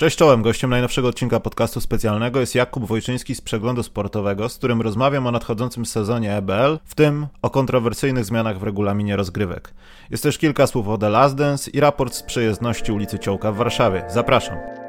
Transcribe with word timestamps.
Cześć 0.00 0.16
czołem, 0.16 0.42
gościem 0.42 0.70
najnowszego 0.70 1.08
odcinka 1.08 1.40
podcastu 1.40 1.80
specjalnego 1.80 2.40
jest 2.40 2.54
Jakub 2.54 2.84
Wojczyński 2.84 3.34
z 3.34 3.40
Przeglądu 3.40 3.82
Sportowego, 3.82 4.48
z 4.48 4.56
którym 4.56 4.82
rozmawiam 4.82 5.26
o 5.26 5.30
nadchodzącym 5.30 5.86
sezonie 5.86 6.36
EBL, 6.36 6.78
w 6.84 6.94
tym 6.94 7.26
o 7.42 7.50
kontrowersyjnych 7.50 8.24
zmianach 8.24 8.58
w 8.58 8.62
regulaminie 8.62 9.16
rozgrywek. 9.16 9.74
Jest 10.10 10.22
też 10.22 10.38
kilka 10.38 10.66
słów 10.66 10.88
o 10.88 10.98
The 10.98 11.08
Last 11.08 11.34
Dance 11.36 11.70
i 11.70 11.80
raport 11.80 12.14
z 12.14 12.22
przejezdności 12.22 12.92
ulicy 12.92 13.18
Ciołka 13.18 13.52
w 13.52 13.56
Warszawie. 13.56 14.04
Zapraszam. 14.08 14.85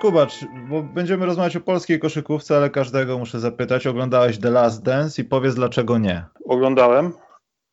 Kubacz, 0.00 0.44
bo 0.68 0.82
będziemy 0.82 1.26
rozmawiać 1.26 1.56
o 1.56 1.60
polskiej 1.60 2.00
koszykówce, 2.00 2.56
ale 2.56 2.70
każdego 2.70 3.18
muszę 3.18 3.40
zapytać, 3.40 3.86
oglądałeś 3.86 4.38
The 4.38 4.50
Last 4.50 4.82
Dance 4.82 5.22
i 5.22 5.24
powiedz 5.24 5.54
dlaczego 5.54 5.98
nie. 5.98 6.24
Oglądałem, 6.44 7.12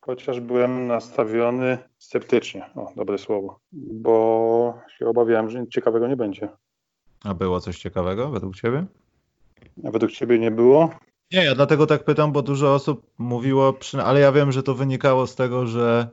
chociaż 0.00 0.40
byłem 0.40 0.86
nastawiony 0.86 1.78
sceptycznie, 1.98 2.70
o 2.74 2.92
dobre 2.96 3.18
słowo, 3.18 3.60
bo 3.72 4.78
się 4.98 5.06
obawiałem, 5.06 5.50
że 5.50 5.60
nic 5.60 5.70
ciekawego 5.70 6.08
nie 6.08 6.16
będzie. 6.16 6.48
A 7.24 7.34
było 7.34 7.60
coś 7.60 7.78
ciekawego 7.78 8.30
według 8.30 8.56
Ciebie? 8.56 8.86
A 9.84 9.90
według 9.90 10.12
Ciebie 10.12 10.38
nie 10.38 10.50
było? 10.50 10.90
Nie, 11.32 11.44
ja 11.44 11.54
dlatego 11.54 11.86
tak 11.86 12.04
pytam, 12.04 12.32
bo 12.32 12.42
dużo 12.42 12.74
osób 12.74 13.06
mówiło, 13.18 13.74
ale 14.04 14.20
ja 14.20 14.32
wiem, 14.32 14.52
że 14.52 14.62
to 14.62 14.74
wynikało 14.74 15.26
z 15.26 15.34
tego, 15.34 15.66
że 15.66 16.08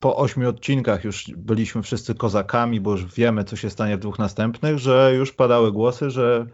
po 0.00 0.16
ośmiu 0.16 0.48
odcinkach 0.48 1.04
już 1.04 1.30
byliśmy 1.36 1.82
wszyscy 1.82 2.14
kozakami, 2.14 2.80
bo 2.80 2.90
już 2.90 3.14
wiemy, 3.14 3.44
co 3.44 3.56
się 3.56 3.70
stanie 3.70 3.96
w 3.96 4.00
dwóch 4.00 4.18
następnych, 4.18 4.78
że 4.78 5.14
już 5.16 5.32
padały 5.32 5.72
głosy, 5.72 6.10
że 6.10 6.46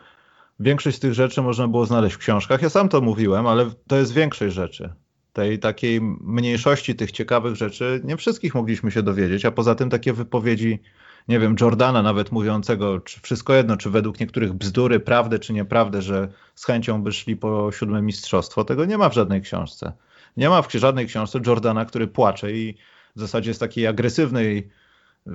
większość 0.61 0.97
z 0.97 1.01
tych 1.01 1.15
rzeczy 1.15 1.43
można 1.43 1.69
było 1.69 1.87
znaleźć 1.87 2.17
w 2.17 2.19
książkach. 2.19 2.63
Ja 2.63 2.71
sam 2.71 2.89
to 2.89 3.01
mówiłem, 3.01 3.47
ale 3.47 3.71
to 3.87 3.97
jest 3.97 4.13
większość 4.13 4.55
rzeczy. 4.55 4.93
Tej 5.33 5.59
takiej 5.59 6.01
mniejszości 6.21 6.95
tych 6.95 7.13
ciekawych 7.13 7.57
rzeczy 7.57 8.01
nie 8.05 8.17
wszystkich 8.17 8.55
mogliśmy 8.55 8.91
się 8.91 9.03
dowiedzieć, 9.03 9.45
a 9.45 9.51
poza 9.51 9.75
tym 9.75 9.91
takie 9.91 10.13
wypowiedzi, 10.13 10.83
nie 11.29 11.41
wiem, 11.41 11.57
Jordana 11.61 12.03
nawet 12.03 12.33
mówiącego, 12.33 13.01
czy 13.01 13.21
wszystko 13.21 13.55
jedno, 13.55 13.77
czy 13.77 13.91
według 13.91 14.21
niektórych 14.21 14.53
bzdury, 14.53 15.01
prawdę 15.01 15.39
czy 15.39 15.53
nieprawdę, 15.53 16.03
że 16.03 16.29
z 16.55 16.65
chęcią 16.65 17.03
by 17.03 17.13
szli 17.13 17.37
po 17.37 17.73
siódme 17.73 18.03
mistrzostwo, 18.03 18.65
tego 18.65 18.85
nie 18.85 18.99
ma 18.99 19.09
w 19.09 19.15
żadnej 19.15 19.43
książce. 19.43 19.93
Nie 20.37 20.49
ma 20.49 20.63
w 20.63 20.73
żadnej 20.73 21.07
książce 21.07 21.41
Jordana, 21.47 21.85
który 21.85 22.07
płacze 22.07 22.53
i 22.53 22.77
w 23.17 23.21
zasadzie 23.21 23.55
z 23.55 23.59
takiej 23.59 23.87
agresywnej 23.87 24.71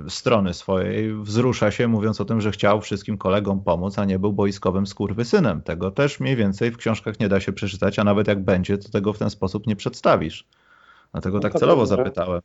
strony 0.08 0.54
swojej 0.54 1.14
wzrusza 1.14 1.70
się, 1.70 1.88
mówiąc 1.88 2.20
o 2.20 2.24
tym, 2.24 2.40
że 2.40 2.50
chciał 2.50 2.80
wszystkim 2.80 3.18
kolegom 3.18 3.64
pomóc, 3.64 3.98
a 3.98 4.04
nie 4.04 4.18
był 4.18 4.32
boiskowym 4.32 4.86
skurwysynem. 4.86 5.62
Tego 5.62 5.90
też 5.90 6.20
mniej 6.20 6.36
więcej 6.36 6.70
w 6.70 6.76
książkach 6.76 7.20
nie 7.20 7.28
da 7.28 7.40
się 7.40 7.52
przeczytać, 7.52 7.98
a 7.98 8.04
nawet 8.04 8.28
jak 8.28 8.44
będzie, 8.44 8.78
to 8.78 8.88
tego 8.88 9.12
w 9.12 9.18
ten 9.18 9.30
sposób 9.30 9.66
nie 9.66 9.76
przedstawisz. 9.76 10.48
Dlatego 11.12 11.36
no 11.36 11.42
tak 11.42 11.54
celowo 11.54 11.86
dobrze. 11.86 11.96
zapytałem. 11.96 12.40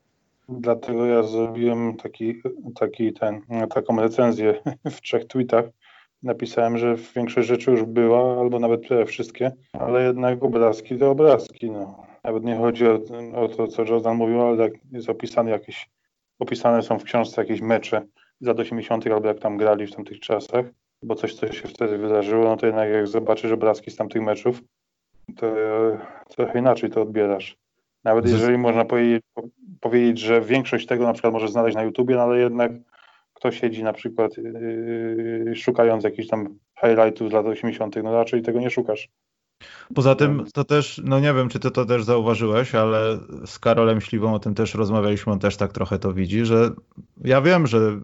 Dlatego 0.50 1.06
ja 1.06 1.23
zrobiłem 1.23 1.97
taki, 1.97 2.41
taki 2.80 3.13
ten, 3.13 3.41
taką 3.73 4.00
recenzję 4.00 4.61
w 4.95 5.02
trzech 5.02 5.25
tweetach. 5.25 5.66
Napisałem, 6.23 6.78
że 6.78 6.95
większość 7.16 7.47
rzeczy 7.47 7.72
już 7.72 7.83
była, 7.83 8.39
albo 8.39 8.59
nawet 8.59 8.81
wszystkie, 9.08 9.52
ale 9.73 10.03
jednak 10.03 10.44
obrazki 10.44 10.97
to 10.97 11.11
obrazki. 11.11 11.72
No. 11.72 12.14
Nawet 12.25 12.43
nie 12.43 12.55
chodzi 12.55 12.87
o, 12.87 12.99
o 13.35 13.47
to, 13.47 13.67
co 13.67 13.83
Jordan 13.83 14.17
mówił, 14.17 14.41
ale 14.41 14.63
jak 14.63 14.73
jest 14.91 15.09
opisane 15.09 15.51
jakieś, 15.51 15.89
opisane 16.39 16.81
są 16.81 17.00
w 17.00 17.03
książce 17.03 17.41
jakieś 17.41 17.61
mecze 17.61 18.01
z 18.41 18.47
lat 18.47 18.59
80. 18.59 19.07
albo 19.07 19.27
jak 19.27 19.39
tam 19.39 19.57
grali 19.57 19.88
w 19.88 19.95
tamtych 19.95 20.19
czasach, 20.19 20.66
bo 21.03 21.16
coś, 21.16 21.33
co 21.33 21.53
się 21.53 21.67
wtedy 21.67 21.97
wydarzyło, 21.97 22.45
no 22.45 22.57
to 22.57 22.66
jednak 22.66 22.89
jak 22.89 23.07
zobaczysz 23.07 23.51
obrazki 23.51 23.91
z 23.91 23.95
tamtych 23.95 24.22
meczów, 24.22 24.61
to 25.38 25.47
trochę 26.29 26.59
inaczej 26.59 26.89
to 26.89 27.01
odbierasz. 27.01 27.57
Nawet 28.03 28.29
jeżeli 28.29 28.57
można 28.57 28.85
powiedzieć, 28.85 29.23
powiedzieć, 29.79 30.19
że 30.19 30.41
większość 30.41 30.85
tego 30.88 31.03
na 31.03 31.13
przykład 31.13 31.33
może 31.33 31.47
znaleźć 31.47 31.75
na 31.75 31.83
YouTubie, 31.83 32.16
no 32.16 32.21
ale 32.21 32.39
jednak 32.39 32.71
kto 33.33 33.51
siedzi 33.51 33.83
na 33.83 33.94
przykład 33.94 34.38
yy, 34.38 35.55
szukając 35.55 36.03
jakichś 36.03 36.27
tam 36.27 36.59
highlightów 36.81 37.29
z 37.29 37.33
lat 37.33 37.45
80., 37.45 37.95
no 38.03 38.13
raczej 38.13 38.41
tego 38.41 38.59
nie 38.59 38.69
szukasz. 38.69 39.09
Poza 39.95 40.15
tym 40.15 40.45
to 40.53 40.63
też, 40.63 41.01
no 41.03 41.19
nie 41.19 41.33
wiem, 41.33 41.49
czy 41.49 41.59
ty 41.59 41.71
to 41.71 41.85
też 41.85 42.03
zauważyłeś, 42.03 42.75
ale 42.75 43.19
z 43.45 43.59
Karolem 43.59 44.01
Śliwą 44.01 44.33
o 44.33 44.39
tym 44.39 44.55
też 44.55 44.73
rozmawialiśmy, 44.73 45.33
on 45.33 45.39
też 45.39 45.57
tak 45.57 45.73
trochę 45.73 45.99
to 45.99 46.13
widzi, 46.13 46.45
że 46.45 46.71
ja 47.23 47.41
wiem, 47.41 47.67
że 47.67 47.99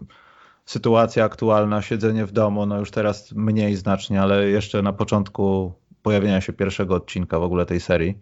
sytuacja 0.64 1.24
aktualna, 1.24 1.82
siedzenie 1.82 2.26
w 2.26 2.32
domu, 2.32 2.66
no 2.66 2.78
już 2.78 2.90
teraz 2.90 3.32
mniej 3.32 3.76
znacznie, 3.76 4.22
ale 4.22 4.48
jeszcze 4.48 4.82
na 4.82 4.92
początku 4.92 5.72
pojawienia 6.02 6.40
się 6.40 6.52
pierwszego 6.52 6.94
odcinka 6.94 7.38
w 7.38 7.42
ogóle 7.42 7.66
tej 7.66 7.80
serii, 7.80 8.18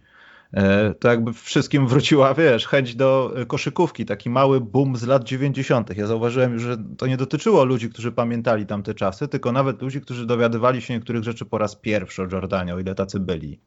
to 1.01 1.09
jakby 1.09 1.33
wszystkim 1.33 1.87
wróciła, 1.87 2.35
wiesz, 2.35 2.67
chęć 2.67 2.95
do 2.95 3.35
koszykówki, 3.47 4.07
taki 4.07 4.31
mały 4.31 4.61
boom 4.61 4.97
z 4.97 5.07
lat 5.07 5.25
90. 5.25 5.97
Ja 5.97 6.07
zauważyłem 6.07 6.53
już, 6.53 6.63
że 6.63 6.77
to 6.99 7.07
nie 7.07 7.17
dotyczyło 7.17 7.65
ludzi, 7.65 7.91
którzy 7.91 8.13
pamiętali 8.13 8.67
tamte 8.67 8.95
czasy, 8.95 9.29
tylko 9.29 9.53
nawet 9.53 9.83
ludzi, 9.83 10.01
którzy 10.01 10.27
dowiadywali 10.27 10.83
się 10.83 10.95
niektórych 10.95 11.25
rzeczy 11.25 11.45
po 11.45 11.59
raz 11.59 11.77
pierwszy 11.77 12.23
o 12.23 12.27
Jordanie, 12.33 12.75
o 12.75 12.79
ile 12.79 12.95
tacy 12.95 13.21
byli. 13.21 13.61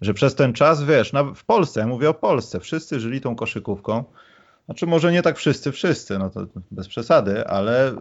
Że 0.00 0.14
przez 0.14 0.34
ten 0.34 0.52
czas, 0.52 0.84
wiesz, 0.84 1.12
w 1.36 1.44
Polsce, 1.44 1.80
ja 1.80 1.86
mówię 1.86 2.10
o 2.10 2.14
Polsce, 2.14 2.60
wszyscy 2.60 3.00
żyli 3.00 3.20
tą 3.20 3.36
koszykówką. 3.36 4.04
Znaczy 4.64 4.86
może 4.86 5.12
nie 5.12 5.22
tak 5.22 5.38
wszyscy, 5.38 5.72
wszyscy, 5.72 6.18
no 6.18 6.30
to 6.30 6.46
bez 6.70 6.88
przesady, 6.88 7.46
ale 7.46 7.92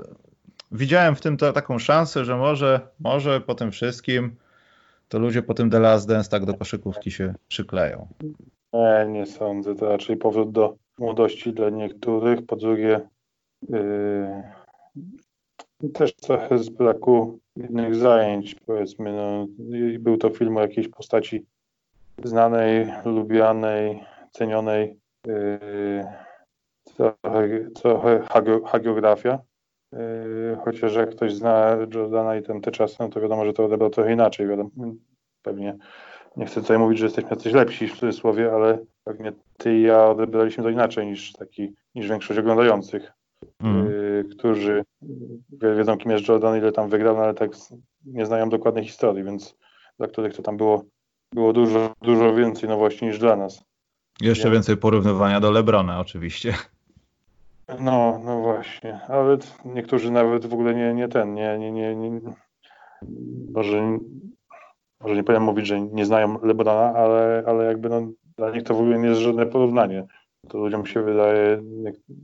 widziałem 0.72 1.16
w 1.16 1.22
tym 1.22 1.38
taką 1.38 1.79
szansę, 1.79 2.25
że 2.25 2.38
może, 2.38 2.79
może 3.00 3.41
po 3.41 3.56
tym 3.56 3.72
wszystkim 3.72 4.35
to 5.11 5.19
ludzie 5.19 5.41
po 5.44 5.53
tym 5.53 5.69
The 5.69 5.79
Last 5.79 6.07
Dance 6.07 6.29
tak 6.29 6.45
do 6.45 6.53
koszykówki 6.53 7.11
się 7.11 7.33
przykleją. 7.47 8.07
Nie, 8.73 9.05
nie 9.07 9.25
sądzę. 9.25 9.75
To 9.75 9.89
raczej 9.89 10.17
powrót 10.17 10.51
do 10.51 10.75
młodości 10.99 11.53
dla 11.53 11.69
niektórych. 11.69 12.45
Po 12.45 12.55
drugie, 12.55 13.01
yy, 13.69 14.44
też 15.94 16.16
trochę 16.16 16.57
z 16.57 16.69
braku 16.69 17.39
innych 17.55 17.95
zajęć, 17.95 18.55
powiedzmy. 18.55 19.13
No, 19.13 19.47
był 19.99 20.17
to 20.17 20.29
film 20.29 20.57
o 20.57 20.61
jakiejś 20.61 20.88
postaci 20.88 21.45
znanej, 22.23 22.88
lubianej, 23.05 24.03
cenionej. 24.31 24.99
Yy, 25.28 26.05
trochę, 26.97 27.69
trochę 27.75 28.22
hagiografia. 28.66 29.39
Yy, 29.91 30.57
chociaż 30.63 30.96
jak 30.96 31.09
ktoś 31.09 31.34
zna 31.34 31.78
Jordana 31.94 32.35
i 32.35 32.44
ten 32.44 32.62
te 32.62 32.72
czasy, 32.72 32.96
no 33.00 33.09
to 33.09 33.22
wiadomo, 33.22 33.46
że 33.46 33.53
to 33.53 33.66
odebrał 33.66 33.90
trochę 33.90 34.13
inaczej. 34.13 34.47
Wiadomo, 34.47 34.69
pewnie 35.41 35.78
nie 36.38 36.46
chcę 36.46 36.62
tutaj 36.62 36.79
mówić, 36.79 37.00
że 37.00 37.06
jesteśmy 37.06 37.29
jacyś 37.29 37.53
lepsi 37.53 37.88
w 37.88 38.00
cudzysłowie, 38.00 38.53
ale 38.53 38.79
pewnie 39.03 39.31
ty 39.57 39.78
i 39.78 39.81
ja 39.81 40.06
odebraliśmy 40.06 40.63
to 40.63 40.69
inaczej 40.69 41.07
niż 41.07 41.34
taki, 41.34 41.74
niż 41.96 42.09
większość 42.09 42.40
oglądających, 42.40 43.12
mm. 43.59 43.85
yy, 43.85 44.25
którzy 44.38 44.84
wiedzą, 45.78 45.97
kim 45.97 46.12
jest 46.12 46.28
Jordan, 46.28 46.58
ile 46.58 46.72
tam 46.72 46.90
wygrał, 46.90 47.16
no 47.16 47.23
ale 47.23 47.34
tak 47.34 47.52
nie 48.06 48.25
znają 48.25 48.50
dokładnej 48.50 48.85
historii, 48.85 49.23
więc 49.23 49.58
dla 49.97 50.08
których 50.08 50.35
to 50.35 50.41
tam 50.41 50.58
było, 50.58 50.84
było 51.34 51.53
dużo, 51.53 51.94
dużo 52.02 52.35
więcej 52.35 52.69
nowości 52.69 53.06
niż 53.06 53.19
dla 53.19 53.35
nas. 53.35 53.63
Jeszcze 54.22 54.47
ja... 54.47 54.53
więcej 54.53 54.78
porównywania 54.78 55.40
do 55.40 55.52
Lebrona 55.52 56.00
oczywiście. 56.00 56.53
No, 57.79 58.22
no 58.25 58.41
właśnie, 58.41 58.99
ale 59.07 59.38
niektórzy 59.66 60.11
nawet 60.11 60.45
w 60.45 60.53
ogóle 60.53 60.75
nie, 60.75 60.94
nie 60.94 61.07
ten, 61.07 61.33
nie, 61.33 61.57
nie, 61.59 61.72
nie, 61.72 61.95
nie 61.95 62.22
może, 63.53 63.99
może 64.99 65.16
nie 65.16 65.23
powinien 65.23 65.43
mówić, 65.43 65.67
że 65.67 65.81
nie 65.81 66.05
znają 66.05 66.41
Lebrona, 66.43 66.93
ale, 66.96 67.43
ale 67.47 67.66
jakby 67.66 67.90
no, 67.90 68.02
dla 68.37 68.52
nich 68.52 68.63
to 68.63 68.73
w 68.73 68.79
ogóle 68.79 68.99
nie 68.99 69.08
jest 69.08 69.22
żadne 69.22 69.46
porównanie. 69.46 70.08
To 70.47 70.58
ludziom 70.58 70.85
się 70.85 71.03
wydaje 71.03 71.61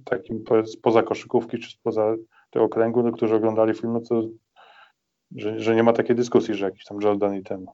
takim 0.05 0.43
spoza 0.65 1.03
koszykówki 1.03 1.59
czy 1.59 1.71
spoza 1.71 2.15
tego 2.49 2.69
kręgu, 2.69 3.03
no, 3.03 3.11
którzy 3.11 3.35
oglądali 3.35 3.73
film, 3.73 3.93
no 3.93 4.01
to 4.01 4.23
że, 5.35 5.59
że 5.59 5.75
nie 5.75 5.83
ma 5.83 5.93
takiej 5.93 6.15
dyskusji, 6.15 6.53
że 6.53 6.65
jakiś 6.65 6.85
tam 6.85 7.01
Jordan 7.01 7.35
i 7.35 7.43
ten 7.43 7.65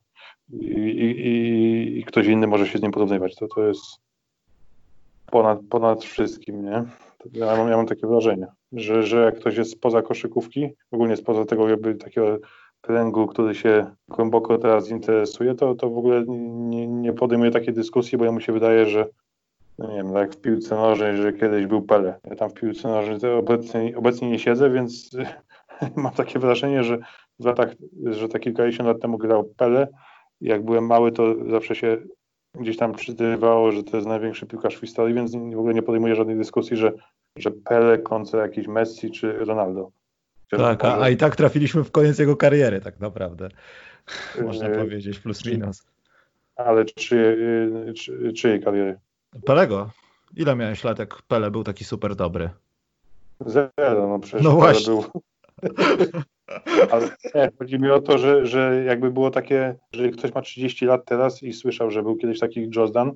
i, 0.52 0.66
i, 0.66 2.00
i 2.00 2.04
ktoś 2.04 2.28
inny 2.28 2.48
może 2.48 2.68
się 2.68 2.80
z 2.80 2.82
nim 2.82 2.92
porównywać. 2.92 3.36
To, 3.36 3.48
to 3.48 3.68
jest 3.68 3.84
ponad, 5.26 5.60
ponad 5.70 6.04
wszystkim, 6.04 6.66
nie? 6.66 6.84
Ja 7.32 7.58
mam, 7.58 7.70
ja 7.70 7.78
mam 7.78 7.88
takie 7.88 8.08
wrażenie, 8.08 8.48
że, 8.72 9.04
że 9.04 9.24
jak 9.24 9.40
ktoś 9.40 9.58
jest 9.58 9.72
spoza 9.72 10.02
koszykówki, 10.02 10.70
ogólnie 10.92 11.18
spoza 11.18 11.46
tego 11.46 11.70
jakby 11.70 11.96
takiego 11.96 12.38
kręgu, 12.82 13.28
który 13.28 13.56
się 13.56 13.96
głęboko 14.08 14.58
teraz 14.58 14.90
interesuje, 14.90 15.56
to, 15.56 15.76
to 15.76 15.90
w 15.90 15.98
ogóle 15.98 16.24
nie, 16.28 16.88
nie 16.88 17.14
podejmuje 17.14 17.52
takiej 17.52 17.74
dyskusji, 17.74 18.18
bo 18.18 18.26
ja 18.26 18.32
mu 18.32 18.40
się 18.40 18.54
wydaje, 18.54 18.86
że 18.86 19.06
no 19.78 19.90
nie 19.90 19.96
wiem, 19.96 20.14
tak 20.14 20.34
w 20.34 20.42
piłce 20.42 20.76
nożnej, 20.76 21.18
że 21.18 21.34
kiedyś 21.34 21.66
był 21.66 21.82
Pele. 21.82 22.20
Ja 22.30 22.36
tam 22.36 22.50
w 22.50 22.54
piłce 22.54 22.88
nożnej 22.88 23.34
obecnie, 23.34 23.98
obecnie 23.98 24.30
nie 24.30 24.40
siedzę, 24.40 24.70
więc 24.70 25.10
mam 25.96 26.14
takie 26.14 26.40
wrażenie, 26.40 26.84
że 26.84 26.98
w 27.40 27.46
latach, 27.46 27.76
że 28.06 28.30
te 28.30 28.40
kilkadziesiąt 28.40 28.88
lat 28.88 29.02
temu 29.02 29.18
grał 29.18 29.44
Pele. 29.44 29.88
Jak 30.42 30.66
byłem 30.66 30.86
mały, 30.86 31.12
to 31.12 31.36
zawsze 31.50 31.76
się 31.76 31.98
gdzieś 32.60 32.78
tam 32.78 32.94
przytywało, 32.94 33.72
że 33.72 33.84
to 33.84 33.98
jest 33.98 34.10
największy 34.10 34.46
piłkarz 34.46 34.76
w 34.76 34.80
historii, 34.80 35.16
więc 35.16 35.36
w 35.36 35.60
ogóle 35.60 35.74
nie 35.74 35.84
podejmuję 35.84 36.16
żadnej 36.16 36.38
dyskusji, 36.38 36.78
że, 36.78 36.92
że 37.36 37.52
Pele 37.52 37.98
kontra 37.98 38.42
jakiś 38.42 38.68
Messi 38.68 39.12
czy 39.12 39.34
Ronaldo. 39.34 39.92
Tak, 40.50 40.86
a, 40.86 41.02
a, 41.02 41.10
i 41.10 41.18
tak 41.18 41.36
trafiliśmy 41.36 41.84
w 41.84 41.92
koniec 41.92 42.20
jego 42.20 42.38
kariery 42.38 42.82
tak 42.82 43.00
naprawdę. 43.00 43.50
Można 44.46 44.68
yy, 44.68 44.78
powiedzieć, 44.78 45.20
plus 45.20 45.46
minus. 45.46 45.84
Ale 46.56 46.86
czy, 46.86 47.38
czy, 47.98 48.34
czyjej 48.34 48.64
kariery? 48.64 49.00
Pelego. 49.46 49.90
Ile 50.36 50.56
miałeś 50.56 50.84
lat, 50.84 51.00
jak 51.00 51.22
Pele 51.22 51.52
był 51.52 51.64
taki 51.64 51.86
super 51.86 52.16
dobry? 52.16 52.50
Zero, 53.40 54.08
no 54.08 54.20
przecież 54.20 54.44
no 54.46 54.52
właśnie. 54.52 54.94
był... 54.94 55.04
Ale 56.92 57.10
nie, 57.36 57.52
chodzi 57.60 57.80
mi 57.80 57.90
o 57.90 58.02
to, 58.02 58.18
że, 58.18 58.46
że 58.46 58.84
jakby 58.88 59.12
było 59.12 59.32
takie, 59.32 59.76
że 59.94 60.10
ktoś 60.10 60.34
ma 60.34 60.42
30 60.42 60.86
lat 60.86 61.06
teraz 61.06 61.44
i 61.44 61.54
słyszał, 61.54 61.92
że 61.92 62.04
był 62.04 62.16
kiedyś 62.16 62.40
taki 62.40 62.70
Josdan, 62.76 63.12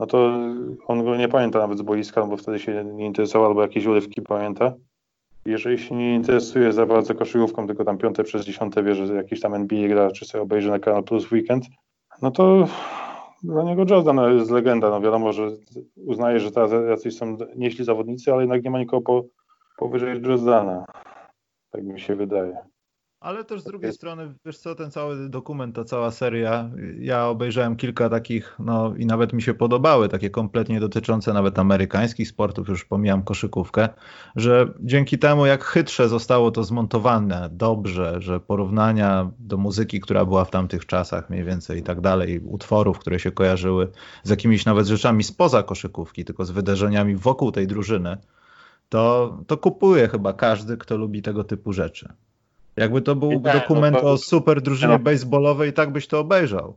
no 0.00 0.06
to 0.06 0.38
on 0.86 1.04
go 1.04 1.16
nie 1.16 1.28
pamięta 1.28 1.58
nawet 1.58 1.78
z 1.78 1.82
boiska, 1.82 2.20
no 2.20 2.26
bo 2.26 2.36
wtedy 2.36 2.58
się 2.58 2.84
nie 2.84 3.06
interesował, 3.06 3.48
albo 3.48 3.62
jakieś 3.62 3.86
urywki 3.86 4.22
pamięta. 4.22 4.74
Jeżeli 5.44 5.78
się 5.78 5.94
nie 5.94 6.14
interesuje 6.14 6.72
za 6.72 6.86
bardzo 6.86 7.14
koszykówką, 7.14 7.66
tylko 7.66 7.84
tam 7.84 7.98
piąte 7.98 8.24
przez 8.24 8.44
dziesiąte 8.44 8.82
wie, 8.82 8.94
że 8.94 9.14
jakiś 9.14 9.40
tam 9.40 9.54
NBA 9.54 9.88
gra, 9.88 10.10
czy 10.10 10.24
sobie 10.24 10.42
obejrzy 10.42 10.70
na 10.70 10.78
Kanal 10.78 11.04
Plus 11.04 11.32
Weekend, 11.32 11.64
no 12.22 12.30
to 12.30 12.68
dla 13.42 13.62
niego 13.62 13.84
Jordan 13.90 14.38
jest 14.38 14.50
legenda. 14.50 14.90
No 14.90 15.00
wiadomo, 15.00 15.32
że 15.32 15.50
uznaje, 16.06 16.40
że 16.40 16.50
teraz 16.50 16.70
jacyś 16.88 17.16
są 17.16 17.36
nieśli 17.56 17.84
zawodnicy, 17.84 18.32
ale 18.32 18.42
jednak 18.42 18.64
nie 18.64 18.70
ma 18.70 18.78
nikogo 18.78 19.02
po, 19.02 19.28
powyżej 19.78 20.22
Jordana. 20.22 20.84
Tak 21.72 21.84
mi 21.84 22.00
się 22.00 22.16
wydaje. 22.16 22.56
Ale 23.20 23.44
też 23.44 23.60
z 23.60 23.64
drugiej 23.64 23.92
strony, 23.92 24.34
wiesz 24.44 24.58
co, 24.58 24.74
ten 24.74 24.90
cały 24.90 25.28
dokument, 25.28 25.76
ta 25.76 25.84
cała 25.84 26.10
seria, 26.10 26.70
ja 26.98 27.26
obejrzałem 27.26 27.76
kilka 27.76 28.08
takich, 28.08 28.56
no 28.58 28.94
i 28.96 29.06
nawet 29.06 29.32
mi 29.32 29.42
się 29.42 29.54
podobały, 29.54 30.08
takie 30.08 30.30
kompletnie 30.30 30.80
dotyczące 30.80 31.32
nawet 31.32 31.58
amerykańskich 31.58 32.28
sportów, 32.28 32.68
już 32.68 32.84
pomijam 32.84 33.22
koszykówkę, 33.22 33.88
że 34.36 34.72
dzięki 34.80 35.18
temu, 35.18 35.46
jak 35.46 35.64
chytrze 35.64 36.08
zostało 36.08 36.50
to 36.50 36.64
zmontowane, 36.64 37.48
dobrze, 37.52 38.16
że 38.18 38.40
porównania 38.40 39.30
do 39.38 39.56
muzyki, 39.56 40.00
która 40.00 40.24
była 40.24 40.44
w 40.44 40.50
tamtych 40.50 40.86
czasach 40.86 41.30
mniej 41.30 41.44
więcej 41.44 41.78
i 41.78 41.82
tak 41.82 42.00
dalej, 42.00 42.40
utworów, 42.40 42.98
które 42.98 43.18
się 43.18 43.32
kojarzyły 43.32 43.88
z 44.22 44.30
jakimiś 44.30 44.64
nawet 44.64 44.86
rzeczami 44.86 45.24
spoza 45.24 45.62
koszykówki, 45.62 46.24
tylko 46.24 46.44
z 46.44 46.50
wydarzeniami 46.50 47.16
wokół 47.16 47.52
tej 47.52 47.66
drużyny, 47.66 48.16
to, 48.92 49.38
to 49.46 49.56
kupuje 49.56 50.08
chyba 50.08 50.32
każdy, 50.32 50.76
kto 50.76 50.96
lubi 50.96 51.22
tego 51.22 51.44
typu 51.44 51.72
rzeczy. 51.72 52.08
Jakby 52.76 53.02
to 53.02 53.16
był 53.16 53.32
no 53.32 53.52
dokument 53.52 53.96
no 54.02 54.10
o 54.10 54.18
super 54.18 54.62
drużynie 54.62 54.92
no, 54.92 54.98
baseballowej, 54.98 55.72
tak 55.72 55.92
byś 55.92 56.06
to 56.06 56.20
obejrzał. 56.20 56.74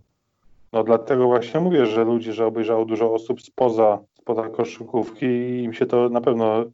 No 0.74 0.84
dlatego 0.84 1.26
właśnie 1.26 1.60
mówię, 1.60 1.86
że 1.86 2.04
ludzie, 2.04 2.34
że 2.34 2.46
obejrzało 2.46 2.86
dużo 2.86 3.14
osób 3.14 3.42
spoza, 3.42 4.00
spoza 4.14 4.50
koszykówki 4.50 5.26
i 5.26 5.64
im 5.64 5.74
się 5.74 5.86
to 5.86 6.10
na 6.10 6.22
pewno 6.22 6.66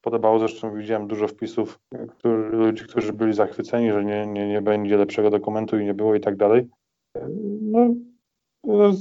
podobało. 0.00 0.38
Zresztą 0.38 0.74
widziałem 0.74 1.08
dużo 1.08 1.28
wpisów 1.28 1.80
który, 2.18 2.48
ludzi, 2.48 2.84
którzy 2.84 3.12
byli 3.12 3.32
zachwyceni, 3.32 3.92
że 3.92 4.04
nie, 4.04 4.26
nie, 4.26 4.48
nie 4.48 4.62
będzie 4.62 4.96
lepszego 4.96 5.30
dokumentu 5.30 5.78
i 5.78 5.84
nie 5.84 5.94
było 5.94 6.14
i 6.14 6.20
tak 6.20 6.36
dalej. 6.36 6.68
No, 7.60 7.94
no 8.64 8.92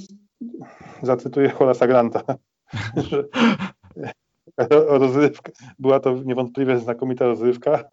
zacytuję 1.01 1.49
Holasa 1.49 1.87
Granta, 1.87 2.23
że 3.09 3.23
rozrywka, 4.87 5.51
była 5.79 5.99
to 5.99 6.13
niewątpliwie 6.13 6.79
znakomita 6.79 7.25
rozrywka, 7.25 7.83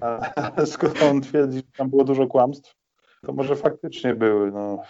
a 0.00 0.20
skoro 0.66 0.92
on 1.10 1.20
twierdzi, 1.20 1.56
że 1.56 1.72
tam 1.76 1.90
było 1.90 2.04
dużo 2.04 2.26
kłamstw, 2.26 2.76
to 3.26 3.32
może 3.32 3.56
faktycznie 3.56 4.14
były. 4.14 4.50
No. 4.50 4.82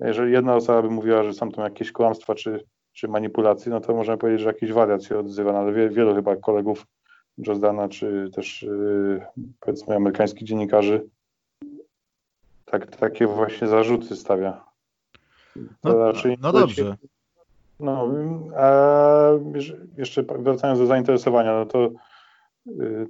Jeżeli 0.00 0.32
jedna 0.32 0.54
osoba 0.54 0.82
by 0.82 0.90
mówiła, 0.90 1.24
że 1.24 1.32
są 1.32 1.50
tam 1.50 1.64
jakieś 1.64 1.92
kłamstwa 1.92 2.34
czy, 2.34 2.64
czy 2.92 3.08
manipulacje, 3.08 3.72
no 3.72 3.80
to 3.80 3.94
możemy 3.94 4.18
powiedzieć, 4.18 4.40
że 4.40 4.48
jakiś 4.48 4.72
wariat 4.72 5.04
się 5.04 5.18
odzywa, 5.18 5.52
no, 5.52 5.58
ale 5.58 5.72
wie, 5.72 5.88
wielu 5.88 6.14
chyba 6.14 6.36
kolegów 6.36 6.86
Jordana, 7.38 7.88
czy 7.88 8.30
też 8.34 8.62
yy, 8.62 9.26
powiedzmy 9.60 9.96
amerykańskich 9.96 10.48
dziennikarzy 10.48 11.08
tak, 12.70 12.96
takie 12.96 13.26
właśnie 13.26 13.68
zarzuty 13.68 14.16
stawia. 14.16 14.64
No, 15.84 16.12
no 16.40 16.52
dobrze. 16.52 16.96
No, 17.80 18.08
a 18.56 19.30
jeszcze 19.96 20.22
wracając 20.22 20.78
do 20.78 20.86
zainteresowania, 20.86 21.54
no 21.54 21.66
to 21.66 21.90
yy, 22.66 23.06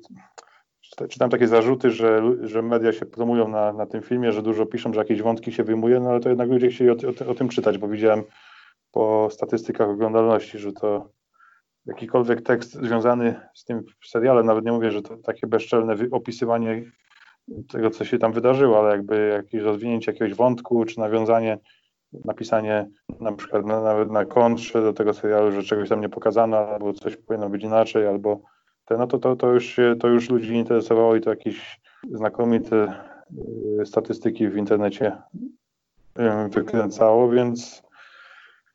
czytam 1.08 1.30
takie 1.30 1.48
zarzuty, 1.48 1.90
że, 1.90 2.22
że 2.42 2.62
media 2.62 2.92
się 2.92 3.06
promują 3.06 3.48
na, 3.48 3.72
na 3.72 3.86
tym 3.86 4.02
filmie, 4.02 4.32
że 4.32 4.42
dużo 4.42 4.66
piszą, 4.66 4.92
że 4.92 5.00
jakieś 5.00 5.22
wątki 5.22 5.52
się 5.52 5.64
wyjmuje, 5.64 6.00
no 6.00 6.10
ale 6.10 6.20
to 6.20 6.28
jednak 6.28 6.48
ludzie 6.48 6.68
chcieli 6.68 6.90
o, 6.90 6.94
o, 7.26 7.30
o 7.30 7.34
tym 7.34 7.48
czytać, 7.48 7.78
bo 7.78 7.88
widziałem 7.88 8.22
po 8.92 9.28
statystykach 9.30 9.88
oglądalności, 9.88 10.58
że 10.58 10.72
to 10.72 11.10
jakikolwiek 11.86 12.42
tekst 12.42 12.72
związany 12.72 13.40
z 13.54 13.64
tym 13.64 13.82
serialem, 14.04 14.46
nawet 14.46 14.64
nie 14.64 14.72
mówię, 14.72 14.90
że 14.90 15.02
to 15.02 15.16
takie 15.16 15.46
bezczelne 15.46 15.94
opisywanie 16.10 16.82
tego, 17.72 17.90
co 17.90 18.04
się 18.04 18.18
tam 18.18 18.32
wydarzyło, 18.32 18.78
ale 18.78 18.90
jakby 18.90 19.28
jakieś 19.28 19.62
rozwinięcie 19.62 20.12
jakiegoś 20.12 20.34
wątku, 20.34 20.84
czy 20.84 20.98
nawiązanie, 20.98 21.58
napisanie 22.24 22.88
na 23.20 23.32
przykład 23.32 23.66
na, 23.66 23.80
nawet 23.80 24.10
na 24.10 24.24
kontrze 24.24 24.82
do 24.82 24.92
tego 24.92 25.14
serialu, 25.14 25.52
że 25.52 25.62
czegoś 25.62 25.88
tam 25.88 26.00
nie 26.00 26.08
pokazano, 26.08 26.56
albo 26.58 26.92
coś 26.92 27.16
powinno 27.16 27.50
być 27.50 27.62
inaczej, 27.62 28.06
albo 28.06 28.40
no 28.98 29.06
to, 29.06 29.18
to, 29.18 29.36
to, 29.36 29.52
już 29.52 29.80
to 30.00 30.08
już 30.08 30.30
ludzi 30.30 30.54
interesowało 30.54 31.16
i 31.16 31.20
to 31.20 31.30
jakieś 31.30 31.80
znakomite 32.12 32.94
y, 33.80 33.86
statystyki 33.86 34.48
w 34.48 34.56
internecie 34.56 35.16
y, 36.18 36.48
wykręcało, 36.48 37.30
więc 37.30 37.82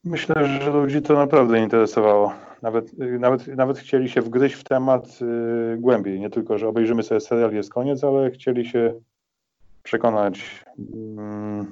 myślę, 0.04 0.48
że 0.62 0.72
ludzi 0.72 1.02
to 1.02 1.14
naprawdę 1.14 1.60
interesowało. 1.60 2.34
Nawet, 2.62 2.94
y, 2.94 3.20
nawet, 3.20 3.48
nawet 3.48 3.78
chcieli 3.78 4.10
się 4.10 4.22
wgryźć 4.22 4.56
w 4.56 4.64
temat 4.64 5.20
głębiej. 5.78 6.20
Nie 6.20 6.30
tylko, 6.30 6.58
że 6.58 6.68
obejrzymy 6.68 7.04
sobie 7.04 7.22
serial, 7.22 7.54
jest 7.54 7.74
koniec, 7.74 8.04
ale 8.04 8.32
chcieli 8.32 8.66
się 8.66 8.94
przekonać, 9.84 10.66
mm, 10.94 11.72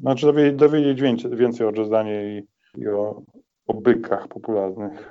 znaczy 0.00 0.26
dowiedzieć, 0.26 0.58
dowiedzieć 0.58 1.00
więcej, 1.00 1.36
więcej 1.36 1.66
o 1.66 1.70
Jordanie 1.70 2.38
i, 2.38 2.46
i 2.80 2.88
o, 2.88 3.22
o 3.66 3.74
bykach 3.74 4.28
popularnych. 4.28 5.10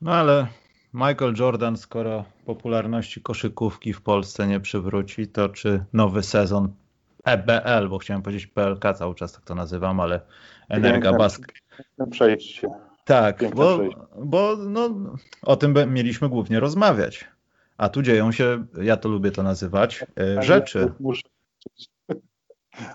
No 0.00 0.14
ale 0.14 0.46
Michael 0.94 1.34
Jordan, 1.38 1.76
skoro 1.76 2.24
popularności 2.44 3.20
koszykówki 3.20 3.92
w 3.92 4.02
Polsce 4.02 4.46
nie 4.46 4.60
przywróci, 4.60 5.28
to 5.28 5.48
czy 5.48 5.84
nowy 5.92 6.22
sezon 6.22 6.72
EBL, 7.24 7.88
bo 7.88 7.98
chciałem 7.98 8.22
powiedzieć 8.22 8.46
PLK, 8.46 8.94
cały 8.98 9.14
czas 9.14 9.32
tak 9.32 9.44
to 9.44 9.54
nazywam, 9.54 10.00
ale 10.00 10.20
Energa 10.68 11.12
Bask. 11.12 11.52
Przejście. 12.10 12.68
Tak, 13.04 13.54
bo, 13.54 13.78
bo 14.24 14.56
no, 14.56 14.90
o 15.42 15.56
tym 15.56 15.74
mieliśmy 15.86 16.28
głównie 16.28 16.60
rozmawiać. 16.60 17.28
A 17.76 17.88
tu 17.88 18.02
dzieją 18.02 18.32
się, 18.32 18.64
ja 18.82 18.96
to 18.96 19.08
lubię 19.08 19.30
to 19.30 19.42
nazywać, 19.42 20.04
e, 20.20 20.42
rzeczy. 20.42 20.92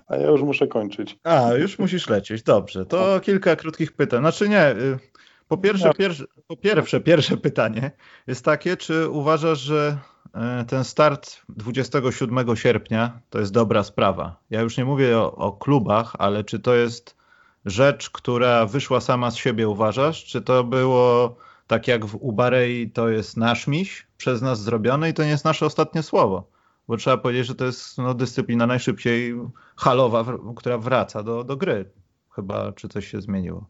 A 0.08 0.16
ja 0.16 0.28
już 0.28 0.42
muszę 0.42 0.68
kończyć. 0.68 1.20
A, 1.24 1.54
już 1.54 1.80
musisz 1.80 2.10
lecieć, 2.10 2.44
dobrze. 2.44 2.86
To 2.86 3.20
kilka 3.20 3.56
krótkich 3.56 3.94
pytań. 3.94 4.20
Znaczy 4.20 4.50
nie, 4.50 4.72
y, 4.72 5.00
po 5.48 5.58
pierwsze, 5.58 5.94
pierwsze, 5.94 6.26
po 6.48 6.58
pierwsze, 6.58 7.02
pierwsze 7.02 7.38
pytanie 7.38 7.92
jest 8.28 8.46
takie, 8.46 8.78
czy 8.78 9.10
uważasz, 9.10 9.60
że 9.60 9.98
e, 10.34 10.66
ten 10.68 10.84
start 10.84 11.42
27 11.50 12.56
sierpnia 12.56 13.20
to 13.30 13.40
jest 13.40 13.52
dobra 13.52 13.84
sprawa? 13.84 14.36
Ja 14.50 14.62
już 14.62 14.78
nie 14.78 14.86
mówię 14.86 15.18
o, 15.18 15.36
o 15.36 15.52
klubach, 15.52 16.16
ale 16.20 16.44
czy 16.44 16.60
to 16.60 16.76
jest 16.76 17.16
rzecz, 17.66 18.10
która 18.10 18.66
wyszła 18.66 19.02
sama 19.02 19.32
z 19.32 19.36
siebie, 19.36 19.70
uważasz? 19.70 20.26
Czy 20.26 20.42
to 20.42 20.64
było 20.64 21.36
tak 21.68 21.88
jak 21.88 22.06
w 22.06 22.16
Ubarei, 22.16 22.90
to 22.90 23.10
jest 23.10 23.38
nasz 23.38 23.68
miś 23.68 24.08
przez 24.18 24.42
nas 24.42 24.62
zrobione 24.62 25.10
i 25.10 25.14
to 25.14 25.24
nie 25.24 25.30
jest 25.30 25.46
nasze 25.46 25.66
ostatnie 25.66 26.04
słowo? 26.04 26.55
Bo 26.88 26.98
trzeba 26.98 27.18
powiedzieć, 27.18 27.48
że 27.48 27.56
to 27.56 27.66
jest 27.66 27.98
no, 27.98 28.14
dyscyplina 28.14 28.68
najszybciej 28.68 29.36
halowa, 29.76 30.26
która 30.56 30.78
wraca 30.78 31.24
do, 31.24 31.44
do 31.44 31.58
gry. 31.58 31.90
Chyba, 32.32 32.72
czy 32.72 32.90
coś 32.90 33.08
się 33.08 33.22
zmieniło? 33.22 33.66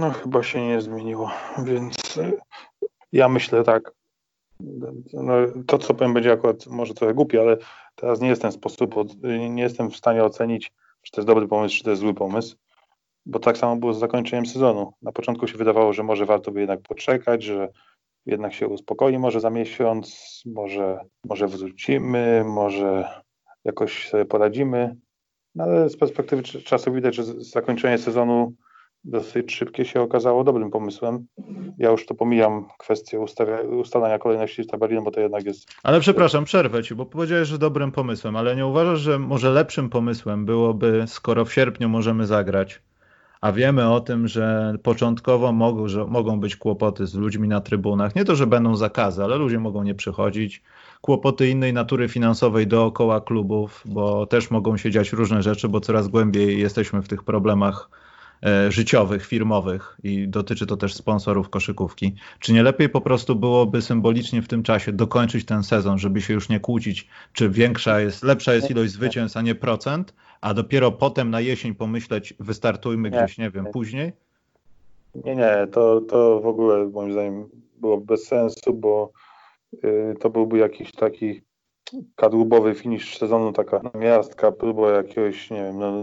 No 0.00 0.10
chyba 0.10 0.42
się 0.42 0.66
nie 0.66 0.80
zmieniło, 0.80 1.30
więc 1.64 2.18
e, 2.18 2.32
ja 3.12 3.28
myślę 3.28 3.64
tak. 3.64 3.92
No, 5.12 5.32
to, 5.66 5.78
co 5.78 5.94
powiem, 5.94 6.14
będzie 6.14 6.32
akurat 6.32 6.66
może 6.66 6.94
trochę 6.94 7.14
głupie, 7.14 7.40
ale 7.40 7.56
teraz 7.94 8.20
nie 8.20 8.28
jestem 8.28 8.52
sposób, 8.52 8.94
nie 9.50 9.62
jestem 9.62 9.90
w 9.90 9.96
stanie 9.96 10.24
ocenić, 10.24 10.72
czy 11.02 11.12
to 11.12 11.20
jest 11.20 11.26
dobry 11.26 11.48
pomysł, 11.48 11.76
czy 11.76 11.84
to 11.84 11.90
jest 11.90 12.02
zły 12.02 12.14
pomysł, 12.14 12.56
bo 13.26 13.38
tak 13.38 13.58
samo 13.58 13.76
było 13.76 13.94
z 13.94 13.98
zakończeniem 13.98 14.46
sezonu. 14.46 14.92
Na 15.02 15.12
początku 15.12 15.46
się 15.46 15.58
wydawało, 15.58 15.92
że 15.92 16.02
może 16.02 16.26
warto 16.26 16.50
by 16.50 16.60
jednak 16.60 16.80
poczekać, 16.80 17.42
że 17.42 17.68
jednak 18.26 18.54
się 18.54 18.68
uspokoi 18.68 19.18
może 19.18 19.40
za 19.40 19.50
miesiąc, 19.50 20.42
może, 20.46 21.00
może 21.24 21.48
wrócimy, 21.48 22.44
może 22.46 23.08
jakoś 23.64 24.08
sobie 24.08 24.24
poradzimy, 24.24 24.96
no 25.54 25.64
ale 25.64 25.88
z 25.88 25.96
perspektywy 25.96 26.42
czasu 26.42 26.92
widać, 26.92 27.14
że 27.14 27.24
zakończenie 27.24 27.98
sezonu 27.98 28.54
dosyć 29.04 29.54
szybkie 29.54 29.84
się 29.84 30.00
okazało 30.00 30.44
dobrym 30.44 30.70
pomysłem. 30.70 31.26
Ja 31.78 31.90
już 31.90 32.06
to 32.06 32.14
pomijam 32.14 32.68
kwestię 32.78 33.20
ustawia, 33.20 33.60
ustalania 33.60 34.18
kolejności 34.18 34.66
tabeli, 34.66 35.00
bo 35.04 35.10
to 35.10 35.20
jednak 35.20 35.44
jest... 35.44 35.68
Ale 35.82 36.00
przepraszam, 36.00 36.44
przerwę 36.44 36.82
Ci, 36.82 36.94
bo 36.94 37.06
powiedziałeś, 37.06 37.48
że 37.48 37.58
dobrym 37.58 37.92
pomysłem, 37.92 38.36
ale 38.36 38.56
nie 38.56 38.66
uważasz, 38.66 39.00
że 39.00 39.18
może 39.18 39.50
lepszym 39.50 39.90
pomysłem 39.90 40.44
byłoby, 40.44 41.04
skoro 41.06 41.44
w 41.44 41.52
sierpniu 41.52 41.88
możemy 41.88 42.26
zagrać, 42.26 42.82
a 43.40 43.52
wiemy 43.52 43.90
o 43.90 44.00
tym, 44.00 44.28
że 44.28 44.74
początkowo 44.82 45.52
mogą, 45.52 45.88
że 45.88 46.04
mogą 46.04 46.40
być 46.40 46.56
kłopoty 46.56 47.06
z 47.06 47.14
ludźmi 47.14 47.48
na 47.48 47.60
trybunach. 47.60 48.14
Nie 48.14 48.24
to, 48.24 48.36
że 48.36 48.46
będą 48.46 48.76
zakazy, 48.76 49.24
ale 49.24 49.36
ludzie 49.36 49.58
mogą 49.58 49.82
nie 49.82 49.94
przychodzić. 49.94 50.62
Kłopoty 51.00 51.48
innej 51.48 51.72
natury 51.72 52.08
finansowej 52.08 52.66
dookoła 52.66 53.20
klubów, 53.20 53.82
bo 53.86 54.26
też 54.26 54.50
mogą 54.50 54.76
się 54.76 54.90
dziać 54.90 55.12
różne 55.12 55.42
rzeczy, 55.42 55.68
bo 55.68 55.80
coraz 55.80 56.08
głębiej 56.08 56.58
jesteśmy 56.58 57.02
w 57.02 57.08
tych 57.08 57.22
problemach 57.22 57.90
życiowych, 58.68 59.26
firmowych 59.26 59.96
i 60.02 60.28
dotyczy 60.28 60.66
to 60.66 60.76
też 60.76 60.94
sponsorów 60.94 61.50
koszykówki. 61.50 62.14
Czy 62.38 62.52
nie 62.52 62.62
lepiej 62.62 62.88
po 62.88 63.00
prostu 63.00 63.36
byłoby 63.36 63.82
symbolicznie 63.82 64.42
w 64.42 64.48
tym 64.48 64.62
czasie 64.62 64.92
dokończyć 64.92 65.44
ten 65.44 65.62
sezon, 65.62 65.98
żeby 65.98 66.20
się 66.20 66.34
już 66.34 66.48
nie 66.48 66.60
kłócić, 66.60 67.08
czy 67.32 67.50
większa 67.50 68.00
jest, 68.00 68.22
lepsza 68.22 68.54
jest 68.54 68.70
ilość 68.70 68.92
zwycięstw, 68.92 69.36
a 69.36 69.42
nie 69.42 69.54
procent, 69.54 70.14
a 70.40 70.54
dopiero 70.54 70.92
potem 70.92 71.30
na 71.30 71.40
jesień 71.40 71.74
pomyśleć, 71.74 72.34
wystartujmy 72.40 73.10
gdzieś, 73.10 73.38
nie 73.38 73.50
wiem, 73.50 73.66
później? 73.72 74.12
Nie, 75.24 75.36
nie, 75.36 75.66
to, 75.72 76.00
to 76.00 76.40
w 76.40 76.46
ogóle 76.46 76.88
moim 76.88 77.12
zdaniem 77.12 77.48
było 77.80 77.98
bez 77.98 78.26
sensu, 78.26 78.74
bo 78.74 79.12
y, 79.84 80.14
to 80.20 80.30
byłby 80.30 80.58
jakiś 80.58 80.92
taki 80.92 81.42
kadłubowy 82.16 82.74
finisz 82.74 83.18
sezonu, 83.18 83.52
taka 83.52 83.80
miastka, 83.94 84.52
próba 84.52 84.90
jakiegoś, 84.90 85.50
nie 85.50 85.62
wiem, 85.62 85.78
no, 85.78 86.02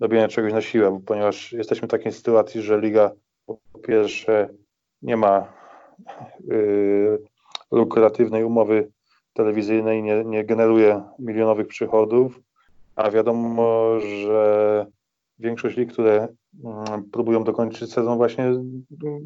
robienia 0.00 0.28
czegoś 0.28 0.52
na 0.52 0.60
siłę, 0.60 1.00
ponieważ 1.06 1.52
jesteśmy 1.52 1.88
w 1.88 1.90
takiej 1.90 2.12
sytuacji, 2.12 2.62
że 2.62 2.80
liga 2.80 3.10
po 3.46 3.78
pierwsze 3.82 4.48
nie 5.02 5.16
ma 5.16 5.52
y, 6.50 7.18
lukratywnej 7.70 8.44
umowy 8.44 8.90
telewizyjnej, 9.32 10.02
nie, 10.02 10.24
nie 10.24 10.44
generuje 10.44 11.02
milionowych 11.18 11.66
przychodów, 11.66 12.40
a 12.96 13.10
wiadomo, 13.10 13.90
że 14.00 14.86
większość 15.38 15.76
lig, 15.76 15.92
które 15.92 16.28
mm, 16.64 17.04
próbują 17.12 17.44
dokończyć 17.44 17.92
sezon 17.92 18.16
właśnie 18.16 18.52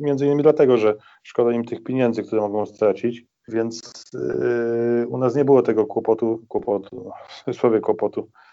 między 0.01 0.27
innymi 0.27 0.43
dlatego, 0.43 0.77
że 0.77 0.95
szkoda 1.23 1.53
im 1.53 1.65
tych 1.65 1.83
pieniędzy, 1.83 2.23
które 2.23 2.43
mogą 2.43 2.67
stracić, 2.67 3.25
więc 3.49 4.05
yy, 4.15 5.07
u 5.09 5.19
nas 5.19 5.35
nie 5.35 5.45
było 5.45 5.63
tego 5.63 5.87
kłopotu, 5.87 6.43
kłopotu, 6.49 7.11
słowie 7.53 7.81
kłopotu, 7.81 8.21
yy, 8.21 8.52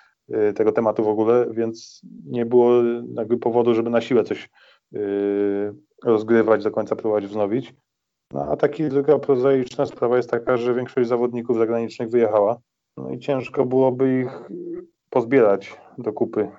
tego 0.56 0.72
tematu 0.72 1.04
w 1.04 1.08
ogóle, 1.08 1.48
więc 1.52 2.02
nie 2.26 2.46
było 2.46 2.72
jakby 3.14 3.38
powodu, 3.38 3.74
żeby 3.74 3.90
na 3.90 4.02
siłę 4.02 4.24
coś 4.24 4.50
yy, 4.92 5.76
rozgrywać, 6.04 6.64
do 6.64 6.72
końca 6.72 6.96
próbować 6.96 7.28
wznowić. 7.28 7.74
No, 8.34 8.46
a 8.52 8.58
taki 8.58 8.90
druga 8.90 9.20
prozaiczna 9.20 9.86
sprawa 9.86 10.18
jest 10.18 10.30
taka, 10.30 10.58
że 10.58 10.74
większość 10.74 11.10
zawodników 11.10 11.58
zagranicznych 11.58 12.10
wyjechała, 12.10 12.60
no 12.98 13.10
i 13.10 13.20
ciężko 13.20 13.66
byłoby 13.66 14.20
ich 14.20 14.50
pozbierać 15.10 15.78
do 15.98 16.14
kupy 16.14 16.50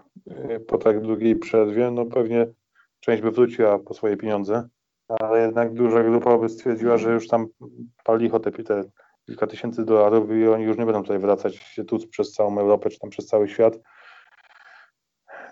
y, 0.54 0.60
po 0.60 0.78
tak 0.78 1.00
długiej 1.00 1.36
przerwie. 1.36 1.90
No 1.90 2.06
pewnie 2.06 2.46
część 3.00 3.22
by 3.22 3.30
wróciła 3.30 3.78
po 3.78 3.94
swoje 3.94 4.16
pieniądze, 4.16 4.68
ale 5.08 5.42
jednak 5.42 5.74
duża 5.74 6.02
grupa 6.02 6.38
by 6.38 6.48
stwierdziła, 6.48 6.96
że 6.96 7.12
już 7.12 7.28
tam 7.28 7.46
pali 8.04 8.30
te, 8.30 8.50
te 8.52 8.84
kilka 9.30 9.46
tysięcy 9.46 9.84
dolarów 9.84 10.30
i 10.30 10.48
oni 10.48 10.64
już 10.64 10.78
nie 10.78 10.86
będą 10.86 11.02
tutaj 11.02 11.18
wracać 11.18 11.56
się 11.56 11.84
tu 11.84 11.98
przez 12.08 12.32
całą 12.32 12.58
Europę 12.58 12.90
czy 12.90 12.98
tam 12.98 13.10
przez 13.10 13.26
cały 13.26 13.48
świat. 13.48 13.78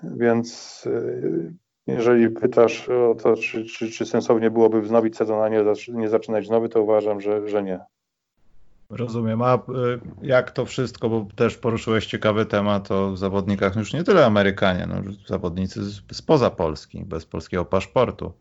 Więc 0.02 0.82
y, 0.86 1.52
jeżeli 1.86 2.30
pytasz 2.30 2.88
o 2.88 3.14
to, 3.14 3.36
czy, 3.36 3.64
czy, 3.64 3.90
czy 3.90 4.06
sensownie 4.06 4.50
byłoby 4.50 4.82
wznowić 4.82 5.16
sezon, 5.16 5.42
a 5.42 5.48
nie, 5.48 5.64
nie 5.88 6.08
zaczynać 6.08 6.48
nowy, 6.48 6.68
to 6.68 6.82
uważam, 6.82 7.20
że, 7.20 7.48
że 7.48 7.62
nie. 7.62 7.80
Rozumiem. 8.90 9.42
A 9.42 9.54
y, 9.54 9.58
jak 10.22 10.50
to 10.50 10.64
wszystko, 10.64 11.08
bo 11.08 11.26
też 11.36 11.56
poruszyłeś 11.56 12.06
ciekawy 12.06 12.46
temat 12.46 12.90
o 12.90 13.16
zawodnikach, 13.16 13.76
już 13.76 13.92
nie 13.92 14.04
tyle 14.04 14.26
Amerykanie, 14.26 14.86
no, 14.88 15.12
zawodnicy 15.26 15.80
spoza 16.12 16.50
Polski, 16.50 17.04
bez 17.04 17.26
polskiego 17.26 17.64
paszportu. 17.64 18.32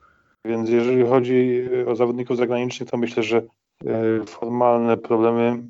Więc 0.46 0.70
jeżeli 0.70 1.06
chodzi 1.06 1.70
o 1.88 1.96
zawodników 1.96 2.38
zagranicznych, 2.38 2.90
to 2.90 2.98
myślę, 2.98 3.24
że 3.24 3.38
y, 3.38 3.48
formalne 4.26 4.98
problemy 4.98 5.64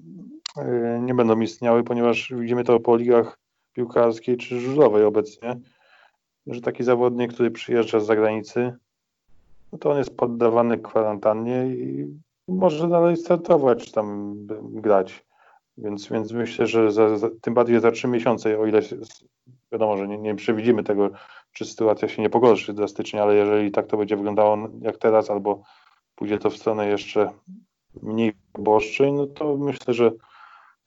y, 0.58 1.00
nie 1.02 1.14
będą 1.14 1.40
istniały, 1.40 1.84
ponieważ 1.84 2.34
widzimy 2.36 2.64
to 2.64 2.80
po 2.80 2.98
ligach 2.98 3.40
piłkarskiej 3.74 4.38
czy 4.38 4.60
żużlowej 4.60 5.04
obecnie, 5.04 5.60
że 6.48 6.62
taki 6.62 6.84
zawodnik, 6.84 7.34
który 7.34 7.52
przyjeżdża 7.52 8.00
z 8.00 8.06
zagranicy, 8.06 8.74
no 9.72 9.78
to 9.78 9.92
on 9.92 9.98
jest 9.98 10.18
poddawany 10.18 10.78
kwarantannie 10.78 11.68
i 11.68 12.08
może 12.48 12.88
dalej 12.88 13.18
startować, 13.18 13.86
czy 13.86 13.92
tam 13.92 14.36
grać. 14.64 15.26
Więc, 15.78 16.10
więc 16.10 16.32
myślę, 16.32 16.68
że 16.68 16.92
za, 16.92 17.18
za, 17.18 17.30
tym 17.42 17.54
bardziej 17.54 17.80
za 17.80 17.92
trzy 17.92 18.08
miesiące, 18.08 18.60
o 18.60 18.66
ile 18.66 18.82
wiadomo, 19.72 19.98
że 19.98 20.08
nie, 20.08 20.18
nie 20.18 20.36
przewidzimy 20.36 20.84
tego, 20.84 21.10
czy 21.52 21.66
sytuacja 21.66 22.08
się 22.08 22.22
nie 22.22 22.30
pogorszy 22.30 22.74
drastycznie, 22.74 23.22
ale 23.22 23.36
jeżeli 23.36 23.72
tak 23.72 23.88
to 23.88 23.98
będzie 23.98 24.16
wyglądało 24.16 24.58
jak 24.82 24.98
teraz, 24.98 25.30
albo 25.30 25.64
pójdzie 26.16 26.38
to 26.38 26.50
w 26.50 26.58
stronę 26.58 26.88
jeszcze 26.88 27.30
mniej 28.04 28.34
boszczej, 28.60 29.14
no 29.14 29.28
to 29.28 29.58
myślę, 29.58 29.94
że 29.94 30.12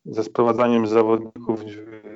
ze 0.05 0.25
sprowadzaniem 0.25 0.87
zawodników 0.87 1.61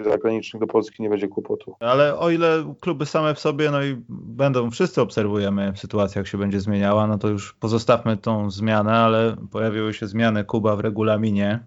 zagranicznych 0.04 0.60
do 0.60 0.66
Polski 0.66 1.02
nie 1.02 1.10
będzie 1.10 1.28
kłopotu. 1.28 1.76
Ale 1.80 2.18
o 2.18 2.30
ile 2.30 2.74
kluby 2.80 3.06
same 3.06 3.34
w 3.34 3.38
sobie, 3.38 3.70
no 3.70 3.82
i 3.82 3.96
będą, 4.08 4.70
wszyscy 4.70 5.02
obserwujemy 5.02 5.72
sytuację, 5.76 6.20
jak 6.20 6.26
się 6.26 6.38
będzie 6.38 6.60
zmieniała, 6.60 7.06
no 7.06 7.18
to 7.18 7.28
już 7.28 7.52
pozostawmy 7.52 8.16
tą 8.16 8.50
zmianę, 8.50 8.92
ale 8.92 9.36
pojawiły 9.50 9.94
się 9.94 10.06
zmiany 10.06 10.44
Kuba 10.44 10.76
w 10.76 10.80
regulaminie, 10.80 11.60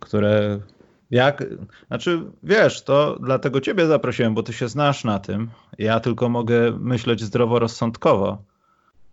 które 0.00 0.60
jak, 1.10 1.44
znaczy 1.86 2.22
wiesz, 2.42 2.84
to 2.84 3.18
dlatego 3.20 3.60
ciebie 3.60 3.86
zaprosiłem, 3.86 4.34
bo 4.34 4.42
ty 4.42 4.52
się 4.52 4.68
znasz 4.68 5.04
na 5.04 5.18
tym. 5.18 5.50
Ja 5.78 6.00
tylko 6.00 6.28
mogę 6.28 6.72
myśleć 6.78 7.20
zdroworozsądkowo 7.20 8.38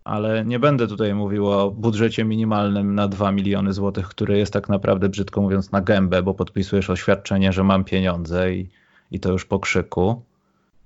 ale 0.08 0.44
nie 0.44 0.58
będę 0.58 0.86
tutaj 0.86 1.14
mówił 1.14 1.48
o 1.48 1.70
budżecie 1.70 2.24
minimalnym 2.24 2.94
na 2.94 3.08
2 3.08 3.32
miliony 3.32 3.72
złotych, 3.72 4.08
który 4.08 4.38
jest 4.38 4.52
tak 4.52 4.68
naprawdę, 4.68 5.08
brzydko 5.08 5.40
mówiąc, 5.40 5.72
na 5.72 5.80
gębę, 5.80 6.22
bo 6.22 6.34
podpisujesz 6.34 6.90
oświadczenie, 6.90 7.52
że 7.52 7.64
mam 7.64 7.84
pieniądze 7.84 8.54
i, 8.54 8.70
i 9.10 9.20
to 9.20 9.32
już 9.32 9.44
po 9.44 9.58
krzyku. 9.58 10.22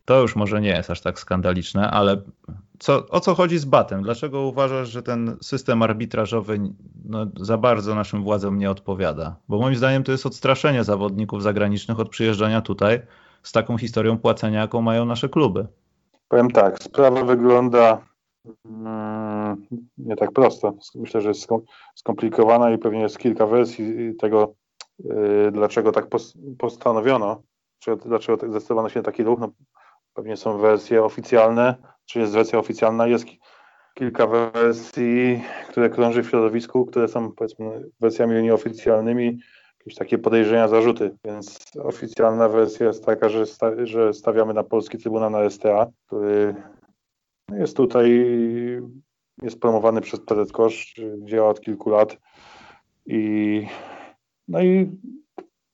To 0.05 0.21
już 0.21 0.37
może 0.37 0.61
nie 0.61 0.69
jest 0.69 0.91
aż 0.91 1.01
tak 1.01 1.19
skandaliczne, 1.19 1.91
ale 1.91 2.17
co, 2.79 3.07
o 3.09 3.21
co 3.21 3.35
chodzi 3.35 3.59
z 3.59 3.65
batem? 3.65 4.03
Dlaczego 4.03 4.41
uważasz, 4.41 4.89
że 4.89 5.03
ten 5.03 5.37
system 5.41 5.83
arbitrażowy 5.83 6.61
no, 7.05 7.27
za 7.41 7.59
bardzo 7.59 7.95
naszym 7.95 8.23
władzom 8.23 8.59
nie 8.59 8.71
odpowiada? 8.71 9.37
Bo 9.49 9.59
moim 9.59 9.77
zdaniem 9.77 10.03
to 10.05 10.13
jest 10.13 10.27
odstraszenie 10.27 10.85
zawodników 10.85 11.43
zagranicznych 11.43 12.01
od 12.01 12.09
przyjeżdżania 12.09 12.61
tutaj 12.61 13.03
z 13.43 13.53
taką 13.53 13.79
historią 13.79 14.19
płacenia, 14.19 14.61
jaką 14.61 14.83
mają 14.83 15.05
nasze 15.05 15.29
kluby. 15.29 15.67
Powiem 16.29 16.51
tak, 16.51 16.83
sprawa 16.83 17.25
wygląda 17.25 18.12
nie 19.99 20.17
tak 20.17 20.33
prosto. 20.33 20.75
Myślę, 20.95 21.21
że 21.21 21.29
jest 21.29 21.49
skomplikowana 21.95 22.71
i 22.71 22.79
pewnie 22.79 23.01
jest 23.01 23.19
kilka 23.19 23.47
wersji 23.47 24.15
tego, 24.17 24.55
y, 25.01 25.51
dlaczego 25.53 25.93
tak 25.93 26.07
postanowiono, 26.59 27.43
dlaczego 28.05 28.39
tak 28.39 28.51
zdecydowano 28.51 28.89
się 28.89 29.01
na 29.01 29.05
taki 29.05 29.23
ruch. 29.23 29.41
No, 29.41 29.49
pewnie 30.15 30.37
są 30.37 30.59
wersje 30.59 31.05
oficjalne, 31.05 31.75
czy 32.05 32.19
jest 32.19 32.33
wersja 32.33 32.59
oficjalna, 32.59 33.07
jest 33.07 33.25
kilka 33.95 34.27
wersji, 34.27 35.43
które 35.69 35.91
krąży 35.91 36.23
w 36.23 36.29
środowisku, 36.29 36.87
które 36.87 37.09
są 37.09 37.33
powiedzmy 37.33 37.91
wersjami 38.01 38.43
nieoficjalnymi, 38.43 39.39
jakieś 39.81 39.95
takie 39.95 40.19
podejrzenia, 40.19 40.69
zarzuty. 40.69 41.17
Więc 41.25 41.59
oficjalna 41.83 42.49
wersja 42.49 42.87
jest 42.87 43.05
taka, 43.05 43.29
że, 43.29 43.45
że 43.83 44.15
stawiamy 44.15 44.55
na 44.55 44.65
polski 44.65 44.99
trybunał 44.99 45.31
na 45.31 45.51
STA, 45.51 45.87
który 46.07 46.55
jest 47.59 47.77
tutaj, 47.77 48.27
jest 49.43 49.61
promowany 49.61 50.01
przez 50.01 50.21
PZ 50.21 50.53
Kosz, 50.53 50.95
działa 51.25 51.51
od 51.51 51.61
kilku 51.61 51.91
lat 51.91 52.19
i 53.07 53.67
no 54.49 54.63
i 54.63 54.91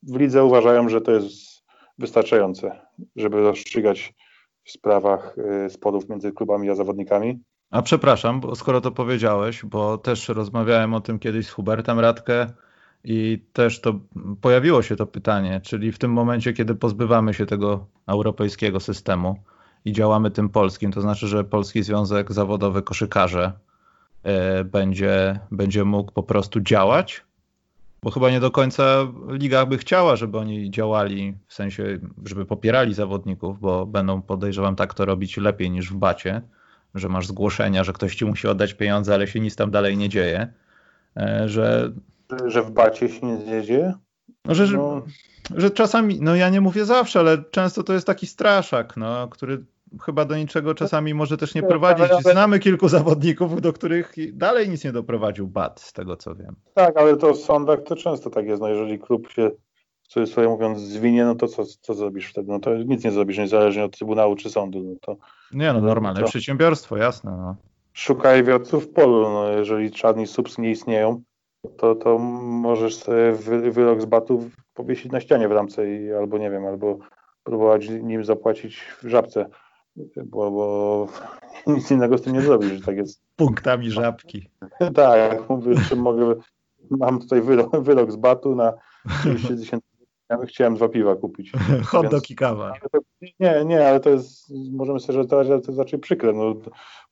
w 0.03 0.17
lidze 0.17 0.45
uważają, 0.45 0.89
że 0.89 1.01
to 1.01 1.13
jest 1.13 1.65
wystarczające, 1.99 2.81
żeby 3.17 3.41
rozstrzygać 3.41 4.15
w 4.65 4.71
sprawach 4.71 5.37
y, 5.67 5.71
sporów 5.71 6.09
między 6.09 6.33
klubami 6.33 6.71
a 6.71 6.75
zawodnikami. 6.75 7.41
A 7.71 7.83
przepraszam, 7.83 8.41
bo 8.41 8.55
skoro 8.55 8.81
to 8.81 8.91
powiedziałeś, 8.91 9.65
bo 9.65 9.99
też 9.99 10.29
rozmawiałem 10.29 10.95
o 10.95 11.01
tym 11.01 11.19
kiedyś 11.19 11.47
z 11.47 11.51
Hubertem 11.51 11.99
Radkę 11.99 12.47
i 13.05 13.45
też 13.53 13.81
to 13.81 14.01
pojawiło 14.41 14.83
się 14.83 14.97
to 14.97 15.07
pytanie, 15.07 15.61
czyli 15.65 15.93
w 15.93 15.99
tym 15.99 16.13
momencie, 16.13 16.53
kiedy 16.53 16.75
pozbywamy 16.75 17.35
się 17.35 17.47
tego 17.47 17.87
europejskiego 18.07 18.81
systemu, 18.81 19.37
i 19.85 19.93
działamy 19.93 20.31
tym 20.31 20.49
polskim, 20.49 20.93
to 20.93 21.01
znaczy, 21.01 21.29
że 21.29 21.45
Polski 21.45 21.83
Związek 21.83 22.33
Zawodowy 22.33 22.83
Koszykarze 22.83 23.53
e, 24.23 24.65
będzie, 24.65 25.41
będzie 25.51 25.85
mógł 25.85 26.13
po 26.13 26.23
prostu 26.23 26.61
działać, 26.61 27.25
bo 28.03 28.11
chyba 28.11 28.31
nie 28.31 28.41
do 28.41 28.51
końca 28.51 29.07
liga 29.29 29.67
by 29.67 29.79
chciała, 29.79 30.17
żeby 30.17 30.39
oni 30.39 30.71
działali, 30.71 31.35
w 31.47 31.55
sensie, 31.55 31.99
żeby 32.25 32.47
popierali 32.47 32.95
zawodników, 32.95 33.61
bo 33.61 33.87
będą, 33.87 34.23
podejrzewam, 34.23 34.77
tak 34.77 34.95
to 34.95 35.05
robić 35.05 35.37
lepiej 35.37 35.71
niż 35.71 35.91
w 35.91 35.97
bacie, 35.97 36.43
że 36.95 37.09
masz 37.09 37.27
zgłoszenia, 37.27 37.85
że 37.85 37.93
ktoś 37.93 38.17
ci 38.17 38.25
musi 38.25 38.49
oddać 38.49 38.75
pieniądze, 38.75 39.15
ale 39.15 39.27
się 39.27 39.41
nic 39.41 39.57
tam 39.57 39.71
dalej 39.71 39.97
nie 39.97 40.09
dzieje, 40.09 40.53
e, 41.17 41.49
że... 41.49 41.93
Że 42.47 42.63
w 42.63 42.71
bacie 42.71 43.09
się 43.09 43.27
nic 43.27 43.47
nie 43.47 43.63
dzieje? 43.63 43.95
No, 44.45 44.55
że, 44.55 44.67
no. 44.67 45.03
Że 45.57 45.71
czasami, 45.71 46.19
no 46.21 46.37
ja 46.37 46.49
nie 46.49 46.61
mówię 46.61 46.85
zawsze, 46.85 47.21
ale 47.21 47.45
często 47.51 47.83
to 47.83 47.93
jest 47.93 48.07
taki 48.07 48.27
straszak, 48.27 48.97
no, 48.97 49.29
który 49.29 49.65
chyba 50.03 50.25
do 50.25 50.37
niczego 50.37 50.75
czasami 50.75 51.15
może 51.15 51.37
też 51.37 51.55
nie 51.55 51.63
prowadzić. 51.63 52.07
Znamy 52.21 52.59
kilku 52.59 52.89
zawodników, 52.89 53.61
do 53.61 53.73
których 53.73 54.13
dalej 54.33 54.69
nic 54.69 54.85
nie 54.85 54.93
doprowadził 54.93 55.47
BAT, 55.47 55.81
z 55.81 55.93
tego 55.93 56.17
co 56.17 56.35
wiem. 56.35 56.57
Tak, 56.75 56.97
ale 56.97 57.17
to 57.17 57.35
w 57.35 57.39
sądach 57.39 57.83
to 57.83 57.97
często 57.97 58.31
tak 58.31 58.47
jest. 58.47 58.63
No 58.63 58.69
jeżeli 58.69 58.99
klub 58.99 59.33
się 59.33 59.51
w 60.03 60.09
cudzysłowie 60.09 60.49
mówiąc 60.49 60.81
zwinie, 60.81 61.25
no 61.25 61.35
to 61.35 61.49
co, 61.49 61.65
co 61.81 61.95
zrobisz 61.95 62.27
wtedy? 62.27 62.53
No 62.53 62.59
to 62.59 62.75
nic 62.77 63.05
nie 63.05 63.11
zrobisz, 63.11 63.39
niezależnie 63.39 63.85
od 63.85 63.97
Trybunału 63.97 64.37
czy 64.37 64.51
sądu. 64.51 64.83
No 64.83 64.95
to, 65.01 65.17
nie, 65.53 65.73
no 65.73 65.81
normalne 65.81 66.21
to, 66.21 66.27
przedsiębiorstwo, 66.27 66.97
jasne. 66.97 67.31
No. 67.31 67.57
Szukaj 67.93 68.45
wiodców 68.45 68.85
w 68.85 68.93
polu. 68.93 69.23
No, 69.23 69.49
jeżeli 69.49 69.91
czarni 69.91 70.27
subs 70.27 70.59
nie 70.59 70.71
istnieją, 70.71 71.23
to, 71.77 71.95
to 71.95 72.19
możesz 72.19 72.97
sobie 72.97 73.33
wy, 73.33 73.71
wyrok 73.71 74.01
z 74.01 74.05
batów 74.05 74.45
powiesić 74.75 75.13
na 75.13 75.21
ścianie 75.21 75.49
w 75.49 75.53
ramce 75.53 75.91
i, 75.91 76.13
albo 76.13 76.39
nie 76.39 76.51
wiem, 76.51 76.67
albo 76.67 76.99
próbować 77.43 77.89
nim 77.89 78.25
zapłacić 78.25 78.81
w 79.03 79.09
żabce 79.09 79.51
bo, 80.25 80.51
bo 80.51 81.07
nic 81.75 81.91
innego 81.91 82.19
z 82.19 82.23
tym 82.23 82.33
nie 82.33 82.43
zrobisz, 82.43 82.73
że 82.73 82.81
tak 82.81 82.97
jest. 82.97 83.23
Punktami 83.37 83.91
żabki. 83.91 84.51
tak, 84.95 85.49
mówię, 85.49 85.75
że 85.75 85.97
mogę, 85.97 86.35
mam 86.91 87.19
tutaj 87.19 87.41
wyrok, 87.41 87.81
wyrok 87.81 88.13
z 88.13 88.17
batu 88.17 88.55
na 88.55 88.73
30 89.21 89.49
tysięcy 89.49 89.88
ja 90.31 90.39
chciałem 90.47 90.75
dwa 90.75 90.89
piwa 90.89 91.17
kupić. 91.17 91.53
Hot 91.91 92.09
dog 92.09 92.31
i 92.31 92.37
kawa. 92.37 92.73
Nie, 93.41 93.65
nie, 93.65 93.89
ale 93.89 94.01
to 94.01 94.11
jest, 94.11 94.55
możemy 94.73 95.01
sobie 95.01 95.19
że 95.19 95.25
to 95.25 95.43
jest 95.43 95.79
raczej 95.79 95.99
przykre, 95.99 96.33
no, 96.33 96.55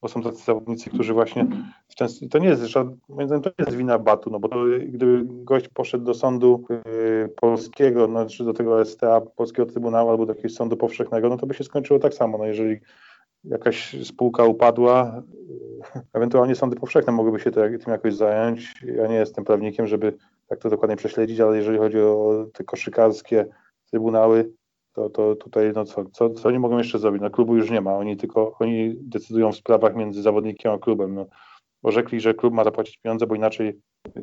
bo 0.02 0.08
są 0.08 0.22
tacy 0.22 0.44
zawodnicy, 0.44 0.90
którzy 0.90 1.14
właśnie 1.14 1.46
w 1.88 1.94
ten, 1.94 2.08
to 2.30 2.38
nie 2.38 2.48
jest, 2.48 2.62
moim 3.08 3.28
zdaniem 3.28 3.42
to 3.42 3.50
nie 3.50 3.64
jest 3.64 3.76
wina 3.76 3.98
Batu, 3.98 4.30
no 4.30 4.40
bo 4.40 4.48
to, 4.48 4.56
gdyby 4.88 5.22
gość 5.24 5.68
poszedł 5.68 6.04
do 6.04 6.14
sądu 6.14 6.64
y, 6.70 7.28
polskiego, 7.28 8.06
no, 8.06 8.26
czy 8.26 8.44
do 8.44 8.52
tego 8.52 8.84
STA, 8.84 9.20
polskiego 9.20 9.70
Trybunału 9.70 10.10
albo 10.10 10.26
do 10.26 10.32
jakiegoś 10.32 10.54
sądu 10.54 10.76
powszechnego, 10.76 11.28
no 11.28 11.36
to 11.36 11.46
by 11.46 11.54
się 11.54 11.64
skończyło 11.64 11.98
tak 11.98 12.14
samo, 12.14 12.38
no 12.38 12.44
jeżeli 12.44 12.76
jakaś 13.44 13.96
spółka 14.04 14.44
upadła, 14.44 15.22
y, 15.96 16.00
ewentualnie 16.12 16.54
sądy 16.54 16.76
powszechne 16.76 17.12
mogłyby 17.12 17.40
się 17.40 17.50
tym 17.50 17.70
jakoś 17.88 18.14
zająć. 18.14 18.74
Ja 18.96 19.06
nie 19.06 19.16
jestem 19.16 19.44
prawnikiem, 19.44 19.86
żeby 19.86 20.16
tak 20.46 20.58
to 20.58 20.70
dokładnie 20.70 20.96
prześledzić, 20.96 21.40
ale 21.40 21.56
jeżeli 21.56 21.78
chodzi 21.78 21.98
o 21.98 22.46
te 22.52 22.64
koszykarskie 22.64 23.46
trybunały, 23.90 24.52
to, 24.92 25.10
to 25.10 25.36
tutaj 25.36 25.72
no 25.74 25.84
co, 25.84 26.04
co, 26.04 26.30
co 26.30 26.48
oni 26.48 26.58
mogą 26.58 26.78
jeszcze 26.78 26.98
zrobić? 26.98 27.22
No 27.22 27.30
klubu 27.30 27.56
już 27.56 27.70
nie 27.70 27.80
ma, 27.80 27.96
oni 27.96 28.16
tylko 28.16 28.56
oni 28.58 28.94
decydują 29.00 29.52
w 29.52 29.56
sprawach 29.56 29.96
między 29.96 30.22
zawodnikiem 30.22 30.72
a 30.72 30.78
klubem. 30.78 31.14
No, 31.14 31.26
orzekli, 31.82 32.20
że 32.20 32.34
klub 32.34 32.54
ma 32.54 32.64
zapłacić 32.64 32.98
pieniądze, 32.98 33.26
bo 33.26 33.34
inaczej 33.34 33.80
y, 34.16 34.22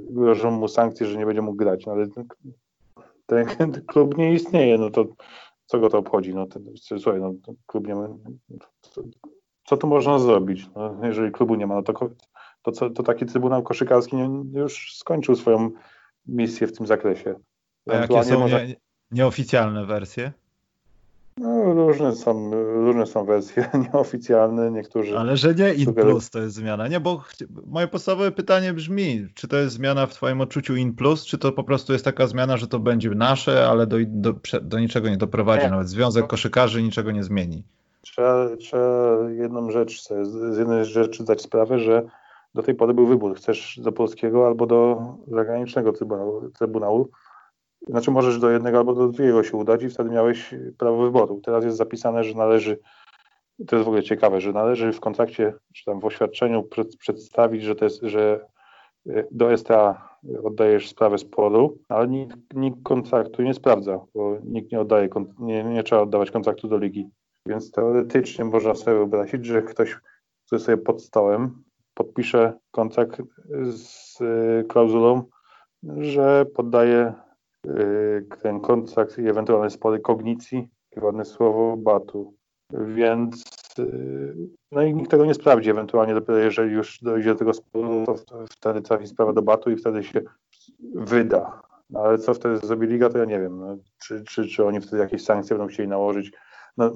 grożą 0.00 0.50
mu 0.50 0.68
sankcje, 0.68 1.06
że 1.06 1.18
nie 1.18 1.26
będzie 1.26 1.42
mógł 1.42 1.56
grać. 1.56 1.86
No, 1.86 1.92
ale 1.92 2.08
ten, 2.08 2.26
ten 3.26 3.46
klub 3.92 4.18
nie 4.18 4.32
istnieje, 4.32 4.78
no 4.78 4.90
to 4.90 5.04
co 5.66 5.78
go 5.78 5.90
to 5.90 5.98
obchodzi? 5.98 6.34
No, 6.34 6.46
ten, 6.46 6.64
słuchaj, 6.76 7.20
no, 7.20 7.34
klub 7.66 7.86
nie 7.86 7.94
ma, 7.94 8.08
co, 9.64 9.76
tu 9.76 9.86
można 9.86 10.18
zrobić? 10.18 10.70
No, 10.76 10.96
jeżeli 11.02 11.32
klubu 11.32 11.54
nie 11.54 11.66
ma, 11.66 11.74
no 11.74 11.82
to 11.82 11.92
to, 12.64 12.72
co, 12.72 12.90
to 12.90 13.02
taki 13.02 13.26
Trybunał 13.26 13.62
Koszykarski 13.62 14.16
już 14.52 14.96
skończył 14.96 15.36
swoją 15.36 15.70
misję 16.26 16.66
w 16.66 16.76
tym 16.76 16.86
zakresie. 16.86 17.34
A 17.90 17.94
jakie 17.94 18.24
są 18.24 18.38
może... 18.38 18.66
nie, 18.66 18.76
nieoficjalne 19.10 19.86
wersje? 19.86 20.32
No, 21.38 21.74
różne 21.74 22.16
są, 22.16 22.50
różne 22.84 23.06
są 23.06 23.24
wersje 23.24 23.70
nieoficjalne, 23.94 24.70
niektórzy. 24.70 25.18
Ale 25.18 25.36
że 25.36 25.54
nie 25.54 25.74
in 25.74 25.94
plus 25.94 26.30
to 26.30 26.38
jest 26.38 26.54
zmiana. 26.54 26.88
Nie, 26.88 27.00
bo 27.00 27.22
moje 27.66 27.88
podstawowe 27.88 28.32
pytanie 28.32 28.72
brzmi, 28.72 29.26
czy 29.34 29.48
to 29.48 29.56
jest 29.56 29.74
zmiana 29.74 30.06
w 30.06 30.14
Twoim 30.14 30.40
odczuciu 30.40 30.76
in 30.76 30.94
plus, 30.94 31.24
czy 31.24 31.38
to 31.38 31.52
po 31.52 31.64
prostu 31.64 31.92
jest 31.92 32.04
taka 32.04 32.26
zmiana, 32.26 32.56
że 32.56 32.66
to 32.66 32.78
będzie 32.78 33.10
nasze, 33.10 33.68
ale 33.68 33.86
do, 33.86 33.96
do, 34.06 34.34
do 34.62 34.78
niczego 34.78 35.08
nie 35.08 35.16
doprowadzi. 35.16 35.64
Nie. 35.64 35.70
Nawet 35.70 35.88
Związek 35.88 36.26
Koszykarzy 36.26 36.82
niczego 36.82 37.10
nie 37.10 37.24
zmieni. 37.24 37.64
Trzeba, 38.02 38.56
trzeba 38.56 39.18
jedną 39.30 39.70
rzecz, 39.70 40.08
z 40.22 40.58
jednej 40.58 40.84
rzeczy 40.84 41.22
zdać 41.22 41.42
sprawę, 41.42 41.78
że 41.78 42.02
do 42.54 42.62
tej 42.62 42.74
pory 42.74 42.94
był 42.94 43.06
wybór, 43.06 43.36
chcesz 43.36 43.80
do 43.82 43.92
polskiego 43.92 44.46
albo 44.46 44.66
do 44.66 45.00
zagranicznego 45.26 45.92
trybunału. 46.58 47.10
Znaczy 47.88 48.10
możesz 48.10 48.38
do 48.38 48.50
jednego 48.50 48.78
albo 48.78 48.94
do 48.94 49.08
drugiego 49.08 49.42
się 49.42 49.56
udać 49.56 49.82
i 49.82 49.88
wtedy 49.88 50.10
miałeś 50.10 50.54
prawo 50.78 51.02
wyboru. 51.02 51.40
Teraz 51.40 51.64
jest 51.64 51.76
zapisane, 51.76 52.24
że 52.24 52.34
należy, 52.34 52.78
to 53.66 53.76
jest 53.76 53.84
w 53.84 53.88
ogóle 53.88 54.02
ciekawe, 54.02 54.40
że 54.40 54.52
należy 54.52 54.92
w 54.92 55.00
kontrakcie, 55.00 55.54
czy 55.74 55.84
tam 55.84 56.00
w 56.00 56.04
oświadczeniu 56.04 56.68
przedstawić, 56.98 57.62
że 57.62 57.74
to 57.74 57.84
jest, 57.84 58.02
że 58.02 58.46
e, 59.06 59.24
do 59.30 59.56
STA 59.56 60.08
oddajesz 60.44 60.88
sprawę 60.88 61.18
sporu, 61.18 61.78
ale 61.88 62.08
nikt, 62.08 62.36
nikt 62.54 62.78
kontraktu 62.82 63.42
nie 63.42 63.54
sprawdza, 63.54 64.00
bo 64.14 64.36
nikt 64.44 64.72
nie 64.72 64.80
oddaje, 64.80 65.08
nie, 65.38 65.64
nie 65.64 65.82
trzeba 65.82 66.02
oddawać 66.02 66.30
kontraktu 66.30 66.68
do 66.68 66.78
ligi. 66.78 67.10
Więc 67.46 67.70
teoretycznie 67.70 68.44
można 68.44 68.74
sobie 68.74 68.96
wyobrazić, 68.96 69.46
że 69.46 69.62
ktoś, 69.62 69.94
kto 70.46 70.56
jest 70.56 70.66
sobie 70.66 70.78
pod 70.78 71.02
stołem, 71.02 71.64
podpisze 71.94 72.58
kontrakt 72.70 73.22
z 73.70 74.20
y, 74.20 74.64
klauzulą, 74.68 75.24
że 75.98 76.46
poddaje 76.54 77.12
y, 77.66 78.26
ten 78.42 78.60
kontrakt 78.60 79.18
i 79.18 79.28
ewentualne 79.28 79.70
spory 79.70 80.00
kognicji, 80.00 80.68
ładne 80.96 81.24
słowo, 81.24 81.76
batu. 81.76 82.34
Więc 82.70 83.44
y, 83.78 84.34
no 84.72 84.82
i 84.82 84.94
nikt 84.94 85.10
tego 85.10 85.26
nie 85.26 85.34
sprawdzi, 85.34 85.70
ewentualnie 85.70 86.14
dopiero 86.14 86.38
jeżeli 86.38 86.72
już 86.72 86.98
dojdzie 87.02 87.32
do 87.32 87.38
tego 87.38 87.54
sporu, 87.54 88.04
to 88.26 88.46
wtedy 88.50 88.82
trafi 88.82 89.06
sprawa 89.06 89.32
do 89.32 89.42
batu 89.42 89.70
i 89.70 89.76
wtedy 89.76 90.04
się 90.04 90.20
wyda. 90.94 91.62
No 91.90 92.00
ale 92.00 92.18
co 92.18 92.34
wtedy 92.34 92.66
zrobi 92.66 92.86
liga, 92.86 93.08
to 93.08 93.18
ja 93.18 93.24
nie 93.24 93.40
wiem. 93.40 93.60
No, 93.60 93.76
czy, 94.02 94.24
czy, 94.24 94.48
czy 94.48 94.64
oni 94.64 94.80
wtedy 94.80 95.02
jakieś 95.02 95.24
sankcje 95.24 95.56
będą 95.56 95.72
chcieli 95.72 95.88
nałożyć. 95.88 96.32
No, 96.76 96.92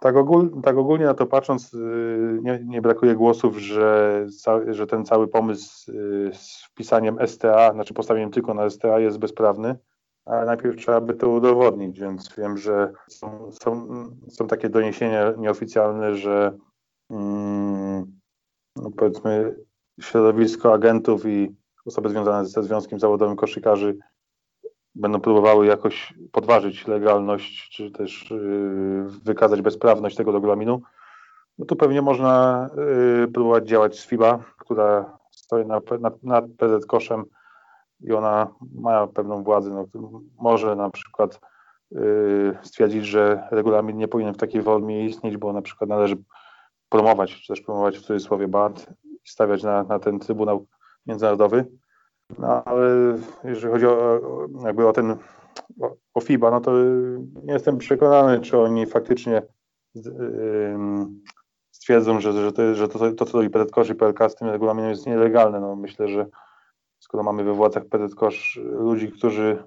tak, 0.00 0.16
ogól, 0.16 0.62
tak 0.62 0.76
ogólnie 0.76 1.04
na 1.04 1.14
to 1.14 1.26
patrząc, 1.26 1.74
y, 1.74 2.38
nie, 2.42 2.60
nie 2.64 2.82
brakuje 2.82 3.14
głosów, 3.14 3.58
że, 3.58 4.26
że 4.68 4.86
ten 4.86 5.04
cały 5.04 5.28
pomysł 5.28 5.92
y, 5.92 6.30
z 6.34 6.64
wpisaniem 6.64 7.18
STA, 7.26 7.72
znaczy 7.72 7.94
postawieniem 7.94 8.30
tylko 8.30 8.54
na 8.54 8.70
STA 8.70 8.98
jest 8.98 9.18
bezprawny, 9.18 9.76
ale 10.24 10.46
najpierw 10.46 10.76
trzeba 10.76 11.00
by 11.00 11.14
to 11.14 11.28
udowodnić, 11.28 12.00
więc 12.00 12.34
wiem, 12.38 12.58
że 12.58 12.92
są, 13.08 13.52
są, 13.52 13.88
są 14.28 14.46
takie 14.46 14.68
doniesienia 14.68 15.32
nieoficjalne, 15.38 16.14
że 16.14 16.58
mm, 17.10 18.20
no 18.76 18.90
powiedzmy 18.96 19.56
środowisko 20.00 20.72
agentów 20.74 21.26
i 21.26 21.56
osoby 21.84 22.08
związane 22.08 22.46
ze 22.46 22.62
Związkiem 22.62 23.00
Zawodowym 23.00 23.36
Koszykarzy 23.36 23.98
będą 24.94 25.20
próbowały 25.20 25.66
jakoś 25.66 26.14
podważyć 26.32 26.86
legalność, 26.86 27.70
czy 27.70 27.90
też 27.90 28.30
y, 28.30 29.04
wykazać 29.24 29.62
bezprawność 29.62 30.16
tego 30.16 30.32
regulaminu, 30.32 30.82
no 31.58 31.66
to 31.66 31.76
pewnie 31.76 32.02
można 32.02 32.68
y, 33.24 33.28
próbować 33.28 33.68
działać 33.68 33.98
z 33.98 34.06
FIBA, 34.06 34.38
która 34.58 35.18
stoi 35.30 35.66
nad, 36.22 36.44
PZ 36.58 36.86
koszem 36.86 37.24
i 38.00 38.12
ona 38.12 38.48
ma 38.74 39.06
pewną 39.06 39.42
władzę. 39.42 39.70
No, 39.70 40.10
może 40.38 40.76
na 40.76 40.90
przykład 40.90 41.40
y, 41.92 42.58
stwierdzić, 42.62 43.06
że 43.06 43.48
regulamin 43.50 43.96
nie 43.96 44.08
powinien 44.08 44.34
w 44.34 44.38
takiej 44.38 44.62
formie 44.62 45.06
istnieć, 45.06 45.36
bo 45.36 45.52
na 45.52 45.62
przykład 45.62 45.90
należy 45.90 46.16
promować, 46.88 47.34
czy 47.34 47.48
też 47.48 47.60
promować 47.60 47.98
w 47.98 48.02
cudzysłowie 48.02 48.48
BAT 48.48 48.86
i 49.04 49.28
stawiać 49.28 49.62
na, 49.62 49.84
na 49.84 49.98
ten 49.98 50.18
Trybunał 50.18 50.66
Międzynarodowy. 51.06 51.66
No 52.38 52.64
ale 52.64 53.16
jeżeli 53.44 53.72
chodzi 53.72 53.86
o, 53.86 54.20
jakby 54.64 54.88
o 54.88 54.92
ten 54.92 55.16
o 56.14 56.20
FIBA, 56.20 56.50
no 56.50 56.60
to 56.60 56.72
nie 57.44 57.52
jestem 57.52 57.78
przekonany, 57.78 58.40
czy 58.40 58.58
oni 58.58 58.86
faktycznie 58.86 59.42
stwierdzą, 61.70 62.20
że, 62.20 62.32
że, 62.32 62.52
to, 62.52 62.74
że 62.74 62.88
to, 62.88 63.24
co 63.24 63.38
robi 63.38 63.50
PZKosz 63.50 63.90
i 63.90 63.94
PLK 63.94 64.30
z 64.30 64.34
tym 64.34 64.48
regulaminem 64.48 64.90
jest 64.90 65.06
nielegalne. 65.06 65.60
No 65.60 65.76
myślę, 65.76 66.08
że 66.08 66.26
skoro 66.98 67.22
mamy 67.22 67.44
we 67.44 67.52
władzach 67.52 67.84
PZKosz 67.84 68.60
ludzi, 68.64 69.12
którzy 69.12 69.64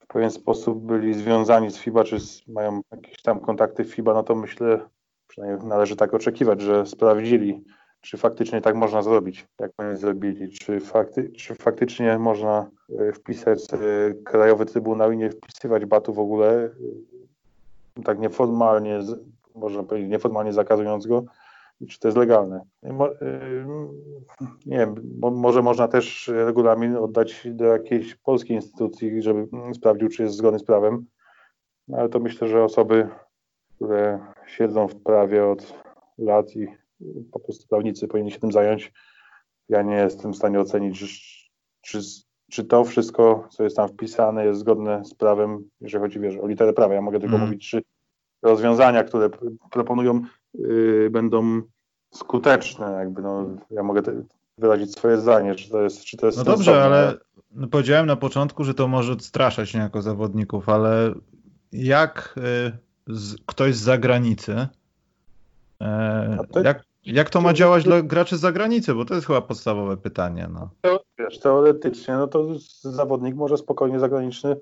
w 0.00 0.06
pewien 0.06 0.30
sposób 0.30 0.86
byli 0.86 1.14
związani 1.14 1.70
z 1.70 1.78
FIBA, 1.78 2.04
czy 2.04 2.20
z, 2.20 2.48
mają 2.48 2.80
jakieś 2.92 3.22
tam 3.22 3.40
kontakty 3.40 3.84
w 3.84 3.94
FIBA, 3.94 4.14
no 4.14 4.22
to 4.22 4.34
myślę, 4.34 4.88
przynajmniej 5.26 5.68
należy 5.68 5.96
tak 5.96 6.14
oczekiwać, 6.14 6.60
że 6.60 6.86
sprawdzili 6.86 7.64
czy 8.00 8.16
faktycznie 8.16 8.60
tak 8.60 8.74
można 8.74 9.02
zrobić, 9.02 9.46
jak 9.60 9.72
oni 9.78 9.96
zrobili, 9.96 10.48
czy, 10.48 10.80
fakty, 10.80 11.32
czy 11.32 11.54
faktycznie 11.54 12.18
można 12.18 12.70
e, 12.98 13.12
wpisać 13.12 13.58
e, 13.72 13.78
Krajowy 14.24 14.66
Trybunał 14.66 15.12
i 15.12 15.16
nie 15.16 15.30
wpisywać 15.30 15.86
batu 15.86 16.12
w 16.12 16.18
ogóle, 16.18 16.70
e, 17.98 18.02
tak 18.04 18.18
nieformalnie, 18.18 19.00
można 19.54 19.82
powiedzieć, 19.82 20.10
nieformalnie 20.10 20.52
zakazując 20.52 21.06
go, 21.06 21.24
czy 21.88 21.98
to 21.98 22.08
jest 22.08 22.18
legalne. 22.18 22.60
Nie 24.66 24.78
wiem, 24.78 24.94
może 25.20 25.62
można 25.62 25.88
też 25.88 26.28
regulamin 26.28 26.96
oddać 26.96 27.46
do 27.50 27.64
jakiejś 27.64 28.14
polskiej 28.14 28.56
instytucji, 28.56 29.22
żeby 29.22 29.48
sprawdził, 29.74 30.08
czy 30.08 30.22
jest 30.22 30.36
zgodny 30.36 30.58
z 30.58 30.64
prawem, 30.64 31.06
ale 31.92 32.08
to 32.08 32.20
myślę, 32.20 32.48
że 32.48 32.64
osoby, 32.64 33.08
które 33.76 34.20
siedzą 34.46 34.88
w 34.88 35.02
prawie 35.02 35.46
od 35.46 35.74
lat 36.18 36.56
i 36.56 36.79
po 37.32 37.40
prostu 37.40 37.68
prawnicy 37.68 38.08
powinni 38.08 38.30
się 38.30 38.38
tym 38.38 38.52
zająć. 38.52 38.92
Ja 39.68 39.82
nie 39.82 39.94
jestem 39.94 40.32
w 40.32 40.36
stanie 40.36 40.60
ocenić, 40.60 41.04
czy, 41.80 42.00
czy 42.50 42.64
to 42.64 42.84
wszystko, 42.84 43.48
co 43.50 43.64
jest 43.64 43.76
tam 43.76 43.88
wpisane, 43.88 44.46
jest 44.46 44.60
zgodne 44.60 45.04
z 45.04 45.14
prawem, 45.14 45.68
jeżeli 45.80 46.02
chodzi 46.04 46.20
wiesz, 46.20 46.36
o 46.36 46.46
literę 46.46 46.72
prawa. 46.72 46.94
Ja 46.94 47.02
mogę 47.02 47.20
tylko 47.20 47.36
mm. 47.36 47.48
mówić, 47.48 47.70
czy 47.70 47.82
rozwiązania, 48.42 49.04
które 49.04 49.30
proponują, 49.70 50.20
yy, 50.54 51.10
będą 51.10 51.62
skuteczne. 52.10 52.92
Jakby, 52.92 53.22
no, 53.22 53.46
ja 53.70 53.82
mogę 53.82 54.02
te, 54.02 54.22
wyrazić 54.58 54.92
swoje 54.92 55.20
zdanie, 55.20 55.54
czy 55.54 55.70
to 55.70 55.82
jest, 55.82 56.04
czy 56.04 56.16
to 56.16 56.26
jest 56.26 56.38
No 56.38 56.44
dobrze, 56.44 56.84
ale 56.84 57.14
powiedziałem 57.70 58.06
na 58.06 58.16
początku, 58.16 58.64
że 58.64 58.74
to 58.74 58.88
może 58.88 59.12
odstraszać 59.12 59.74
niejako 59.74 60.02
zawodników, 60.02 60.68
ale 60.68 61.14
jak 61.72 62.34
y, 62.38 62.72
z, 63.14 63.36
ktoś 63.46 63.74
z 63.74 63.80
zagranicy, 63.80 64.68
to, 66.52 66.62
jak, 66.62 66.84
jak 67.12 67.30
to 67.30 67.40
ma 67.40 67.52
działać 67.52 67.84
dla 67.84 68.02
graczy 68.02 68.36
z 68.36 68.40
zagranicy? 68.40 68.94
Bo 68.94 69.04
to 69.04 69.14
jest 69.14 69.26
chyba 69.26 69.40
podstawowe 69.40 69.96
pytanie. 69.96 70.48
No. 70.52 70.70
Wiesz, 71.18 71.38
teoretycznie, 71.38 72.14
no 72.14 72.26
to 72.26 72.46
zawodnik 72.82 73.34
może 73.34 73.56
spokojnie 73.56 74.00
zagraniczny 74.00 74.56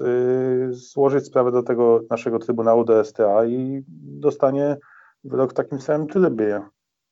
y, 0.00 0.68
złożyć 0.70 1.26
sprawę 1.26 1.52
do 1.52 1.62
tego 1.62 2.00
naszego 2.10 2.38
Trybunału 2.38 2.84
DSTA 2.84 3.46
i 3.46 3.82
dostanie 4.02 4.76
wyrok 5.24 5.50
w 5.50 5.54
takim 5.54 5.80
samym 5.80 6.06
trybie. 6.06 6.62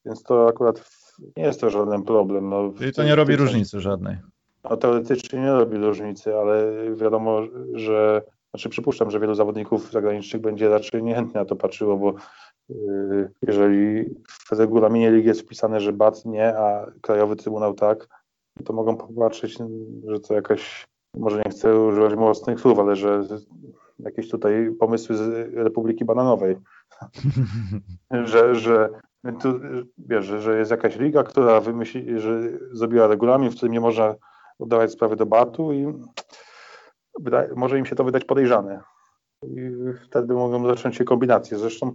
Więc 0.04 0.22
to 0.22 0.48
akurat 0.48 0.90
nie 1.36 1.42
jest 1.42 1.60
to 1.60 1.70
żaden 1.70 2.02
problem. 2.02 2.48
No, 2.48 2.72
Czyli 2.78 2.92
to 2.92 3.04
nie 3.04 3.14
robi 3.14 3.36
różnicy 3.36 3.80
żadnej. 3.80 4.16
No, 4.64 4.76
teoretycznie 4.76 5.40
nie 5.40 5.52
robi 5.52 5.76
różnicy, 5.76 6.36
ale 6.36 6.72
wiadomo, 6.94 7.42
że 7.74 8.22
znaczy 8.50 8.68
przypuszczam, 8.68 9.10
że 9.10 9.20
wielu 9.20 9.34
zawodników 9.34 9.92
zagranicznych 9.92 10.42
będzie 10.42 10.68
raczej 10.68 11.02
niechętnie 11.02 11.40
na 11.40 11.44
to 11.44 11.56
patrzyło, 11.56 11.96
bo 11.96 12.06
yy, 12.06 12.16
jeżeli 13.42 14.04
w 14.28 14.52
regulaminie 14.52 15.10
ligi 15.10 15.28
jest 15.28 15.40
wpisane, 15.40 15.80
że 15.80 15.92
BAT 15.92 16.24
nie, 16.24 16.58
a 16.58 16.86
Krajowy 17.00 17.36
Trybunał 17.36 17.74
tak, 17.74 18.08
to 18.64 18.72
mogą 18.72 18.96
popatrzeć, 18.96 19.58
że 20.06 20.20
to 20.20 20.34
jakaś, 20.34 20.86
może 21.16 21.42
nie 21.44 21.50
chcę 21.50 21.80
używać 21.80 22.14
mocnych 22.14 22.60
słów, 22.60 22.78
ale 22.78 22.96
że 22.96 23.24
jakieś 23.98 24.28
tutaj 24.28 24.70
pomysły 24.80 25.16
z 25.16 25.54
Republiki 25.54 26.04
Bananowej, 26.04 26.56
że, 28.24 28.54
że 28.54 28.88
tu, 29.40 29.60
wiesz, 29.98 30.24
że 30.24 30.58
jest 30.58 30.70
jakaś 30.70 30.98
liga, 30.98 31.22
która 31.22 31.60
wymyśli, 31.60 32.20
że 32.20 32.40
zrobiła 32.72 33.06
regulamin, 33.06 33.50
w 33.50 33.56
którym 33.56 33.72
nie 33.72 33.80
można 33.80 34.14
oddawać 34.58 34.92
sprawy 34.92 35.16
do 35.16 35.26
BAT-u 35.26 35.72
i 35.72 35.92
wydaje, 37.20 37.48
może 37.56 37.78
im 37.78 37.86
się 37.86 37.96
to 37.96 38.04
wydać 38.04 38.24
podejrzane. 38.24 38.80
I 39.42 39.70
wtedy 40.04 40.34
mogą 40.34 40.66
zacząć 40.66 40.96
się 40.96 41.04
kombinacje. 41.04 41.58
Zresztą 41.58 41.94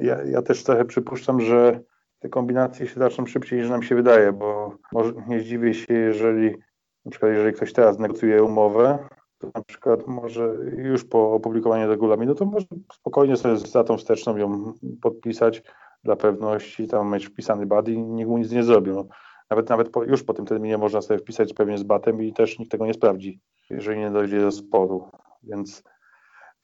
ja, 0.00 0.22
ja 0.22 0.42
też 0.42 0.64
trochę 0.64 0.84
przypuszczam, 0.84 1.40
że 1.40 1.80
te 2.18 2.28
kombinacje 2.28 2.86
się 2.86 3.00
zaczną 3.00 3.26
szybciej 3.26 3.58
niż 3.58 3.70
nam 3.70 3.82
się 3.82 3.94
wydaje, 3.94 4.32
bo 4.32 4.76
może 4.92 5.12
nie 5.28 5.40
zdziwię 5.40 5.74
się, 5.74 5.94
jeżeli 5.94 6.56
na 7.04 7.10
przykład 7.10 7.32
jeżeli 7.32 7.52
ktoś 7.52 7.72
teraz 7.72 7.98
negocjuje 7.98 8.42
umowę, 8.42 8.98
to 9.38 9.50
na 9.54 9.62
przykład 9.62 10.06
może 10.06 10.54
już 10.76 11.04
po 11.04 11.32
opublikowaniu 11.32 11.88
regulaminu, 11.88 12.34
to 12.34 12.44
może 12.44 12.66
spokojnie 12.92 13.36
sobie 13.36 13.56
z 13.56 13.72
datą 13.72 13.96
wsteczną 13.96 14.36
ją 14.36 14.72
podpisać 15.02 15.62
dla 16.04 16.16
pewności, 16.16 16.88
tam 16.88 17.12
mieć 17.12 17.26
wpisany 17.26 17.66
bad 17.66 17.88
i 17.88 17.98
nikt 17.98 18.28
mu 18.30 18.38
nic 18.38 18.52
nie 18.52 18.62
zrobi. 18.62 18.90
No, 18.90 19.04
nawet 19.50 19.68
nawet 19.68 19.88
po, 19.88 20.04
już 20.04 20.22
po 20.22 20.34
tym 20.34 20.46
terminie 20.46 20.78
można 20.78 21.02
sobie 21.02 21.18
wpisać 21.18 21.54
pewnie 21.54 21.78
z 21.78 21.82
batem 21.82 22.22
i 22.22 22.32
też 22.32 22.58
nikt 22.58 22.70
tego 22.70 22.86
nie 22.86 22.94
sprawdzi, 22.94 23.40
jeżeli 23.70 24.00
nie 24.00 24.10
dojdzie 24.10 24.40
do 24.40 24.50
sporu. 24.52 25.08
Więc 25.42 25.82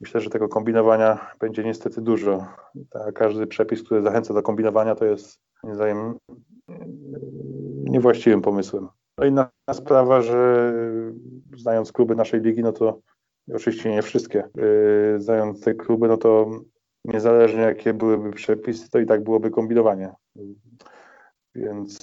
myślę, 0.01 0.21
że 0.21 0.29
tego 0.29 0.49
kombinowania 0.49 1.31
będzie 1.39 1.63
niestety 1.63 2.01
dużo. 2.01 2.45
Każdy 3.15 3.47
przepis, 3.47 3.83
który 3.83 4.01
zachęca 4.01 4.33
do 4.33 4.41
kombinowania, 4.41 4.95
to 4.95 5.05
jest 5.05 5.39
zdaniem 5.71 6.17
niewłaściwym 7.83 8.41
pomysłem. 8.41 8.87
No 9.17 9.25
inna 9.25 9.49
sprawa, 9.73 10.21
że 10.21 10.73
znając 11.57 11.91
kluby 11.91 12.15
naszej 12.15 12.41
ligi, 12.41 12.63
no 12.63 12.71
to 12.71 12.99
oczywiście 13.53 13.91
nie 13.91 14.01
wszystkie, 14.01 14.49
yy, 14.55 15.19
znając 15.19 15.61
te 15.61 15.73
kluby, 15.73 16.07
no 16.07 16.17
to 16.17 16.51
niezależnie 17.05 17.61
jakie 17.61 17.93
byłyby 17.93 18.31
przepisy, 18.31 18.89
to 18.89 18.99
i 18.99 19.05
tak 19.05 19.23
byłoby 19.23 19.49
kombinowanie. 19.51 20.13
Więc, 21.55 21.99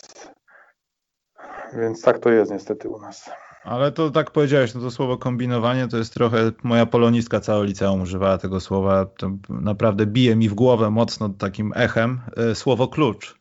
więc 1.72 2.02
tak 2.02 2.18
to 2.18 2.30
jest 2.30 2.50
niestety 2.50 2.88
u 2.88 3.00
nas. 3.00 3.30
Ale 3.68 3.92
to 3.92 4.10
tak 4.10 4.30
powiedziałeś, 4.30 4.74
no 4.74 4.80
to 4.80 4.90
słowo 4.90 5.18
kombinowanie 5.18 5.88
to 5.88 5.96
jest 5.96 6.14
trochę, 6.14 6.52
moja 6.62 6.86
polonistka 6.86 7.40
całe 7.40 7.66
liceum 7.66 8.00
używała 8.00 8.38
tego 8.38 8.60
słowa, 8.60 9.06
to 9.06 9.30
naprawdę 9.48 10.06
bije 10.06 10.36
mi 10.36 10.48
w 10.48 10.54
głowę 10.54 10.90
mocno 10.90 11.28
takim 11.28 11.72
echem 11.76 12.20
e, 12.36 12.54
słowo 12.54 12.88
klucz, 12.88 13.38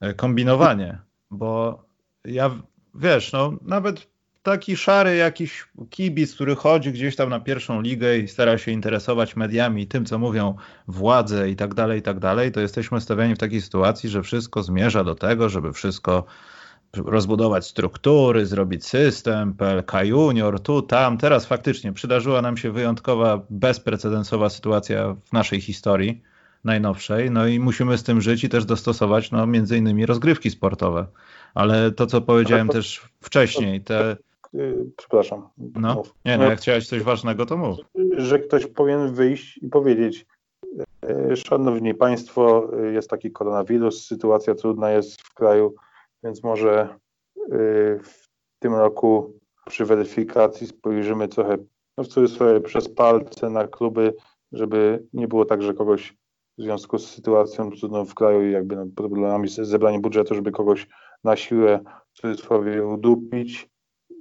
e, 0.00 0.14
kombinowanie, 0.14 0.98
bo 1.30 1.82
ja, 2.24 2.50
wiesz, 2.94 3.32
no 3.32 3.52
nawet 3.62 4.06
taki 4.42 4.76
szary 4.76 5.16
jakiś 5.16 5.68
kibic, 5.90 6.34
który 6.34 6.56
chodzi 6.56 6.92
gdzieś 6.92 7.16
tam 7.16 7.30
na 7.30 7.40
pierwszą 7.40 7.80
ligę 7.80 8.18
i 8.18 8.28
stara 8.28 8.58
się 8.58 8.72
interesować 8.72 9.36
mediami 9.36 9.86
tym, 9.86 10.04
co 10.04 10.18
mówią 10.18 10.54
władze 10.88 11.50
i 11.50 11.56
tak 11.56 11.74
dalej, 11.74 11.98
i 11.98 12.02
tak 12.02 12.18
dalej, 12.18 12.52
to 12.52 12.60
jesteśmy 12.60 13.00
stawiani 13.00 13.34
w 13.34 13.38
takiej 13.38 13.60
sytuacji, 13.60 14.08
że 14.08 14.22
wszystko 14.22 14.62
zmierza 14.62 15.04
do 15.04 15.14
tego, 15.14 15.48
żeby 15.48 15.72
wszystko 15.72 16.24
rozbudować 16.96 17.66
struktury, 17.66 18.46
zrobić 18.46 18.86
system, 18.86 19.54
PLK 19.54 19.92
Junior, 20.04 20.60
tu, 20.60 20.82
tam. 20.82 21.18
Teraz 21.18 21.46
faktycznie 21.46 21.92
przydarzyła 21.92 22.42
nam 22.42 22.56
się 22.56 22.70
wyjątkowa, 22.70 23.40
bezprecedensowa 23.50 24.48
sytuacja 24.48 25.16
w 25.24 25.32
naszej 25.32 25.60
historii 25.60 26.22
najnowszej, 26.64 27.30
no 27.30 27.46
i 27.46 27.60
musimy 27.60 27.98
z 27.98 28.02
tym 28.02 28.20
żyć 28.20 28.44
i 28.44 28.48
też 28.48 28.64
dostosować, 28.64 29.30
no 29.30 29.46
między 29.46 29.76
innymi 29.76 30.06
rozgrywki 30.06 30.50
sportowe. 30.50 31.06
Ale 31.54 31.90
to, 31.90 32.06
co 32.06 32.20
powiedziałem 32.20 32.66
to, 32.66 32.72
też 32.72 33.08
wcześniej, 33.20 33.80
te... 33.80 34.16
Przepraszam. 34.96 35.48
No, 35.58 36.02
nie 36.24 36.38
no, 36.38 36.44
jak 36.44 36.58
chciałeś 36.58 36.88
coś 36.88 37.02
ważnego, 37.02 37.46
to 37.46 37.56
mów. 37.56 37.78
Że 38.16 38.38
ktoś 38.38 38.66
powinien 38.66 39.14
wyjść 39.14 39.58
i 39.58 39.68
powiedzieć, 39.68 40.26
e, 41.02 41.36
Szanowni 41.36 41.94
Państwo, 41.94 42.70
jest 42.92 43.10
taki 43.10 43.30
koronawirus, 43.30 44.06
sytuacja 44.06 44.54
trudna 44.54 44.90
jest 44.90 45.22
w 45.22 45.34
kraju, 45.34 45.74
więc 46.24 46.44
może 46.44 46.98
y, 47.38 48.00
w 48.02 48.28
tym 48.58 48.74
roku 48.74 49.38
przy 49.66 49.84
weryfikacji 49.84 50.66
spojrzymy 50.66 51.28
trochę, 51.28 51.56
no 51.98 52.04
w 52.04 52.08
cudzysłowie, 52.08 52.60
przez 52.60 52.88
palce 52.88 53.50
na 53.50 53.66
kluby, 53.66 54.14
żeby 54.52 55.06
nie 55.12 55.28
było 55.28 55.44
tak, 55.44 55.62
że 55.62 55.74
kogoś 55.74 56.16
w 56.58 56.62
związku 56.62 56.98
z 56.98 57.10
sytuacją 57.10 57.70
trudną 57.70 58.04
w 58.04 58.14
kraju 58.14 58.48
i 58.48 58.52
jakby 58.52 58.76
no, 58.76 58.86
problemami 58.96 59.48
z 59.48 59.54
zebraniem 59.54 60.00
budżetu, 60.00 60.34
żeby 60.34 60.52
kogoś 60.52 60.88
na 61.24 61.36
siłę 61.36 61.80
w 62.14 62.20
cudzysłowie 62.20 62.86
udupić 62.86 63.68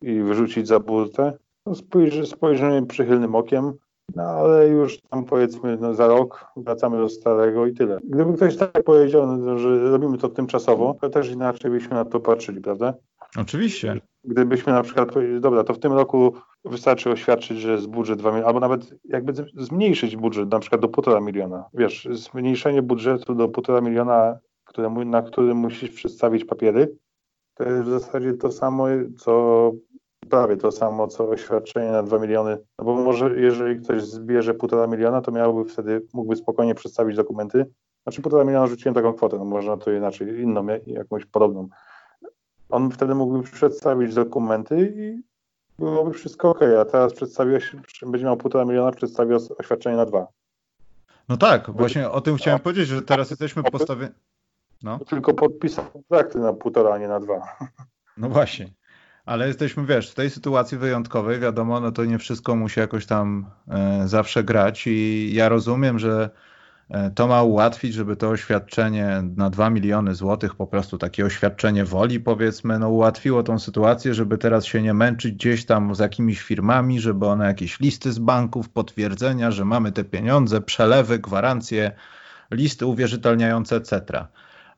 i 0.02 0.22
wyrzucić 0.22 0.68
za 0.68 0.80
burtę. 0.80 1.38
No 1.66 1.76
spojrzy, 1.76 2.26
spojrzymy 2.26 2.86
przychylnym 2.86 3.36
okiem, 3.36 3.74
no 4.16 4.24
ale 4.24 4.68
już 4.68 5.02
tam 5.02 5.26
powiedzmy 5.26 5.78
no, 5.82 5.94
za 5.94 6.08
rok 6.08 6.46
wracamy 6.58 6.98
do 6.98 7.10
starego 7.10 7.66
i 7.66 7.74
tyle. 7.74 8.00
Gdyby 8.04 8.34
ktoś 8.34 8.58
tak 8.58 8.84
powiedział, 8.84 9.38
no, 9.38 9.58
że 9.58 9.92
robimy 9.92 10.18
to 10.18 10.30
tymczasowo, 10.30 10.96
to 11.02 11.10
też 11.10 11.32
inaczej 11.32 11.72
byśmy 11.72 11.94
na 11.94 12.06
to 12.06 12.20
patrzyli, 12.20 12.62
prawda? 12.62 12.94
Oczywiście. 13.38 14.02
Gdybyśmy 14.24 14.74
na 14.74 14.84
przykład 14.84 15.12
powiedzieli, 15.12 15.42
dobra, 15.42 15.64
to 15.64 15.74
w 15.74 15.80
tym 15.80 15.94
roku 15.94 16.34
wystarczy 16.66 17.12
oświadczyć, 17.12 17.60
że 17.60 17.72
jest 17.72 17.88
budżet 17.88 18.20
2 18.20 18.30
miliony, 18.30 18.48
albo 18.48 18.60
nawet 18.60 18.96
jakby 19.04 19.34
zmniejszyć 19.58 20.16
budżet 20.16 20.52
na 20.52 20.60
przykład 20.60 20.82
do 20.82 20.88
1,5 20.88 21.22
miliona. 21.22 21.66
Wiesz, 21.74 22.08
zmniejszenie 22.12 22.82
budżetu 22.82 23.36
do 23.36 23.48
1,5 23.48 23.84
miliona, 23.84 24.38
na 25.06 25.22
którym 25.22 25.58
musisz 25.58 25.92
przedstawić 25.92 26.46
papiery, 26.46 26.96
to 27.56 27.64
jest 27.64 27.84
w 27.84 28.00
zasadzie 28.00 28.34
to 28.34 28.52
samo, 28.52 28.86
co 29.18 29.72
prawie 30.30 30.58
to 30.58 30.72
samo, 30.72 31.08
co 31.08 31.30
oświadczenie 31.30 31.92
na 31.92 32.04
2 32.04 32.20
miliony, 32.20 32.58
no 32.80 32.86
bo 32.86 32.96
może 32.96 33.40
jeżeli 33.40 33.84
ktoś 33.84 34.04
zbierze 34.04 34.54
1,5 34.54 34.90
miliona, 34.90 35.22
to 35.22 35.32
miałby 35.32 35.70
wtedy, 35.70 36.08
mógłby 36.14 36.36
spokojnie 36.36 36.76
przedstawić 36.76 37.16
dokumenty. 37.16 37.66
Znaczy 38.04 38.22
1,5 38.22 38.46
miliona 38.46 38.68
rzuciłem 38.68 38.96
taką 38.96 39.14
kwotę, 39.14 39.38
no 39.38 39.46
można 39.46 39.78
to 39.78 39.92
inaczej, 39.92 40.42
inną, 40.42 40.68
jakąś 40.88 41.26
podobną. 41.26 41.68
On 42.70 42.92
wtedy 42.92 43.16
mógłby 43.16 43.44
przedstawić 43.44 44.14
dokumenty 44.14 44.94
i 44.98 45.24
byłoby 45.80 46.14
wszystko 46.14 46.50
ok, 46.50 46.60
a 46.82 46.86
teraz 46.86 47.14
przedstawiłeś, 47.14 47.76
będzie 48.06 48.26
miał 48.26 48.36
1,5 48.36 48.68
miliona, 48.68 48.92
przedstawił 48.92 49.38
oświadczenie 49.58 49.98
na 49.98 50.06
dwa. 50.06 50.28
No 51.30 51.38
tak, 51.38 51.72
właśnie 51.72 52.10
o 52.10 52.22
tym 52.22 52.36
chciałem 52.36 52.60
powiedzieć, 52.60 52.88
że 52.88 53.02
teraz 53.02 53.30
jesteśmy 53.30 53.64
postawieni. 53.64 54.14
No. 54.84 55.00
Tylko 55.00 55.34
podpisał 55.34 55.86
kontrakty 55.86 56.40
na 56.40 56.54
półtora, 56.54 56.94
a 56.94 56.98
nie 56.98 57.08
na 57.08 57.20
dwa. 57.20 57.42
No 58.18 58.30
właśnie 58.30 58.70
ale 59.26 59.48
jesteśmy, 59.48 59.86
wiesz, 59.86 60.12
w 60.12 60.16
tej 60.16 60.30
sytuacji 60.30 60.78
wyjątkowej, 60.78 61.40
wiadomo, 61.40 61.80
no 61.80 61.92
to 61.92 62.06
nie 62.06 62.18
wszystko 62.18 62.56
musi 62.56 62.80
jakoś 62.80 63.06
tam 63.06 63.46
e, 63.68 64.08
zawsze 64.08 64.44
grać 64.44 64.88
i 64.88 65.30
ja 65.34 65.50
rozumiem, 65.50 66.00
że 66.00 66.30
e, 66.90 67.12
to 67.12 67.28
ma 67.28 67.44
ułatwić, 67.44 67.94
żeby 67.94 68.16
to 68.16 68.30
oświadczenie 68.30 69.24
na 69.36 69.50
2 69.50 69.70
miliony 69.70 70.16
złotych, 70.16 70.56
po 70.56 70.68
prostu 70.68 70.98
takie 70.98 71.26
oświadczenie 71.26 71.86
woli, 71.86 72.20
powiedzmy, 72.20 72.80
no 72.80 72.90
ułatwiło 72.90 73.44
tą 73.44 73.60
sytuację, 73.60 74.14
żeby 74.14 74.38
teraz 74.38 74.66
się 74.66 74.82
nie 74.82 74.94
męczyć 74.94 75.36
gdzieś 75.36 75.66
tam 75.66 75.96
z 75.96 76.00
jakimiś 76.00 76.42
firmami, 76.42 77.00
żeby 77.00 77.26
one 77.26 77.46
jakieś 77.46 77.80
listy 77.80 78.12
z 78.12 78.20
banków, 78.20 78.70
potwierdzenia, 78.70 79.52
że 79.52 79.66
mamy 79.66 79.92
te 79.92 80.04
pieniądze, 80.04 80.62
przelewy, 80.62 81.20
gwarancje, 81.20 81.92
listy 82.52 82.86
uwierzytelniające, 82.86 83.76
etc. 83.76 84.26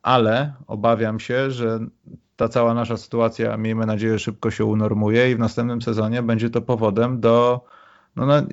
Ale 0.01 0.53
obawiam 0.67 1.19
się, 1.19 1.51
że 1.51 1.79
ta 2.37 2.49
cała 2.49 2.73
nasza 2.73 2.97
sytuacja, 2.97 3.57
miejmy 3.57 3.85
nadzieję, 3.85 4.19
szybko 4.19 4.51
się 4.51 4.65
unormuje 4.65 5.31
i 5.31 5.35
w 5.35 5.39
następnym 5.39 5.81
sezonie 5.81 6.23
będzie 6.23 6.49
to 6.49 6.61
powodem 6.61 7.19
do, 7.19 7.65
no, 8.15 8.25
na, 8.25 8.43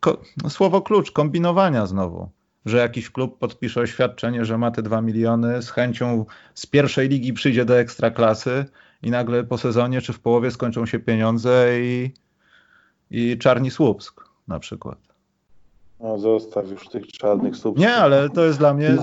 ko, 0.00 0.20
no, 0.42 0.50
słowo 0.50 0.82
klucz, 0.82 1.10
kombinowania 1.10 1.86
znowu. 1.86 2.28
Że 2.66 2.78
jakiś 2.78 3.10
klub 3.10 3.38
podpisze 3.38 3.80
oświadczenie, 3.80 4.44
że 4.44 4.58
ma 4.58 4.70
te 4.70 4.82
dwa 4.82 5.00
miliony, 5.00 5.62
z 5.62 5.70
chęcią 5.70 6.24
z 6.54 6.66
pierwszej 6.66 7.08
ligi 7.08 7.32
przyjdzie 7.32 7.64
do 7.64 7.78
ekstraklasy 7.78 8.64
i 9.02 9.10
nagle 9.10 9.44
po 9.44 9.58
sezonie 9.58 10.00
czy 10.00 10.12
w 10.12 10.20
połowie 10.20 10.50
skończą 10.50 10.86
się 10.86 10.98
pieniądze 10.98 11.80
i, 11.80 12.10
i 13.10 13.38
Czarni 13.38 13.70
Słupsk 13.70 14.24
na 14.48 14.58
przykład. 14.58 14.98
No 16.00 16.18
zostaw 16.18 16.70
już 16.70 16.88
tych 16.88 17.06
czarnych 17.06 17.56
Słupsk. 17.56 17.80
Nie, 17.80 17.94
ale 17.94 18.30
to 18.30 18.44
jest 18.44 18.58
dla 18.58 18.74
mnie 18.74 18.96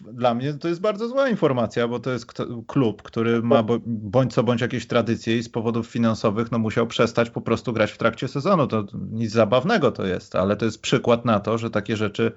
dla 0.00 0.34
mnie 0.34 0.54
to 0.54 0.68
jest 0.68 0.80
bardzo 0.80 1.08
zła 1.08 1.28
informacja, 1.28 1.88
bo 1.88 2.00
to 2.00 2.10
jest 2.10 2.32
klub, 2.66 3.02
który 3.02 3.42
ma 3.42 3.64
bądź 3.86 4.34
co 4.34 4.42
bądź 4.42 4.60
jakieś 4.60 4.86
tradycje 4.86 5.38
i 5.38 5.42
z 5.42 5.48
powodów 5.48 5.86
finansowych 5.86 6.52
no, 6.52 6.58
musiał 6.58 6.86
przestać 6.86 7.30
po 7.30 7.40
prostu 7.40 7.72
grać 7.72 7.92
w 7.92 7.98
trakcie 7.98 8.28
sezonu. 8.28 8.66
To 8.66 8.86
nic 9.10 9.32
zabawnego 9.32 9.92
to 9.92 10.06
jest, 10.06 10.36
ale 10.36 10.56
to 10.56 10.64
jest 10.64 10.82
przykład 10.82 11.24
na 11.24 11.40
to, 11.40 11.58
że 11.58 11.70
takie 11.70 11.96
rzeczy 11.96 12.32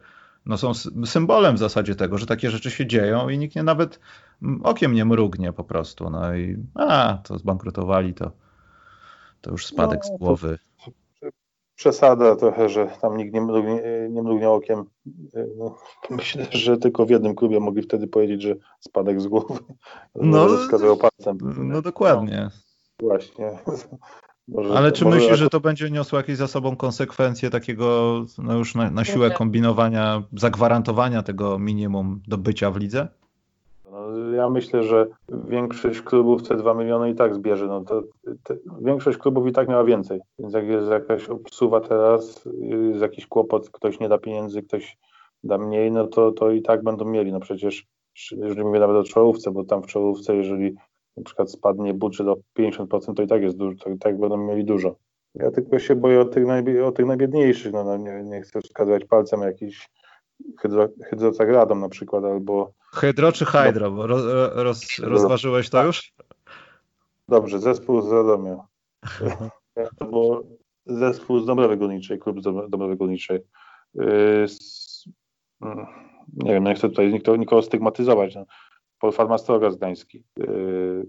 no, 0.46 0.58
są 0.58 0.74
symbolem 1.06 1.56
w 1.56 1.60
zasadzie 1.60 1.96
tego, 1.96 2.18
że 2.18 2.26
takie 2.26 2.52
rzeczy 2.52 2.72
się 2.72 2.88
dzieją 2.88 3.30
i 3.30 3.38
nikt 3.38 3.56
nie 3.56 3.64
nawet 3.64 4.00
okiem 4.64 4.94
nie 4.94 5.06
mrugnie 5.06 5.54
po 5.54 5.64
prostu. 5.64 6.10
No 6.10 6.36
i 6.36 6.58
a, 6.76 7.18
to 7.24 7.38
zbankrutowali, 7.38 8.14
to, 8.14 8.32
to 9.42 9.52
już 9.52 9.66
spadek 9.66 10.00
no, 10.04 10.16
z 10.16 10.20
głowy 10.20 10.60
przesada 11.80 12.36
trochę, 12.36 12.70
że 12.70 12.88
tam 13.02 13.18
nikt 13.18 13.34
nie 13.34 13.42
mrugnie, 13.42 13.82
nie 14.10 14.24
mrugnie 14.24 14.50
okiem. 14.50 14.86
No, 15.58 15.78
myślę, 16.10 16.46
że 16.52 16.78
tylko 16.78 17.06
w 17.06 17.10
jednym 17.10 17.36
klubie 17.36 17.60
mogli 17.60 17.84
wtedy 17.84 18.08
powiedzieć, 18.08 18.42
że 18.42 18.56
spadek 18.80 19.22
z 19.22 19.28
głowy. 19.28 19.54
No, 20.16 20.48
wskazywał 20.48 20.98
palcem. 20.98 21.38
No 21.58 21.82
dokładnie. 21.82 22.50
No, 23.02 23.08
właśnie. 23.08 23.52
Może, 24.48 24.74
Ale 24.74 24.92
czy 24.92 25.06
myślisz, 25.06 25.38
że 25.38 25.50
to 25.50 25.60
będzie 25.60 25.90
niosło 25.90 26.18
jakieś 26.18 26.38
za 26.38 26.48
sobą 26.48 26.76
konsekwencje 26.76 27.50
takiego 27.50 28.20
no 28.38 28.58
już 28.58 28.76
na, 28.76 28.92
na 28.92 29.06
siłę 29.06 29.32
kombinowania, 29.32 30.24
zagwarantowania 30.34 31.24
tego 31.24 31.60
minimum 31.60 32.22
do 32.28 32.38
bycia 32.38 32.72
w 32.72 32.78
lidze? 32.78 33.08
Ja 34.36 34.50
myślę, 34.50 34.84
że 34.84 35.08
większość 35.30 36.02
klubów 36.02 36.48
te 36.48 36.56
2 36.56 36.74
miliony 36.74 37.10
i 37.10 37.16
tak 37.16 37.36
zbierze. 37.36 37.68
No 37.68 37.84
to, 37.84 38.04
te, 38.44 38.56
większość 38.82 39.18
klubów 39.18 39.48
i 39.48 39.52
tak 39.52 39.68
miała 39.68 39.84
więcej. 39.84 40.20
Więc 40.40 40.54
jak 40.54 40.68
jest 40.68 40.90
jakaś 40.90 41.30
obsuwa 41.30 41.82
teraz, 41.82 42.50
jest 42.62 43.02
jakiś 43.02 43.28
kłopot, 43.28 43.70
ktoś 43.70 44.00
nie 44.00 44.10
da 44.10 44.18
pieniędzy, 44.18 44.64
ktoś 44.64 44.98
da 45.44 45.58
mniej, 45.58 45.92
no 45.92 46.08
to, 46.08 46.32
to 46.32 46.52
i 46.52 46.62
tak 46.62 46.84
będą 46.84 47.06
mieli. 47.06 47.32
No 47.32 47.40
przecież, 47.40 47.86
jeżeli 48.32 48.64
mówię 48.64 48.80
nawet 48.80 48.98
o 48.98 49.04
czołówce, 49.04 49.52
bo 49.52 49.64
tam 49.64 49.84
w 49.84 49.88
czołówce, 49.88 50.36
jeżeli 50.36 50.76
na 51.18 51.24
przykład 51.24 51.52
spadnie 51.52 51.94
budżet 51.94 52.28
o 52.28 52.36
50%, 52.60 53.14
to 53.14 53.24
i 53.24 53.28
tak 53.28 53.42
jest 53.42 53.58
dużo, 53.58 53.78
to 53.78 53.90
i 53.90 53.98
tak 53.98 54.20
będą 54.20 54.38
mieli 54.38 54.66
dużo. 54.66 54.96
Ja 55.36 55.52
tylko 55.52 55.80
się 55.80 55.96
boję 55.96 56.22
o 56.22 56.26
tych, 56.26 56.46
najbi- 56.46 56.84
o 56.84 56.92
tych 56.92 57.06
najbiedniejszych. 57.06 57.74
No, 57.74 57.84
no 57.84 57.98
nie, 57.98 58.24
nie, 58.24 58.42
chcę 58.42 58.62
wskazywać 58.62 59.06
palcem 59.06 59.42
jakiś 59.42 59.90
hydro, 60.60 60.88
hydrozagradą 61.10 61.76
na 61.76 61.90
przykład, 61.90 62.24
albo 62.24 62.72
Hydro 62.94 63.32
czy 63.32 63.46
Hydro? 63.46 63.92
Bo 63.92 64.08
roz, 64.08 64.24
roz, 64.54 65.00
rozważyłeś 65.00 65.70
to 65.70 65.86
już? 65.86 66.14
Dobrze, 67.28 67.60
zespół 67.60 68.02
z 68.02 68.12
Radomia. 68.12 68.58
Bo 70.12 70.44
zespół 70.86 71.40
z 71.40 71.46
Dąbrowy 71.46 71.78
Górniczej, 71.78 72.20
klub 72.20 72.42
z 72.42 72.44
Dąbrowy 72.44 72.96
Górniczej. 72.96 73.40
Yy, 73.96 74.46
mm, 75.62 75.86
nie 76.38 76.54
wiem, 76.54 76.64
nie 76.64 76.76
chcę 76.76 76.90
tutaj 76.90 77.14
nikogo, 77.14 77.38
nikogo 77.38 77.62
stygmatyzować. 77.62 78.36
No. 78.36 78.46
Polfarmastroga 79.00 79.70
Gdański. 79.70 80.24
Yy, 80.38 81.06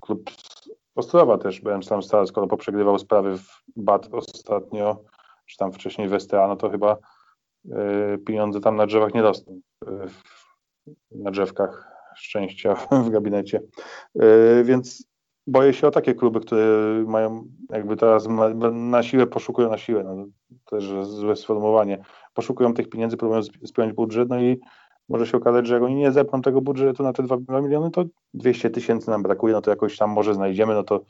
klub 0.00 0.30
z 0.30 0.68
Ostrowa 0.98 1.38
też, 1.38 1.60
byłem 1.60 1.82
tam 1.82 2.02
stary, 2.02 2.26
skoro 2.26 2.46
poprzegrywał 2.46 2.98
sprawy 2.98 3.38
w 3.38 3.62
BAT 3.76 4.08
ostatnio, 4.12 4.96
czy 5.46 5.56
tam 5.56 5.72
wcześniej 5.72 6.08
w 6.08 6.20
STA, 6.20 6.48
no 6.48 6.56
to 6.56 6.70
chyba 6.70 6.96
pieniądze 8.26 8.60
tam 8.60 8.76
na 8.76 8.86
drzewach 8.86 9.14
nie 9.14 9.22
rosną 9.22 9.60
na 11.10 11.30
drzewkach 11.30 11.88
szczęścia 12.16 12.74
w 13.06 13.10
gabinecie. 13.10 13.60
E, 14.20 14.64
więc 14.64 15.08
boję 15.46 15.72
się 15.72 15.86
o 15.86 15.90
takie 15.90 16.14
kluby, 16.14 16.40
które 16.40 16.66
mają 17.06 17.44
jakby 17.70 17.96
teraz 17.96 18.28
na 18.72 19.02
siłę 19.02 19.26
poszukują 19.26 19.70
na 19.70 19.78
siłę, 19.78 20.04
no, 20.04 20.26
też 20.64 21.06
złe 21.06 21.36
sformułowanie, 21.36 22.02
poszukują 22.34 22.74
tych 22.74 22.88
pieniędzy, 22.88 23.16
próbują 23.16 23.42
spełnić 23.42 23.96
budżet, 23.96 24.28
no 24.28 24.40
i 24.40 24.60
może 25.08 25.26
się 25.26 25.36
okazać, 25.36 25.66
że 25.66 25.74
jak 25.74 25.82
oni 25.82 25.94
nie 25.94 26.12
zepną 26.12 26.42
tego 26.42 26.60
budżetu 26.60 27.02
na 27.02 27.12
te 27.12 27.22
2 27.22 27.60
miliony, 27.60 27.90
to 27.90 28.04
200 28.34 28.70
tysięcy 28.70 29.10
nam 29.10 29.22
brakuje, 29.22 29.54
no 29.54 29.60
to 29.60 29.70
jakoś 29.70 29.96
tam 29.96 30.10
może 30.10 30.34
znajdziemy, 30.34 30.74
no 30.74 30.82
to 30.82 31.04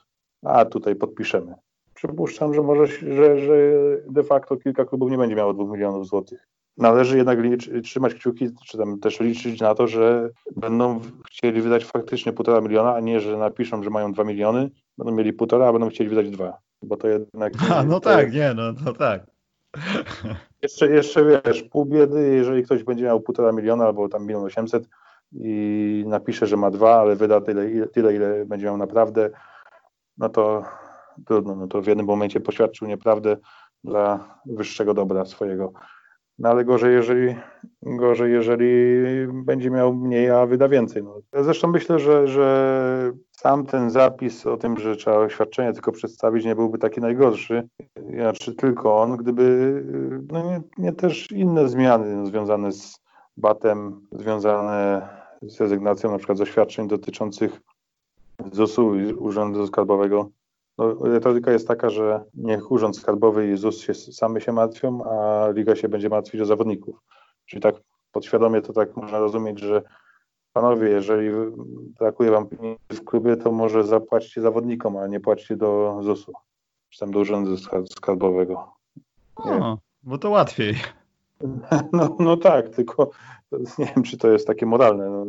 a 0.45 0.65
tutaj 0.65 0.97
podpiszemy. 0.97 1.55
Przypuszczam, 1.99 2.55
że 2.55 2.63
może, 2.63 2.87
że, 2.87 3.39
że 3.39 3.57
de 4.09 4.25
facto 4.25 4.57
kilka 4.57 4.85
klubów 4.85 5.11
nie 5.11 5.19
będzie 5.19 5.37
miało 5.37 5.55
2 5.55 5.65
milionów 5.65 6.07
złotych 6.07 6.49
należy 6.79 7.17
jednak 7.17 7.39
trzymać 7.85 8.15
kciuki, 8.15 8.49
czy 8.67 8.79
tam 8.79 9.01
też 9.01 9.21
liczyć 9.21 9.61
na 9.61 9.75
to, 9.75 9.87
że 9.87 10.31
będą 10.57 11.01
chcieli 11.27 11.63
wydać 11.63 11.85
faktycznie 11.85 12.33
półtora 12.33 12.61
miliona, 12.61 12.95
a 12.95 13.01
nie, 13.01 13.21
że 13.21 13.37
napiszą, 13.37 13.83
że 13.83 13.91
mają 13.91 14.13
dwa 14.13 14.25
miliony, 14.25 14.71
będą 14.99 15.13
mieli 15.13 15.33
półtora, 15.33 15.67
a 15.69 15.73
będą 15.73 15.89
chcieli 15.89 16.11
wydać 16.11 16.31
dwa. 16.31 16.59
Bo 16.83 16.97
to 16.97 17.09
jednak. 17.09 17.53
A, 17.75 17.83
no 17.85 18.01
tak, 18.01 18.25
jest... 18.25 18.37
nie, 18.37 18.55
no, 18.55 18.63
no 18.85 18.93
tak. 18.93 19.27
Jeszcze, 20.63 20.89
jeszcze 20.89 21.25
wiesz, 21.25 21.63
pół 21.63 21.85
biedy, 21.85 22.35
jeżeli 22.35 22.63
ktoś 22.63 22.85
będzie 22.85 23.05
miał 23.05 23.21
półtora 23.21 23.53
miliona 23.53 23.85
albo 23.85 24.09
tam 24.09 24.23
milion 24.23 24.45
osiemset 24.45 24.89
i 25.33 26.05
napisze, 26.07 26.47
że 26.47 26.57
ma 26.57 26.71
dwa, 26.71 27.01
ale 27.01 27.17
wyda 27.17 27.41
tyle, 27.41 27.87
tyle, 27.87 28.15
ile 28.15 28.47
będzie 28.47 28.67
miał 28.67 28.77
naprawdę, 28.77 29.31
no 30.19 30.29
to 30.29 30.65
trudno, 31.26 31.54
no 31.54 31.66
to 31.66 31.83
w 31.83 31.87
jednym 31.87 32.07
momencie 32.07 32.40
poświadczył 32.40 32.88
nieprawdę 32.88 33.37
dla 33.85 34.38
wyższego 34.46 34.94
dobra 34.94 35.24
swojego. 35.24 35.72
No 36.38 36.48
ale 36.48 36.64
gorzej, 36.64 36.92
jeżeli, 36.92 37.35
gorzej, 37.83 38.33
jeżeli 38.33 38.96
będzie 39.33 39.70
miał 39.70 39.94
mniej, 39.94 40.31
a 40.31 40.46
wyda 40.46 40.68
więcej. 40.68 41.02
No. 41.02 41.42
Zresztą 41.42 41.68
myślę, 41.68 41.98
że, 41.98 42.28
że 42.28 43.12
sam 43.33 43.66
ten 43.66 43.90
zapis 43.90 44.46
o 44.46 44.57
tym, 44.57 44.76
że 44.76 44.96
trzeba 44.96 45.16
oświadczenie 45.16 45.72
tylko 45.72 45.92
przedstawić, 45.92 46.44
nie 46.44 46.54
byłby 46.54 46.78
taki 46.78 47.00
najgorszy. 47.00 47.68
Znaczy 48.14 48.54
tylko 48.54 49.02
on, 49.02 49.16
gdyby 49.16 49.83
no 50.33 50.42
nie, 50.42 50.61
nie 50.78 50.92
też 50.92 51.33
inne 51.33 51.68
zmiany 51.68 52.26
związane 52.26 52.72
z 52.72 53.00
batem, 53.37 54.00
związane 54.12 55.09
z 55.42 55.61
rezygnacją 55.61 56.11
na 56.11 56.18
przykład 56.18 56.38
z 56.38 56.40
oświadczeń 56.40 56.88
dotyczących 56.88 57.61
ZUS-u 58.52 58.94
i 58.94 59.12
Urzędu 59.12 59.66
Skarbowego 59.66 60.31
no, 60.79 60.95
retoryka 61.03 61.53
jest 61.53 61.69
taka, 61.69 61.91
że 61.91 62.25
niech 62.35 62.71
Urząd 62.71 62.97
Skarbowy 62.97 63.53
i 63.53 63.57
ZUS 63.57 63.81
się, 63.81 63.95
same 63.95 64.41
się 64.41 64.53
martwią, 64.53 65.05
a 65.05 65.49
Liga 65.51 65.77
się 65.77 65.88
będzie 65.88 66.09
martwić 66.09 66.41
o 66.41 66.47
zawodników. 66.47 66.97
Czyli 67.47 67.62
tak 67.62 67.75
podświadomie 68.12 68.62
to 68.62 68.73
tak 68.73 68.97
można 68.97 69.19
rozumieć, 69.19 69.61
że 69.61 69.83
panowie, 70.53 70.88
jeżeli 70.88 71.31
brakuje 71.99 72.31
wam 72.31 72.47
pieniędzy 72.47 72.79
w 72.91 73.05
klubie, 73.05 73.37
to 73.37 73.53
może 73.53 73.85
zapłacicie 73.85 74.41
zawodnikom, 74.41 74.97
a 74.97 75.07
nie 75.07 75.21
płacicie 75.21 75.57
do 75.57 76.01
ZUS-u, 76.03 76.33
czy 76.88 77.01
tam 77.01 77.11
do 77.11 77.19
Urzędu 77.19 77.57
Skarbowego. 77.87 78.73
O, 79.37 79.79
bo 80.03 80.19
to 80.19 80.31
łatwiej. 80.31 80.75
No, 81.93 82.17
no 82.19 82.37
tak, 82.37 82.69
tylko 82.69 83.11
nie 83.79 83.87
wiem, 83.87 84.03
czy 84.03 84.19
to 84.19 84.29
jest 84.29 84.47
takie 84.47 84.67
moralne. 84.67 85.11
No, 85.11 85.27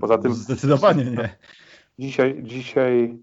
poza 0.00 0.18
tym. 0.18 0.34
Zdecydowanie 0.34 1.04
nie. 1.04 1.36
Dzisiaj, 1.98 2.42
dzisiaj 2.42 3.18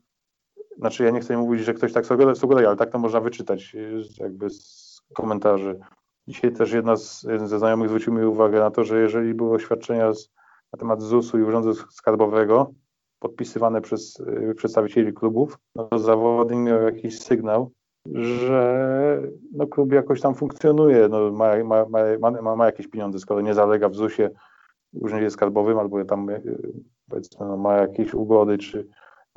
znaczy 0.80 1.04
ja 1.04 1.10
nie 1.10 1.20
chcę 1.20 1.38
mówić, 1.38 1.64
że 1.64 1.74
ktoś 1.74 1.94
tak 1.94 2.06
sugeruje, 2.36 2.68
ale 2.68 2.78
tak 2.78 2.92
to 2.92 3.00
można 3.00 3.22
wyczytać 3.22 3.76
jakby 4.20 4.50
z 4.50 5.02
komentarzy. 5.14 5.80
Dzisiaj 6.28 6.52
też 6.52 6.72
jedna 6.72 6.96
z, 6.96 7.22
ze 7.22 7.60
znajomych 7.60 7.90
zwrócił 7.90 8.14
mi 8.14 8.26
uwagę 8.26 8.60
na 8.60 8.72
to, 8.72 8.84
że 8.84 9.02
jeżeli 9.02 9.34
były 9.34 9.56
oświadczenia 9.56 10.14
z, 10.14 10.30
na 10.74 10.80
temat 10.80 11.02
ZUS-u 11.02 11.40
i 11.40 11.44
Urzędu 11.44 11.74
Skarbowego 11.74 12.72
podpisywane 13.20 13.82
przez 13.82 14.20
y, 14.20 14.54
przedstawicieli 14.58 15.14
klubów, 15.14 15.58
no 15.76 15.84
to 15.84 16.00
zawodnik 16.00 16.60
miał 16.60 16.82
jakiś 16.82 17.20
sygnał, 17.20 17.72
że 18.14 19.22
no, 19.52 19.68
klub 19.68 19.94
jakoś 19.94 20.22
tam 20.22 20.36
funkcjonuje, 20.36 21.08
no, 21.08 21.32
ma, 21.32 21.64
ma, 21.64 21.86
ma, 22.42 22.56
ma, 22.56 22.66
jakieś 22.66 22.88
pieniądze, 22.88 23.20
skoro 23.20 23.42
nie 23.42 23.54
zalega 23.54 23.90
w 23.90 23.96
ZUS-ie, 23.96 24.30
Urzędzie 24.94 25.30
Skarbowym, 25.30 25.80
albo 25.80 26.06
tam 26.06 26.30
y, 26.30 26.74
powiedzmy 27.10 27.46
no, 27.46 27.58
ma 27.58 27.74
jakieś 27.74 28.14
ugody, 28.14 28.58
czy 28.58 28.88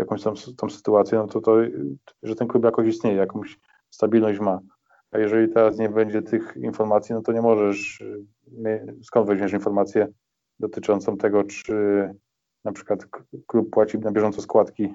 jakąś 0.03 0.23
tam, 0.23 0.35
tam 0.57 0.71
sytuację, 0.71 1.19
no 1.19 1.27
to, 1.27 1.41
to, 1.41 1.57
że 2.23 2.35
ten 2.35 2.49
klub 2.49 2.65
jakoś 2.65 2.87
istnieje, 2.87 3.17
jakąś 3.17 3.59
stabilność 3.91 4.41
ma. 4.41 4.61
A 5.11 5.19
jeżeli 5.19 5.53
teraz 5.53 5.79
nie 5.79 5.89
będzie 5.89 6.23
tych 6.23 6.57
informacji, 6.57 7.15
no 7.15 7.23
to 7.23 7.33
nie 7.33 7.43
możesz, 7.43 8.03
skąd 9.03 9.27
weźmiesz 9.27 9.53
informację 9.53 10.09
dotyczącą 10.61 11.17
tego, 11.17 11.45
czy 11.45 11.75
na 12.65 12.73
przykład 12.73 13.07
klub 13.47 13.71
płaci 13.71 13.99
na 13.99 14.13
bieżąco 14.13 14.43
składki. 14.43 14.95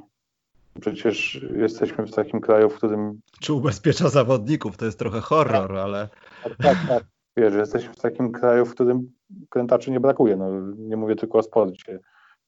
Przecież 0.81 1.45
jesteśmy 1.55 2.07
w 2.07 2.11
takim 2.11 2.41
kraju, 2.41 2.69
w 2.69 2.75
którym... 2.75 3.21
Czy 3.41 3.53
ubezpiecza 3.53 4.09
zawodników, 4.09 4.77
to 4.77 4.85
jest 4.85 4.99
trochę 4.99 5.21
horror, 5.21 5.77
ale... 5.77 6.09
Tak, 6.43 6.57
tak, 6.57 6.77
tak. 6.87 7.03
wiesz, 7.37 7.53
jesteśmy 7.53 7.93
w 7.93 8.01
takim 8.01 8.31
kraju, 8.31 8.65
w 8.65 8.71
którym 8.71 9.11
krętaczy 9.49 9.91
nie 9.91 9.99
brakuje. 9.99 10.35
No, 10.35 10.49
nie 10.77 10.97
mówię 10.97 11.15
tylko 11.15 11.37
o 11.37 11.43
sporcie. 11.43 11.99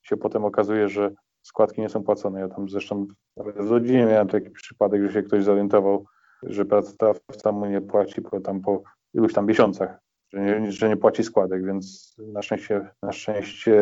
Się 0.02 0.18
potem 0.18 0.46
okazuje, 0.46 0.90
że 0.90 1.12
składki 1.42 1.82
nie 1.82 1.90
są 1.90 2.04
płacone. 2.04 2.40
Ja 2.40 2.48
tam 2.48 2.70
zresztą 2.70 3.08
w 3.38 3.72
rodzinie 3.72 4.06
miałem 4.06 4.28
taki 4.28 4.50
przypadek, 4.50 5.04
że 5.04 5.14
się 5.14 5.24
ktoś 5.24 5.44
zorientował, 5.44 6.06
że 6.44 6.66
pracodawca 6.66 7.52
mu 7.52 7.66
nie 7.66 7.82
płaci 7.82 8.22
po, 8.22 8.40
tam 8.40 8.62
po 8.62 8.84
iluś 9.14 9.34
tam 9.34 9.46
miesiącach, 9.46 10.00
że 10.34 10.42
nie, 10.42 10.72
że 10.72 10.90
nie 10.90 10.98
płaci 10.98 11.24
składek, 11.24 11.66
więc 11.66 12.16
na 12.34 12.42
szczęście, 12.42 12.90
na 13.04 13.12
szczęście 13.12 13.82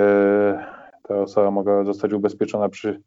ta 1.03 1.21
osoba 1.21 1.51
mogła 1.51 1.83
zostać 1.83 2.13
ubezpieczona 2.13 2.69
przy 2.69 3.01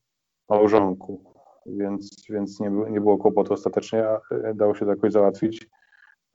małżonku, 0.48 1.24
więc, 1.66 2.10
więc 2.30 2.60
nie, 2.60 2.70
nie 2.70 3.00
było 3.00 3.18
kłopotu 3.18 3.54
ostatecznie, 3.54 4.08
a 4.08 4.20
dało 4.54 4.74
się 4.74 4.84
to 4.84 4.90
jakoś 4.90 5.12
załatwić. 5.12 5.68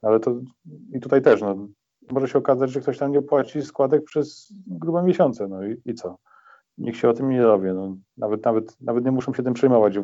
Ale 0.02 0.20
to 0.20 0.36
i 0.94 1.00
tutaj 1.00 1.22
też, 1.22 1.42
no, 1.42 1.68
może 2.12 2.28
się 2.28 2.40
okazać, 2.40 2.72
że 2.72 2.82
ktoś 2.82 2.98
tam 2.98 3.12
nie 3.12 3.22
płaci 3.22 3.62
składek 3.62 4.04
przez 4.04 4.54
grube 4.68 5.04
miesiące, 5.04 5.48
no 5.48 5.66
i, 5.66 5.82
i 5.86 5.94
co? 5.94 6.18
Nikt 6.78 6.98
się 6.98 7.10
o 7.10 7.14
tym 7.14 7.30
nie 7.30 7.42
dowie, 7.42 7.74
no, 7.74 7.96
nawet, 8.18 8.46
nawet, 8.46 8.82
nawet 8.82 9.06
nie 9.06 9.12
muszą 9.12 9.34
się 9.34 9.44
tym 9.44 9.54
przejmować. 9.54 10.00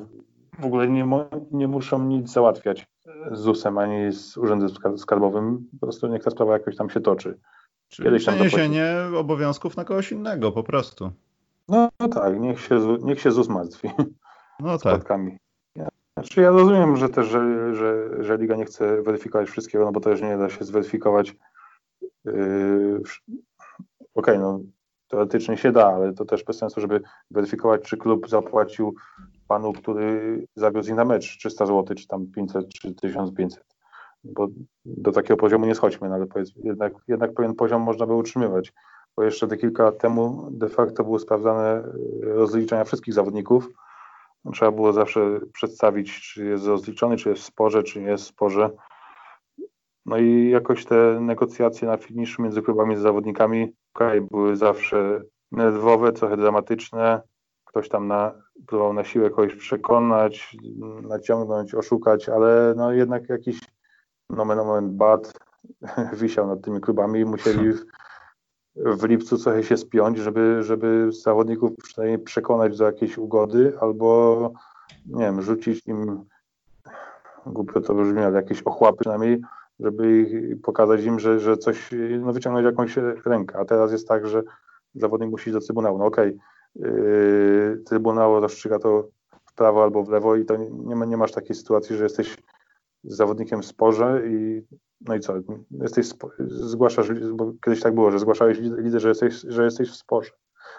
W 0.60 0.66
ogóle 0.66 0.88
nie, 0.88 1.08
nie 1.52 1.68
muszą 1.68 2.04
nic 2.08 2.32
załatwiać 2.32 2.88
z 3.32 3.40
ZUS-em 3.40 3.78
ani 3.78 4.12
z 4.12 4.38
Urzędem 4.38 4.98
Skarbowym, 4.98 5.68
po 5.80 5.86
prostu 5.86 6.08
niech 6.08 6.24
ta 6.24 6.32
sprawa 6.32 6.54
jakoś 6.54 6.76
tam 6.76 6.90
się 6.90 7.00
toczy. 7.00 7.40
Czyli 7.88 8.06
Kiedyś 8.06 8.24
przeniesienie 8.24 8.96
obowiązków 9.18 9.78
na 9.78 9.86
kogoś 9.86 10.12
innego 10.12 10.52
po 10.52 10.64
prostu. 10.64 11.12
No, 11.68 11.90
no 12.00 12.08
tak, 12.08 12.40
niech 12.40 12.62
się, 12.62 12.98
niech 13.02 13.22
się 13.22 13.32
ZUS 13.32 13.50
martwi. 13.50 13.90
No 14.60 14.78
tak. 14.84 15.04
Znaczy 16.14 16.42
ja 16.42 16.50
rozumiem, 16.50 16.98
że 16.98 17.10
też, 17.10 17.28
że, 17.28 17.76
że, 17.76 18.24
że 18.24 18.38
Liga 18.38 18.56
nie 18.56 18.66
chce 18.66 19.02
weryfikować 19.02 19.50
wszystkiego, 19.50 19.86
no 19.86 19.92
bo 19.92 20.00
też 20.00 20.22
nie 20.22 20.38
da 20.38 20.50
się 20.50 20.66
zweryfikować. 20.66 21.36
Yy, 22.26 23.02
Okej, 24.16 24.36
okay, 24.36 24.40
no 24.40 24.60
teoretycznie 25.12 25.58
się 25.58 25.71
da, 25.71 25.88
ale 25.88 26.13
to 26.13 26.26
też 26.26 26.43
bez 26.43 26.58
sensu, 26.58 26.82
żeby 26.82 27.02
weryfikować, 27.32 27.82
czy 27.82 27.97
klub 27.97 28.30
zapłacił 28.30 28.95
panu, 29.47 29.74
który 29.74 30.47
zawiózł 30.56 30.89
ich 30.89 30.95
na 30.95 31.06
mecz 31.06 31.38
300 31.38 31.65
zł, 31.65 31.95
czy 31.95 32.08
tam 32.08 32.28
500, 32.28 32.69
czy 32.69 32.93
1500. 32.93 33.65
Bo 34.24 34.47
do 34.86 35.12
takiego 35.12 35.38
poziomu 35.38 35.65
nie 35.65 35.76
schodźmy, 35.76 36.10
no 36.10 36.15
ale 36.15 36.26
jednak, 36.63 36.93
jednak 37.08 37.34
pewien 37.34 37.56
poziom 37.56 37.82
można 37.82 38.06
by 38.06 38.13
utrzymywać. 38.13 38.74
Bo 39.17 39.24
jeszcze 39.24 39.47
te 39.47 39.58
kilka 39.58 39.84
lat 39.84 39.97
temu 39.97 40.47
de 40.52 40.69
facto 40.69 41.04
były 41.04 41.19
sprawdzane 41.19 41.84
rozliczenia 42.21 42.84
wszystkich 42.84 43.13
zawodników, 43.13 43.69
Trzeba 44.54 44.71
było 44.71 44.93
zawsze 44.93 45.39
przedstawić, 45.54 46.21
czy 46.21 46.45
jest 46.45 46.65
rozliczony, 46.65 47.17
czy 47.17 47.30
jest 47.30 47.41
w 47.41 47.45
sporze, 47.45 47.84
czy 47.84 48.02
nie 48.02 48.08
jest 48.08 48.24
w 48.24 48.28
sporze. 48.28 48.69
No 50.12 50.17
i 50.17 50.50
jakoś 50.50 50.86
te 50.86 51.17
negocjacje 51.21 51.88
na 51.88 51.97
finiszu 51.97 52.41
między 52.41 52.62
klubami 52.62 52.95
z 52.95 53.00
zawodnikami 53.00 53.74
okay, 53.93 54.21
były 54.21 54.56
zawsze 54.56 55.21
nerwowe, 55.52 56.12
trochę 56.12 56.38
dramatyczne. 56.38 57.21
Ktoś 57.65 57.89
tam 57.89 58.08
na, 58.08 58.34
próbował 58.67 58.93
na 58.93 59.04
siłę 59.04 59.30
kogoś 59.30 59.56
przekonać, 59.56 60.58
naciągnąć, 61.02 61.76
oszukać, 61.76 62.30
ale 62.30 62.74
no 62.78 62.91
jednak 62.91 63.30
jakiś 63.30 63.60
nomen 64.30 64.58
moment 64.58 64.93
bad 64.93 65.34
wisiał 66.21 66.47
nad 66.47 66.62
tymi 66.62 66.82
klubami 66.82 67.19
i 67.19 67.26
musieli 67.26 67.74
w 68.76 69.04
lipcu 69.04 69.38
trochę 69.38 69.63
się 69.63 69.78
spiąć, 69.78 70.17
żeby, 70.17 70.63
żeby 70.63 71.12
zawodników 71.12 71.71
przynajmniej 71.84 72.19
przekonać 72.19 72.78
do 72.78 72.86
jakiejś 72.86 73.17
ugody 73.17 73.78
albo 73.82 74.52
nie 75.06 75.24
wiem, 75.24 75.41
rzucić 75.41 75.88
im 75.88 76.26
głupio 77.45 77.82
to 77.82 77.93
brzmi, 77.93 78.21
ale 78.21 78.36
jakieś 78.36 78.62
ochłapy 78.62 78.97
przynajmniej, 79.00 79.41
żeby 79.82 80.28
pokazać 80.63 81.04
im, 81.04 81.20
że, 81.20 81.39
że 81.39 81.58
coś, 81.58 81.89
no 82.20 82.34
wyciągnąć 82.34 82.65
jakąś 82.65 82.98
rękę. 83.26 83.60
A 83.60 83.65
teraz 83.65 83.91
jest 83.91 84.08
tak, 84.08 84.28
że 84.28 84.44
zawodnik 84.96 85.32
musi 85.32 85.50
iść 85.50 85.54
do 85.54 85.65
Trybunału. 85.65 85.98
No 85.98 86.06
okej, 86.06 86.38
okay. 86.76 86.91
yy, 86.91 87.84
Trybunał 87.86 88.39
rozstrzyga 88.39 88.80
to 88.80 89.08
w 89.46 89.54
prawo 89.54 89.84
albo 89.84 90.04
w 90.04 90.10
lewo 90.10 90.36
i 90.36 90.46
to 90.46 90.58
nie, 90.58 90.70
nie, 90.70 91.08
nie 91.08 91.17
masz 91.17 91.32
takiej 91.32 91.56
sytuacji, 91.56 91.96
że 91.96 92.04
jesteś 92.04 92.38
z 93.04 93.15
zawodnikiem 93.15 93.62
w 93.62 93.65
sporze 93.65 94.22
i 94.28 94.62
no 95.02 95.15
i 95.15 95.20
co, 95.20 95.34
jesteś, 95.72 96.10
zgłaszasz, 96.48 97.12
bo 97.34 97.54
kiedyś 97.65 97.82
tak 97.82 97.96
było, 97.96 98.12
że 98.12 98.20
zgłaszałeś 98.20 98.60
lider, 98.60 99.02
że 99.02 99.10
jesteś, 99.10 99.41
że 99.48 99.63
jesteś 99.63 99.89
w 99.89 99.96
sporze, 99.96 100.32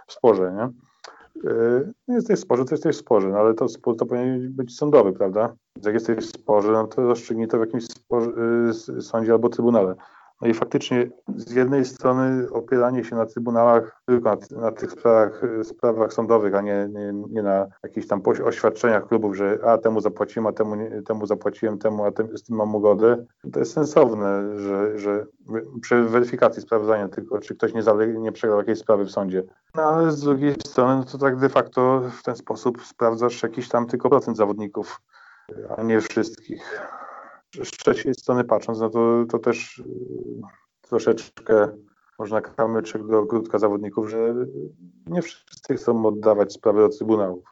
w 0.06 0.12
sporze, 0.12 0.52
nie? 0.56 0.91
Yy, 1.34 1.92
jesteś 2.08 2.38
w 2.38 2.42
sporze, 2.42 2.64
to 2.64 2.74
jesteś 2.74 2.96
w 2.96 3.00
sporze, 3.00 3.28
no 3.28 3.38
ale 3.38 3.54
to 3.54 3.68
spór 3.68 3.96
to 3.96 4.06
powinien 4.06 4.52
być 4.52 4.76
sądowy, 4.76 5.12
prawda? 5.12 5.54
Jak 5.84 5.94
jesteś 5.94 6.16
w 6.16 6.28
sporze, 6.28 6.72
no 6.72 6.86
to 6.86 7.02
rozstrzygnij 7.02 7.48
to 7.48 7.56
w 7.58 7.60
jakimś 7.60 7.84
sporze, 7.84 8.30
yy, 8.94 9.02
sądzie 9.02 9.32
albo 9.32 9.48
trybunale. 9.48 9.94
No 10.42 10.48
i 10.48 10.54
faktycznie 10.54 11.10
z 11.36 11.52
jednej 11.52 11.84
strony 11.84 12.50
opieranie 12.50 13.04
się 13.04 13.16
na 13.16 13.26
trybunałach, 13.26 14.02
tylko 14.06 14.30
na, 14.30 14.60
na 14.60 14.72
tych 14.72 14.92
sprawach, 14.92 15.42
sprawach 15.62 16.12
sądowych, 16.12 16.54
a 16.54 16.60
nie, 16.60 16.88
nie, 16.90 17.12
nie, 17.30 17.42
na 17.42 17.66
jakichś 17.82 18.06
tam 18.06 18.22
oświadczeniach 18.44 19.08
klubów, 19.08 19.36
że 19.36 19.58
a 19.66 19.78
temu 19.78 20.00
zapłaciłem, 20.00 20.46
a 20.46 20.52
temu, 20.52 20.74
nie, 20.74 21.02
temu 21.02 21.26
zapłaciłem, 21.26 21.78
temu, 21.78 22.04
a 22.04 22.12
tym, 22.12 22.38
z 22.38 22.42
tym 22.42 22.56
mam 22.56 22.74
ugodę, 22.74 23.24
to 23.52 23.58
jest 23.58 23.72
sensowne, 23.72 24.58
że, 24.58 24.98
że 24.98 25.26
przy 25.80 26.02
weryfikacji 26.02 26.62
sprawdzania 26.62 27.08
tylko, 27.08 27.38
czy 27.38 27.54
ktoś 27.54 27.74
nie, 27.74 27.82
zale, 27.82 28.06
nie 28.06 28.32
przegrał 28.32 28.58
jakiejś 28.58 28.78
sprawy 28.78 29.04
w 29.04 29.10
sądzie. 29.10 29.42
No 29.74 29.82
ale 29.82 30.12
z 30.12 30.20
drugiej 30.20 30.54
strony, 30.66 30.96
no 30.96 31.04
to 31.04 31.18
tak 31.18 31.36
de 31.36 31.48
facto 31.48 32.02
w 32.20 32.22
ten 32.22 32.36
sposób 32.36 32.82
sprawdzasz 32.82 33.42
jakiś 33.42 33.68
tam 33.68 33.86
tylko 33.86 34.10
procent 34.10 34.36
zawodników, 34.36 35.00
a 35.76 35.82
nie 35.82 36.00
wszystkich 36.00 36.80
z 37.64 37.70
trzeciej 37.70 38.14
strony 38.14 38.44
patrząc, 38.44 38.80
no 38.80 38.90
to, 38.90 39.24
to 39.30 39.38
też 39.38 39.78
y, 39.78 39.84
troszeczkę 40.80 41.68
można 42.18 42.40
kamyczek 42.40 43.06
do 43.06 43.18
ogródka 43.18 43.58
zawodników, 43.58 44.10
że 44.10 44.34
nie 45.06 45.22
wszyscy 45.22 45.74
chcą 45.74 46.06
oddawać 46.06 46.52
sprawy 46.52 46.80
do 46.80 46.88
trybunałów. 46.88 47.44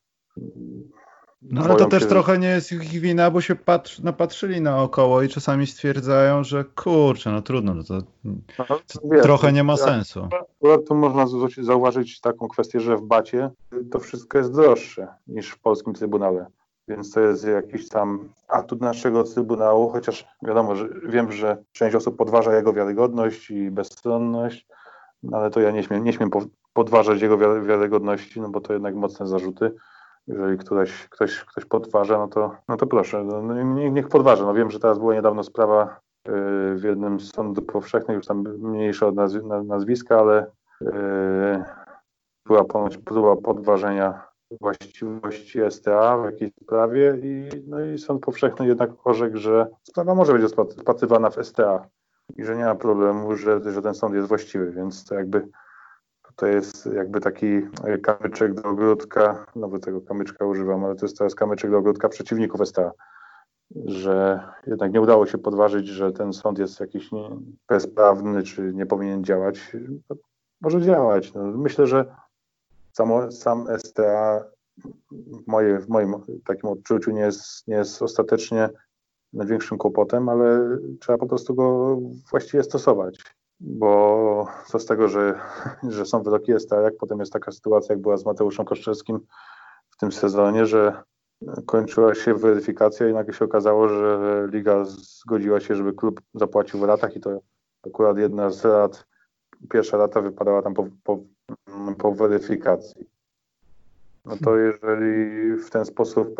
No 1.42 1.62
ale 1.64 1.76
to 1.76 1.86
też 1.86 2.02
się, 2.02 2.08
trochę 2.08 2.38
nie 2.38 2.48
jest 2.48 2.72
ich 2.72 2.82
wina, 2.82 3.30
bo 3.30 3.40
się 3.40 3.54
patr 3.54 4.02
napatrzyli 4.02 4.60
naokoło 4.60 5.22
i 5.22 5.28
czasami 5.28 5.66
stwierdzają, 5.66 6.44
że 6.44 6.64
kurczę, 6.64 7.30
no 7.30 7.42
trudno, 7.42 7.74
no 7.74 7.82
to, 7.84 7.98
no, 8.24 8.80
wiesz, 9.04 9.22
trochę 9.22 9.52
nie 9.52 9.64
ma 9.64 9.76
sensu. 9.76 10.28
Akurat 10.58 10.80
tu 10.88 10.94
można 10.94 11.26
zauważyć 11.58 12.20
taką 12.20 12.48
kwestię, 12.48 12.80
że 12.80 12.96
w 12.96 13.02
Bacie 13.02 13.50
to 13.90 13.98
wszystko 13.98 14.38
jest 14.38 14.52
droższe 14.52 15.08
niż 15.26 15.50
w 15.50 15.58
polskim 15.58 15.94
Trybunale. 15.94 16.46
Więc 16.90 17.12
to 17.12 17.20
jest 17.20 17.46
jakiś 17.46 17.88
tam 17.88 18.28
atut 18.48 18.80
naszego 18.80 19.24
Trybunału, 19.24 19.88
chociaż 19.88 20.28
wiadomo, 20.42 20.76
że 20.76 20.88
wiem, 21.04 21.32
że 21.32 21.62
część 21.72 21.96
osób 21.96 22.16
podważa 22.16 22.56
jego 22.56 22.72
wiarygodność 22.72 23.50
i 23.50 23.70
bezstronność, 23.70 24.66
no 25.22 25.38
ale 25.38 25.50
to 25.50 25.60
ja 25.60 25.70
nie 25.70 25.82
śmiem, 25.82 26.04
nie 26.04 26.12
śmiem 26.12 26.30
podważać 26.72 27.22
jego 27.22 27.38
wiarygodności, 27.38 28.40
no 28.40 28.48
bo 28.48 28.60
to 28.60 28.72
jednak 28.72 28.94
mocne 28.94 29.26
zarzuty. 29.26 29.74
Jeżeli 30.26 30.58
ktoś, 30.58 31.08
ktoś, 31.08 31.44
ktoś 31.44 31.64
podważa, 31.64 32.18
no 32.18 32.28
to, 32.28 32.56
no 32.68 32.76
to 32.76 32.86
proszę, 32.86 33.24
no, 33.24 33.42
no 33.42 33.62
niech, 33.62 34.08
podważa. 34.08 34.44
No 34.44 34.54
wiem, 34.54 34.70
że 34.70 34.80
teraz 34.80 34.98
była 34.98 35.14
niedawno 35.14 35.42
sprawa 35.42 36.00
yy, 36.26 36.76
w 36.76 36.82
jednym 36.84 37.20
z 37.20 37.32
sądów 37.32 37.66
powszechnych, 37.66 38.16
już 38.16 38.26
tam 38.26 38.44
mniejsza 38.58 39.06
od 39.06 39.14
nazw 39.14 39.38
nazwiska, 39.64 40.18
ale 40.18 40.50
yy, 40.80 41.64
była 42.46 42.64
ponoć 42.64 42.98
próba 42.98 43.36
podważenia 43.36 44.29
właściwości 44.60 45.58
STA 45.70 46.18
w 46.18 46.24
jakiejś 46.24 46.52
sprawie 46.62 47.18
i, 47.22 47.48
no 47.66 47.84
i 47.84 47.98
sąd 47.98 48.22
powszechny 48.22 48.66
jednak 48.66 48.90
orzekł, 49.04 49.36
że 49.36 49.66
sprawa 49.82 50.14
może 50.14 50.32
być 50.32 50.42
rozpatrywana 50.42 51.30
w 51.30 51.46
STA 51.46 51.86
i 52.36 52.44
że 52.44 52.56
nie 52.56 52.64
ma 52.64 52.74
problemu, 52.74 53.36
że, 53.36 53.72
że 53.72 53.82
ten 53.82 53.94
sąd 53.94 54.14
jest 54.14 54.28
właściwy, 54.28 54.72
więc 54.72 55.04
to 55.04 55.14
jakby 55.14 55.48
to 56.36 56.46
jest 56.46 56.86
jakby 56.86 57.20
taki 57.20 57.60
kamyczek 58.02 58.54
do 58.54 58.62
ogródka, 58.62 59.46
no 59.56 59.68
bo 59.68 59.78
tego 59.78 60.00
kamyczka 60.00 60.44
używam, 60.44 60.84
ale 60.84 60.94
to 60.94 61.06
jest 61.06 61.18
teraz 61.18 61.34
kamyczek 61.34 61.70
do 61.70 61.78
ogródka 61.78 62.08
przeciwników 62.08 62.68
STA, 62.68 62.92
że 63.84 64.40
jednak 64.66 64.92
nie 64.92 65.00
udało 65.00 65.26
się 65.26 65.38
podważyć, 65.38 65.86
że 65.86 66.12
ten 66.12 66.32
sąd 66.32 66.58
jest 66.58 66.80
jakiś 66.80 67.10
bezprawny, 67.68 68.42
czy 68.42 68.72
nie 68.74 68.86
powinien 68.86 69.24
działać. 69.24 69.76
Może 70.60 70.82
działać. 70.82 71.34
No, 71.34 71.44
myślę, 71.44 71.86
że 71.86 72.14
Samo, 73.00 73.32
sam 73.32 73.66
STA 73.78 74.44
w, 75.22 75.46
moje, 75.46 75.78
w 75.78 75.88
moim 75.88 76.14
takim 76.44 76.70
odczuciu 76.70 77.10
nie 77.10 77.20
jest, 77.20 77.68
nie 77.68 77.74
jest 77.74 78.02
ostatecznie 78.02 78.68
największym 79.32 79.78
kłopotem, 79.78 80.28
ale 80.28 80.78
trzeba 81.00 81.18
po 81.18 81.26
prostu 81.26 81.54
go 81.54 81.98
właściwie 82.30 82.62
stosować. 82.62 83.22
Bo 83.60 84.46
co 84.66 84.78
z 84.78 84.86
tego, 84.86 85.08
że, 85.08 85.40
że 85.88 86.06
są 86.06 86.22
wyroki 86.22 86.52
STA, 86.58 86.80
jak 86.80 86.96
potem 86.96 87.20
jest 87.20 87.32
taka 87.32 87.52
sytuacja, 87.52 87.92
jak 87.92 88.02
była 88.02 88.16
z 88.16 88.24
Mateuszem 88.24 88.66
Koszczewskim 88.66 89.20
w 89.90 89.96
tym 89.96 90.12
sezonie, 90.12 90.66
że 90.66 91.02
kończyła 91.66 92.14
się 92.14 92.34
weryfikacja 92.34 93.08
i 93.08 93.12
nagle 93.12 93.34
się 93.34 93.44
okazało, 93.44 93.88
że 93.88 94.48
liga 94.52 94.84
zgodziła 94.84 95.60
się, 95.60 95.74
żeby 95.74 95.92
klub 95.92 96.20
zapłacił 96.34 96.80
w 96.80 96.84
ratach 96.84 97.16
i 97.16 97.20
to 97.20 97.40
akurat 97.86 98.18
jedna 98.18 98.50
z 98.50 98.64
rat, 98.64 99.06
pierwsza 99.70 99.96
rata 99.96 100.20
wypadała 100.20 100.62
tam 100.62 100.74
po, 100.74 100.86
po 101.04 101.18
po 101.98 102.12
weryfikacji. 102.14 103.06
No 104.24 104.36
to 104.44 104.56
jeżeli 104.56 105.56
w 105.56 105.70
ten 105.70 105.84
sposób, 105.84 106.36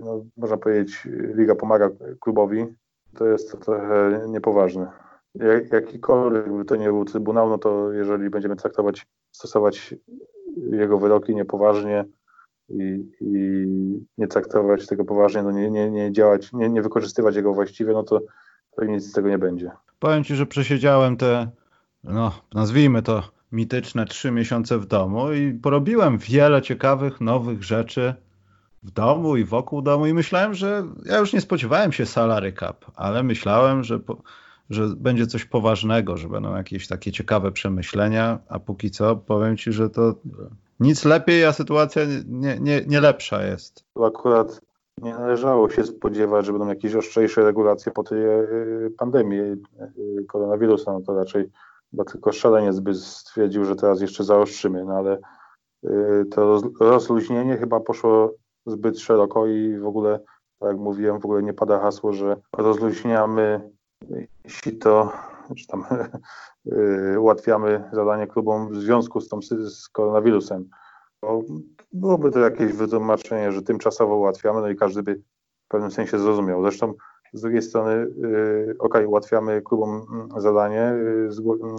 no, 0.00 0.24
można 0.36 0.56
powiedzieć, 0.56 1.08
liga 1.34 1.54
pomaga 1.54 1.90
klubowi, 2.20 2.66
to 3.14 3.26
jest 3.26 3.52
to 3.52 3.56
trochę 3.56 4.24
niepoważne. 4.28 4.90
jak, 5.34 5.72
jakikolwiek 5.72 6.52
by 6.52 6.64
to 6.64 6.76
nie 6.76 6.88
był 6.88 7.04
Trybunał, 7.04 7.48
no 7.48 7.58
to 7.58 7.92
jeżeli 7.92 8.30
będziemy 8.30 8.56
traktować, 8.56 9.06
stosować 9.30 9.94
jego 10.70 10.98
wyroki 10.98 11.34
niepoważnie 11.34 12.04
i, 12.68 13.10
i 13.20 13.66
nie 14.18 14.28
traktować 14.28 14.86
tego 14.86 15.04
poważnie, 15.04 15.42
no 15.42 15.50
nie, 15.50 15.70
nie, 15.70 15.90
nie 15.90 16.12
działać, 16.12 16.52
nie, 16.52 16.68
nie 16.68 16.82
wykorzystywać 16.82 17.36
jego 17.36 17.54
właściwie, 17.54 17.92
no 17.92 18.02
to, 18.02 18.20
to 18.76 18.84
nic 18.84 19.10
z 19.10 19.12
tego 19.12 19.28
nie 19.28 19.38
będzie. 19.38 19.70
Powiem 19.98 20.24
Ci, 20.24 20.34
że 20.34 20.46
przesiedziałem 20.46 21.16
te, 21.16 21.50
no 22.04 22.32
nazwijmy 22.54 23.02
to 23.02 23.22
mityczne 23.52 24.06
trzy 24.06 24.30
miesiące 24.30 24.78
w 24.78 24.86
domu 24.86 25.32
i 25.32 25.52
porobiłem 25.54 26.18
wiele 26.18 26.62
ciekawych, 26.62 27.20
nowych 27.20 27.62
rzeczy 27.62 28.14
w 28.82 28.90
domu 28.90 29.36
i 29.36 29.44
wokół 29.44 29.82
domu 29.82 30.06
i 30.06 30.14
myślałem, 30.14 30.54
że 30.54 30.84
ja 31.04 31.18
już 31.18 31.32
nie 31.32 31.40
spodziewałem 31.40 31.92
się 31.92 32.06
salary 32.06 32.52
cap, 32.52 32.84
ale 32.96 33.22
myślałem, 33.22 33.84
że, 33.84 34.00
że 34.70 34.88
będzie 34.96 35.26
coś 35.26 35.44
poważnego, 35.44 36.16
że 36.16 36.28
będą 36.28 36.56
jakieś 36.56 36.88
takie 36.88 37.12
ciekawe 37.12 37.52
przemyślenia, 37.52 38.38
a 38.48 38.58
póki 38.58 38.90
co 38.90 39.16
powiem 39.16 39.56
Ci, 39.56 39.72
że 39.72 39.90
to 39.90 40.14
nic 40.80 41.04
lepiej, 41.04 41.44
a 41.44 41.52
sytuacja 41.52 42.02
nie, 42.26 42.58
nie, 42.60 42.84
nie 42.86 43.00
lepsza 43.00 43.46
jest. 43.46 43.84
Tu 43.94 44.04
akurat 44.04 44.60
nie 44.98 45.14
należało 45.14 45.70
się 45.70 45.84
spodziewać, 45.84 46.46
że 46.46 46.52
będą 46.52 46.68
jakieś 46.68 46.94
ostrzejsze 46.94 47.44
regulacje 47.44 47.92
po 47.92 48.02
tej 48.02 48.24
e, 48.24 48.46
pandemii 48.98 49.40
e, 49.40 49.56
koronawirusa, 50.28 50.92
no 50.92 51.00
to 51.00 51.14
raczej 51.14 51.50
bo 51.92 52.04
tylko 52.04 52.32
szaleniec 52.32 52.80
by 52.80 52.94
stwierdził, 52.94 53.64
że 53.64 53.76
teraz 53.76 54.00
jeszcze 54.00 54.24
zaostrzymy, 54.24 54.84
no 54.84 54.94
ale 54.94 55.18
y, 55.84 56.24
to 56.30 56.60
rozluźnienie 56.80 57.56
chyba 57.56 57.80
poszło 57.80 58.34
zbyt 58.66 59.00
szeroko 59.00 59.46
i 59.46 59.78
w 59.78 59.86
ogóle, 59.86 60.20
tak 60.58 60.68
jak 60.68 60.78
mówiłem, 60.78 61.20
w 61.20 61.24
ogóle 61.24 61.42
nie 61.42 61.54
pada 61.54 61.80
hasło, 61.80 62.12
że 62.12 62.36
rozluźniamy 62.56 63.70
to, 64.80 65.12
czy 65.56 65.66
tam 65.66 65.84
y, 67.14 67.20
ułatwiamy 67.20 67.90
zadanie 67.92 68.26
klubom 68.26 68.72
w 68.72 68.76
związku 68.76 69.20
z, 69.20 69.28
tą, 69.28 69.42
z 69.42 69.88
koronawirusem. 69.88 70.68
Bo 71.22 71.42
byłoby 71.92 72.30
to 72.30 72.38
jakieś 72.38 72.72
wytłumaczenie, 72.72 73.52
że 73.52 73.62
tymczasowo 73.62 74.16
ułatwiamy, 74.16 74.60
no 74.60 74.68
i 74.68 74.76
każdy 74.76 75.02
by 75.02 75.14
w 75.64 75.68
pewnym 75.68 75.90
sensie 75.90 76.18
zrozumiał. 76.18 76.62
Zresztą 76.62 76.94
z 77.32 77.40
drugiej 77.40 77.62
strony, 77.62 77.92
y, 78.24 78.76
ok, 78.78 78.98
ułatwiamy 79.06 79.62
klubom 79.62 80.06
mm, 80.12 80.40
zadanie 80.40 80.92
y, 80.92 81.28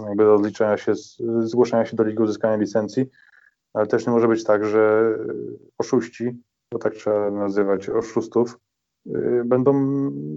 jakby 0.08 0.24
rozliczenia 0.24 0.76
się, 0.76 0.92
zgłoszenia 1.40 1.84
się 1.84 1.96
do 1.96 2.04
ligi 2.04 2.22
uzyskania 2.22 2.56
licencji, 2.56 3.06
ale 3.72 3.86
też 3.86 4.06
nie 4.06 4.12
może 4.12 4.28
być 4.28 4.44
tak, 4.44 4.64
że 4.64 5.14
oszuści, 5.78 6.42
bo 6.72 6.78
tak 6.78 6.94
trzeba 6.94 7.30
nazywać 7.30 7.90
oszustów, 7.90 8.58
y, 9.06 9.42
będą, 9.44 9.72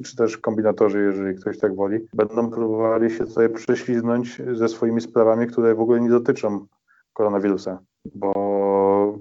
czy 0.06 0.16
też 0.16 0.38
kombinatorzy, 0.38 1.02
jeżeli 1.02 1.36
ktoś 1.36 1.60
tak 1.60 1.76
woli, 1.76 2.08
będą 2.14 2.50
próbowali 2.50 3.12
się 3.12 3.26
tutaj 3.26 3.50
prześliznąć 3.50 4.42
ze 4.54 4.70
swoimi 4.70 5.02
sprawami, 5.02 5.48
które 5.48 5.76
w 5.76 5.82
ogóle 5.82 6.02
nie 6.02 6.10
dotyczą 6.10 6.66
koronawirusa, 7.14 7.80
bo 8.16 9.20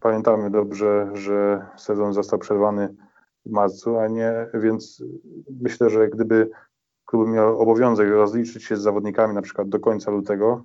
pamiętamy 0.00 0.50
dobrze, 0.50 1.10
że 1.14 1.66
sezon 1.76 2.12
został 2.12 2.38
przerwany 2.38 2.94
w 3.46 3.50
marcu, 3.50 3.98
a 3.98 4.08
nie, 4.08 4.46
więc 4.54 5.04
myślę, 5.60 5.90
że 5.90 6.08
gdyby 6.08 6.50
klub 7.04 7.28
miał 7.28 7.60
obowiązek 7.60 8.08
rozliczyć 8.10 8.64
się 8.64 8.76
z 8.76 8.82
zawodnikami 8.82 9.34
na 9.34 9.42
przykład 9.42 9.68
do 9.68 9.80
końca 9.80 10.10
lutego, 10.10 10.64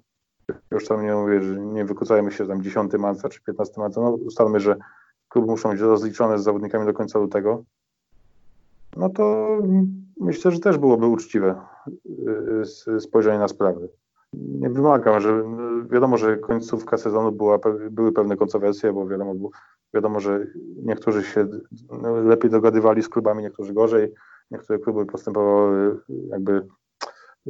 już 0.71 0.87
tam 0.87 1.05
nie 1.05 1.13
mówię, 1.15 1.41
że 1.41 1.59
nie 1.59 1.85
wykłócajmy 1.85 2.31
się 2.31 2.47
tam 2.47 2.63
10 2.63 2.93
marca 2.93 3.29
czy 3.29 3.41
15 3.41 3.81
marca, 3.81 4.01
no 4.01 4.09
ustalmy, 4.09 4.59
że 4.59 4.75
kluby 5.29 5.47
muszą 5.47 5.69
być 5.69 5.79
rozliczone 5.79 6.39
z 6.39 6.43
zawodnikami 6.43 6.85
do 6.85 6.93
końca 6.93 7.19
lutego, 7.19 7.63
no 8.97 9.09
to 9.09 9.57
myślę, 10.19 10.51
że 10.51 10.59
też 10.59 10.77
byłoby 10.77 11.05
uczciwe 11.05 11.61
y, 12.87 12.99
spojrzenie 12.99 13.39
na 13.39 13.47
sprawy. 13.47 13.89
Nie 14.59 14.69
wymagam, 14.69 15.21
że 15.21 15.43
wiadomo, 15.91 16.17
że 16.17 16.37
końcówka 16.37 16.97
sezonu 16.97 17.31
była, 17.31 17.59
były 17.91 18.11
pewne 18.11 18.37
kontrowersje, 18.37 18.93
bo 18.93 19.07
wiadomo, 19.07 19.33
Wiadomo, 19.93 20.19
że 20.19 20.47
niektórzy 20.83 21.23
się 21.23 21.47
lepiej 22.23 22.51
dogadywali 22.51 23.03
z 23.03 23.09
klubami, 23.09 23.43
niektórzy 23.43 23.73
gorzej. 23.73 24.13
Niektóre 24.51 24.79
kluby 24.79 25.05
postępowały 25.05 25.99
jakby 26.29 26.67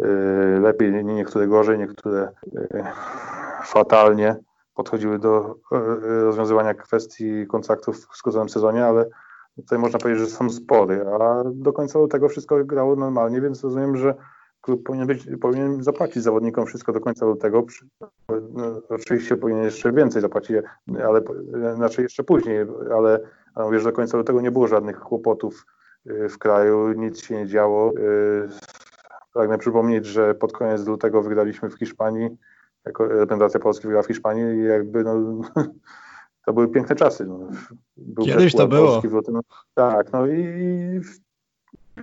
e, 0.02 0.60
lepiej, 0.60 1.06
niektóre 1.06 1.48
gorzej, 1.48 1.80
niektóre 1.80 2.32
e, 2.56 2.92
fatalnie 3.64 4.36
podchodziły 4.76 5.20
do 5.20 5.56
e, 5.72 5.80
rozwiązywania 6.24 6.74
kwestii 6.74 7.48
kontraktów 7.48 7.98
w 7.98 8.18
skróconym 8.18 8.50
sezonie, 8.50 8.86
ale 8.86 9.06
tutaj 9.56 9.80
można 9.80 10.00
powiedzieć, 10.00 10.24
że 10.24 10.30
są 10.30 10.50
spory, 10.50 11.06
a 11.22 11.44
do 11.46 11.74
końca 11.74 12.08
tego 12.08 12.30
wszystko 12.30 12.66
grało 12.66 12.96
normalnie, 12.96 13.42
więc 13.42 13.64
rozumiem, 13.64 13.98
że 13.98 14.16
klub 14.68 14.84
powinien, 14.84 15.08
być, 15.08 15.28
powinien 15.42 15.84
zapłacić 15.84 16.24
zawodnikom 16.24 16.66
wszystko 16.66 16.94
do 16.94 17.00
końca 17.00 17.26
lutego. 17.26 17.66
No, 18.30 18.82
oczywiście 18.90 19.38
powinien 19.38 19.64
jeszcze 19.64 19.92
więcej 19.92 20.22
zapłacić, 20.22 20.58
ale 21.08 21.22
znaczy 21.76 22.02
jeszcze 22.02 22.24
później, 22.24 22.66
ale, 22.96 23.20
ale 23.56 23.66
mówię, 23.66 23.80
że 23.80 23.86
do 23.86 23.96
końca 23.96 24.18
lutego 24.18 24.42
nie 24.42 24.52
było 24.52 24.68
żadnych 24.68 25.00
kłopotów 25.00 25.66
y, 26.08 26.30
w 26.30 26.38
kraju, 26.38 26.92
nic 26.92 27.24
się 27.24 27.36
nie 27.36 27.48
działo. 27.48 27.92
Y, 27.98 28.50
pragnę 29.34 29.58
przypomnieć, 29.58 30.06
że 30.06 30.36
pod 30.36 30.54
koniec 30.54 30.88
lutego 30.88 31.22
wygraliśmy 31.22 31.70
w 31.70 31.80
Hiszpanii, 31.80 32.38
jako 32.86 33.08
reprezentacja 33.08 33.60
Polski 33.60 33.84
wygrała 33.84 34.04
w 34.04 34.08
Hiszpanii 34.08 34.60
i 34.60 34.64
jakby 34.64 35.04
no, 35.04 35.42
to 36.46 36.54
były 36.54 36.68
piękne 36.68 36.96
czasy. 36.96 37.26
No. 37.26 37.40
Był 37.98 38.26
Kiedyś 38.26 38.56
to 38.56 38.68
było. 38.68 39.02
No, 39.32 39.42
tak, 39.74 40.14
no 40.14 40.28
i 40.28 41.02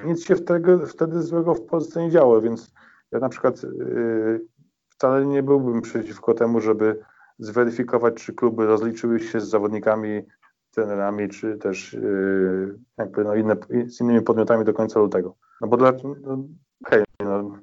nic 0.04 0.24
się 0.24 0.36
wtedy, 0.36 0.86
wtedy 0.86 1.22
złego 1.22 1.54
w 1.54 1.66
Polsce 1.66 2.02
nie 2.02 2.10
działo, 2.10 2.40
więc 2.40 2.72
ja 3.12 3.18
na 3.18 3.28
przykład 3.28 3.62
yy, 3.62 4.46
wcale 4.88 5.26
nie 5.26 5.42
byłbym 5.42 5.82
przeciwko 5.82 6.34
temu, 6.34 6.60
żeby 6.60 7.00
zweryfikować, 7.38 8.14
czy 8.14 8.34
kluby 8.34 8.66
rozliczyły 8.66 9.20
się 9.20 9.40
z 9.40 9.48
zawodnikami, 9.48 10.22
trenerami, 10.70 11.28
czy 11.28 11.58
też 11.58 11.92
yy, 11.92 12.78
jakby 12.98 13.24
no 13.24 13.34
inne, 13.34 13.56
z 13.86 14.00
innymi 14.00 14.22
podmiotami 14.22 14.64
do 14.64 14.74
końca 14.74 15.00
lutego. 15.00 15.36
No 15.60 15.68
bo 15.68 15.76
dla, 15.76 15.92
no, 16.22 16.44
hej, 16.86 17.04
no, 17.20 17.58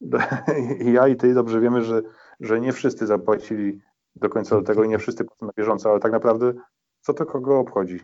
ja 0.96 1.08
i 1.08 1.16
ty 1.16 1.34
dobrze 1.34 1.60
wiemy, 1.60 1.84
że, 1.84 2.02
że 2.40 2.60
nie 2.60 2.72
wszyscy 2.72 3.06
zapłacili 3.06 3.80
do 4.16 4.28
końca 4.28 4.56
lutego 4.56 4.84
i 4.84 4.88
nie 4.88 4.98
wszyscy 4.98 5.26
na 5.42 5.50
bieżąco, 5.58 5.90
ale 5.90 6.00
tak 6.00 6.12
naprawdę 6.12 6.52
co 7.00 7.14
to 7.14 7.26
kogo 7.26 7.58
obchodzi? 7.58 8.00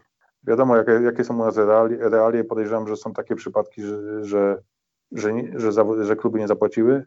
Wiadomo, 0.46 0.76
jakie, 0.76 0.92
jakie 0.92 1.24
są 1.24 1.34
u 1.34 1.44
nas 1.44 1.56
realie, 1.56 1.96
realie. 2.00 2.44
Podejrzewam, 2.44 2.88
że 2.88 2.96
są 2.96 3.12
takie 3.12 3.34
przypadki, 3.34 3.82
że, 3.82 4.24
że, 4.24 4.62
że, 5.12 5.32
że, 5.54 6.04
że 6.04 6.16
kluby 6.16 6.38
nie 6.38 6.48
zapłaciły 6.48 7.06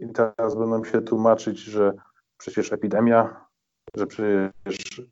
i 0.00 0.08
teraz 0.08 0.54
będą 0.54 0.84
się 0.84 1.02
tłumaczyć, 1.02 1.58
że 1.58 1.92
przecież 2.38 2.72
epidemia, 2.72 3.46
że 3.96 4.06
przecież 4.06 5.02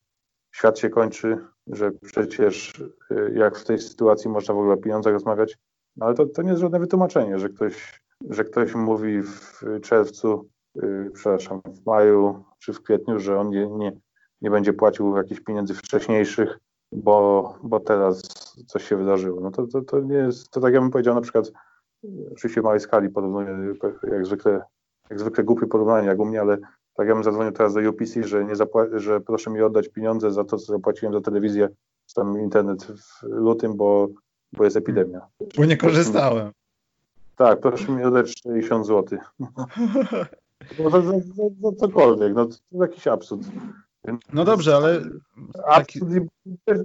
świat 0.54 0.78
się 0.78 0.90
kończy, 0.90 1.38
że 1.66 1.90
przecież 1.90 2.80
y, 3.10 3.32
jak 3.34 3.58
w 3.58 3.64
tej 3.64 3.78
sytuacji 3.78 4.30
można 4.30 4.54
w 4.54 4.58
ogóle 4.58 4.74
o 4.74 4.76
pieniądzach 4.76 5.12
rozmawiać. 5.12 5.58
No 5.96 6.06
ale 6.06 6.14
to, 6.14 6.26
to 6.26 6.42
nie 6.42 6.50
jest 6.50 6.60
żadne 6.60 6.80
wytłumaczenie, 6.80 7.38
że 7.38 7.48
ktoś, 7.48 8.02
że 8.30 8.44
ktoś 8.44 8.74
mówi 8.74 9.22
w 9.22 9.62
czerwcu, 9.82 10.48
yy, 10.74 11.10
przepraszam, 11.14 11.60
w 11.64 11.86
maju 11.86 12.44
czy 12.58 12.72
w 12.72 12.82
kwietniu, 12.82 13.18
że 13.18 13.40
on 13.40 13.50
nie, 13.50 13.66
nie, 13.66 13.92
nie 14.40 14.50
będzie 14.50 14.72
płacił 14.72 15.16
jakichś 15.16 15.40
pieniędzy 15.40 15.74
wcześniejszych, 15.74 16.58
bo, 16.92 17.54
bo 17.62 17.80
teraz 17.80 18.22
coś 18.66 18.84
się 18.88 18.96
wydarzyło. 18.96 19.40
No 19.40 19.50
to, 19.50 19.66
to, 19.66 19.82
to 19.82 20.00
nie 20.00 20.16
jest, 20.16 20.50
to 20.50 20.60
tak 20.60 20.74
ja 20.74 20.80
bym 20.80 20.90
powiedział 20.90 21.14
na 21.14 21.20
przykład, 21.20 21.52
oczywiście 22.32 22.60
w 22.60 22.64
małej 22.64 22.80
skali 22.80 23.08
porównuję, 23.08 23.74
jak 24.12 24.26
zwykle, 24.26 24.62
jak 25.10 25.20
zwykle 25.20 25.44
głupie 25.44 25.66
porównanie 25.66 26.08
jak 26.08 26.18
u 26.18 26.24
mnie, 26.24 26.40
ale 26.40 26.58
tak 26.94 27.08
ja 27.08 27.14
bym 27.14 27.24
zadzwonił 27.24 27.52
teraz 27.52 27.74
do 27.74 27.80
UPC, 27.90 28.22
że, 28.22 28.44
nie 28.44 28.54
zapła- 28.54 28.98
że 28.98 29.20
proszę 29.20 29.50
mi 29.50 29.62
oddać 29.62 29.88
pieniądze 29.88 30.30
za 30.30 30.44
to, 30.44 30.58
co 30.58 30.72
zapłaciłem 30.72 31.14
za 31.14 31.20
telewizję, 31.20 31.68
czy 32.06 32.14
tam 32.14 32.40
internet 32.40 32.84
w 32.84 33.22
lutym, 33.22 33.76
bo, 33.76 34.08
bo 34.52 34.64
jest 34.64 34.76
epidemia. 34.76 35.20
Bo 35.56 35.64
nie 35.64 35.76
korzystałem. 35.76 36.52
Tak, 37.36 37.60
proszę 37.60 37.92
mi 37.92 38.04
oddać 38.04 38.34
60 38.42 38.86
zł. 38.86 39.18
No 40.78 40.90
to, 40.90 41.02
za, 41.02 41.12
za, 41.12 41.42
za 41.60 41.72
cokolwiek, 41.76 42.34
no 42.34 42.46
to, 42.46 42.54
to 42.72 42.82
jakiś 42.84 43.06
absurd. 43.06 43.40
No 44.32 44.44
dobrze, 44.44 44.76
ale... 44.76 45.00
Taki... 45.66 46.00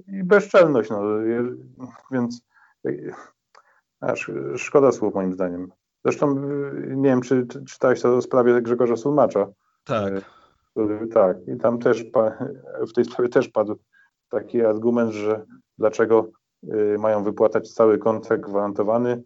i 0.08 0.24
bezczelność, 0.24 0.90
no, 0.90 1.02
więc 2.12 2.42
aż 4.02 4.32
szkoda 4.56 4.92
słów 4.92 5.14
moim 5.14 5.34
zdaniem. 5.34 5.72
Zresztą 6.06 6.36
nie 6.88 7.10
wiem, 7.10 7.22
czy, 7.22 7.48
czy 7.48 7.66
czytałeś 7.66 8.02
to 8.02 8.16
o 8.16 8.22
sprawie 8.22 8.62
Grzegorza 8.62 8.96
Sulmacza. 8.96 9.48
Tak. 9.84 10.14
Tak, 11.14 11.38
i 11.48 11.58
tam 11.58 11.80
też 11.80 12.06
w 12.90 12.94
tej 12.94 13.06
sprawie 13.06 13.30
też 13.30 13.50
padł 13.50 13.76
taki 14.30 14.62
argument, 14.62 15.12
że 15.12 15.46
dlaczego 15.78 16.30
mają 17.00 17.24
wypłatać 17.24 17.74
cały 17.74 17.98
kontrakt 17.98 18.44
gwarantowany 18.44 19.24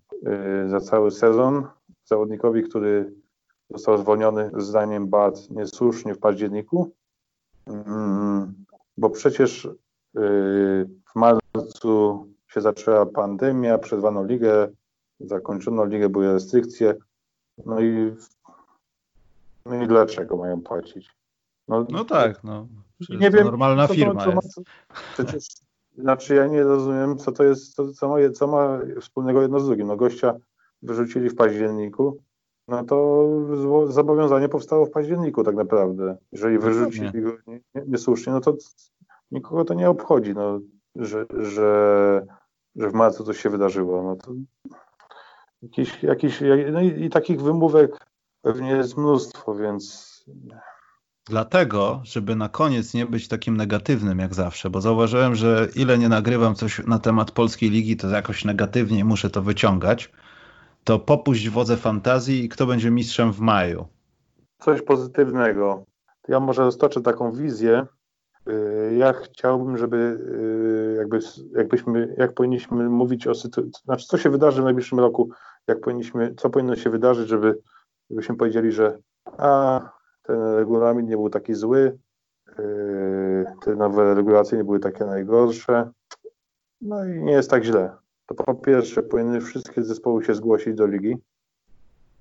za 0.67 0.79
cały 0.79 1.11
sezon 1.11 1.67
zawodnikowi, 2.05 2.63
który 2.63 3.13
został 3.69 3.97
zwolniony 3.97 4.51
zdaniem 4.57 5.07
BAT 5.07 5.49
niesłusznie 5.49 6.13
w 6.13 6.19
październiku, 6.19 6.91
bo 8.97 9.09
przecież 9.09 9.65
y, 9.65 9.71
w 11.05 11.15
marcu 11.15 12.27
się 12.47 12.61
zaczęła 12.61 13.05
pandemia, 13.05 13.77
przerwano 13.77 14.23
ligę, 14.23 14.67
zakończono 15.19 15.85
ligę, 15.85 16.09
były 16.09 16.33
restrykcje 16.33 16.95
No 17.65 17.81
i, 17.81 18.15
no 19.65 19.83
i 19.83 19.87
dlaczego 19.87 20.37
mają 20.37 20.61
płacić? 20.61 21.15
No, 21.67 21.85
no 21.89 22.05
tak, 22.05 22.43
no. 22.43 22.67
nie 23.09 23.31
wiem, 23.31 23.43
normalna 23.45 23.87
firma 23.87 24.23
to, 24.23 24.31
jest. 24.31 24.61
Przecież, 25.13 25.47
znaczy 25.97 26.35
ja 26.35 26.47
nie 26.47 26.63
rozumiem, 26.63 27.17
co 27.17 27.31
to 27.31 27.43
jest, 27.43 27.75
co, 27.75 27.93
co, 27.93 28.09
ma, 28.09 28.15
co 28.33 28.47
ma 28.47 28.79
wspólnego 29.01 29.41
jedno 29.41 29.59
z 29.59 29.65
drugim. 29.65 29.87
No 29.87 29.97
gościa 29.97 30.33
wyrzucili 30.81 31.29
w 31.29 31.35
październiku, 31.35 32.23
no 32.67 32.83
to 32.83 33.27
zobowiązanie 33.87 34.49
powstało 34.49 34.85
w 34.85 34.91
październiku 34.91 35.43
tak 35.43 35.55
naprawdę. 35.55 36.17
Jeżeli 36.31 36.55
no 36.55 36.61
wyrzucili 36.61 37.21
go 37.21 37.31
niesłusznie, 37.87 38.33
no 38.33 38.41
to 38.41 38.53
nikogo 39.31 39.65
to 39.65 39.73
nie 39.73 39.89
obchodzi, 39.89 40.33
no, 40.33 40.59
że, 40.95 41.25
że, 41.37 42.25
że 42.75 42.89
w 42.89 42.93
marcu 42.93 43.23
coś 43.23 43.41
się 43.41 43.49
wydarzyło. 43.49 44.03
No 44.03 44.15
to 44.15 44.31
jakiś, 45.61 46.03
jakiś, 46.03 46.43
no 46.71 46.81
i, 46.81 47.03
i 47.03 47.09
takich 47.09 47.41
wymówek 47.41 48.05
pewnie 48.41 48.71
jest 48.71 48.97
mnóstwo, 48.97 49.55
więc 49.55 50.07
Dlatego, 51.29 52.01
żeby 52.03 52.35
na 52.35 52.49
koniec 52.49 52.93
nie 52.93 53.05
być 53.05 53.27
takim 53.27 53.57
negatywnym 53.57 54.19
jak 54.19 54.33
zawsze, 54.33 54.69
bo 54.69 54.81
zauważyłem, 54.81 55.35
że 55.35 55.67
ile 55.75 55.97
nie 55.97 56.09
nagrywam 56.09 56.55
coś 56.55 56.81
na 56.87 56.99
temat 56.99 57.31
polskiej 57.31 57.69
ligi, 57.69 57.97
to 57.97 58.09
jakoś 58.09 58.45
negatywnie 58.45 59.05
muszę 59.05 59.29
to 59.29 59.41
wyciągać, 59.41 60.11
to 60.87 60.99
popuść 60.99 61.49
wodze 61.49 61.77
fantazji 61.77 62.45
i 62.45 62.49
kto 62.49 62.65
będzie 62.65 62.91
mistrzem 62.91 63.33
w 63.33 63.39
maju. 63.39 63.85
Coś 64.57 64.81
pozytywnego. 64.81 65.83
Ja 66.27 66.39
może 66.39 66.63
roztoczę 66.63 67.01
taką 67.01 67.31
wizję. 67.31 67.85
Y, 68.49 68.95
ja 68.97 69.13
chciałbym, 69.13 69.77
żeby 69.77 69.97
y, 69.97 70.95
jakby, 70.97 71.19
jakbyśmy, 71.55 72.15
jak 72.17 72.33
powinniśmy 72.33 72.89
mówić 72.89 73.27
o 73.27 73.35
sytuacji, 73.35 73.71
znaczy 73.83 74.05
co 74.07 74.17
się 74.17 74.29
wydarzy 74.29 74.61
w 74.61 74.65
najbliższym 74.65 74.99
roku, 74.99 75.29
jak 75.67 75.79
powinniśmy, 75.79 76.35
co 76.35 76.49
powinno 76.49 76.75
się 76.75 76.89
wydarzyć, 76.89 77.29
żeby, 77.29 77.59
żebyśmy 78.09 78.35
powiedzieli, 78.35 78.71
że 78.71 78.97
a, 79.37 79.81
ten 80.21 80.41
regulamin 80.41 81.05
nie 81.05 81.15
był 81.15 81.29
taki 81.29 81.53
zły, 81.53 81.97
yy, 82.57 83.45
te 83.61 83.75
nowe 83.75 84.15
regulacje 84.15 84.57
nie 84.57 84.63
były 84.63 84.79
takie 84.79 85.05
najgorsze, 85.05 85.91
no 86.81 87.05
i 87.05 87.23
nie 87.23 87.31
jest 87.31 87.49
tak 87.49 87.63
źle. 87.63 88.06
To 88.27 88.35
po 88.35 88.55
pierwsze 88.55 89.03
powinny 89.03 89.41
wszystkie 89.41 89.83
zespoły 89.83 90.25
się 90.25 90.35
zgłosić 90.35 90.75
do 90.75 90.87
ligi. 90.87 91.17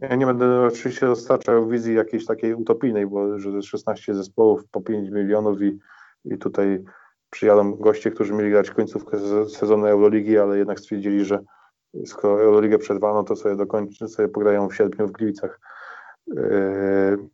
Ja 0.00 0.16
nie 0.16 0.26
będę 0.26 0.62
oczywiście 0.62 1.06
roztaczał 1.06 1.68
wizji 1.68 1.94
jakiejś 1.94 2.26
takiej 2.26 2.54
utopijnej, 2.54 3.06
bo 3.06 3.38
że 3.38 3.62
16 3.62 4.14
zespołów 4.14 4.68
po 4.70 4.80
5 4.80 5.10
milionów 5.10 5.62
i, 5.62 5.78
i 6.24 6.38
tutaj 6.38 6.84
przyjadą 7.30 7.74
goście, 7.74 8.10
którzy 8.10 8.32
mieli 8.32 8.50
grać 8.50 8.70
końcówkę 8.70 9.18
sezonu 9.48 9.86
Euroligi, 9.86 10.38
ale 10.38 10.58
jednak 10.58 10.80
stwierdzili, 10.80 11.24
że 11.24 11.38
skoro 12.06 12.42
Euroligę 12.42 12.78
przerwano, 12.78 13.24
to 13.24 13.36
sobie 13.36 13.56
dokończy, 13.56 14.08
sobie 14.08 14.28
pograją 14.28 14.68
w 14.68 14.76
sierpniu 14.76 15.08
w 15.08 15.12
Gliwicach. 15.12 15.60
Yy, 16.26 17.28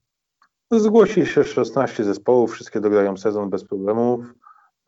Zgłosi 0.71 1.27
się 1.27 1.45
16 1.45 2.05
zespołów, 2.05 2.53
wszystkie 2.53 2.81
dograją 2.81 3.17
sezon 3.17 3.51
bez 3.51 3.65
problemów. 3.65 4.25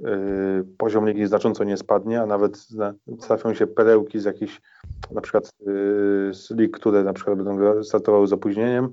Yy, 0.00 0.64
poziom 0.78 1.06
ligi 1.06 1.26
znacząco 1.26 1.64
nie 1.64 1.76
spadnie, 1.76 2.20
a 2.22 2.26
nawet 2.26 2.66
trafią 3.20 3.54
się 3.54 3.66
perełki 3.66 4.20
z 4.20 4.24
jakichś, 4.24 4.60
na 5.10 5.20
przykład 5.20 5.52
yy, 5.60 6.34
z 6.34 6.50
lig, 6.50 6.76
które 6.76 7.04
na 7.04 7.12
przykład 7.12 7.42
będą 7.42 7.84
startowały 7.84 8.26
z 8.26 8.32
opóźnieniem, 8.32 8.92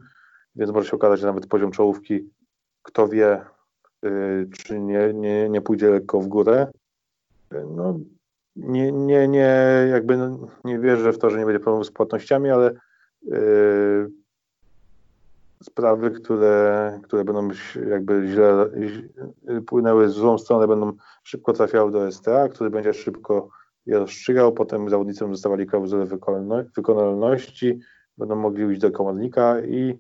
więc 0.56 0.72
może 0.72 0.90
się 0.90 0.96
okazać, 0.96 1.20
że 1.20 1.28
nawet 1.28 1.48
poziom 1.48 1.72
czołówki, 1.72 2.30
kto 2.84 3.08
wie, 3.08 3.42
yy, 4.04 4.50
czy 4.58 4.80
nie, 4.80 5.14
nie, 5.14 5.50
nie 5.50 5.62
pójdzie 5.62 5.90
lekko 5.90 6.22
w 6.22 6.28
górę. 6.28 6.68
No, 7.76 8.00
nie, 8.56 8.92
nie, 8.92 9.28
nie, 9.28 9.88
jakby 9.92 10.18
no, 10.18 10.48
nie 10.64 10.80
wierzę 10.80 11.14
w 11.14 11.18
to, 11.18 11.30
że 11.30 11.40
nie 11.40 11.46
będzie 11.46 11.60
problemu 11.60 11.84
z 11.84 11.92
płatnościami, 11.92 12.50
ale 12.50 12.74
sprawy, 15.62 16.12
które, 16.12 17.00
które 17.04 17.24
będą 17.26 17.50
jakby 17.90 18.28
źle 18.28 18.70
płynęły 19.68 20.08
w 20.08 20.12
złą 20.12 20.38
stronę, 20.38 20.68
będą 20.68 20.94
szybko 21.24 21.54
trafiały 21.54 21.92
do 21.92 22.12
STA, 22.12 22.50
który 22.50 22.70
będzie 22.70 22.94
szybko 22.94 23.50
je 23.86 24.00
rozstrzygał, 24.00 24.54
potem 24.54 24.90
zawodnicy 24.90 25.28
dostawali 25.28 25.66
klauzulę 25.66 26.06
wykonalności, 26.76 27.80
będą 28.18 28.36
mogli 28.36 28.72
iść 28.72 28.82
do 28.82 28.92
komornika 28.92 29.62
i 29.62 30.00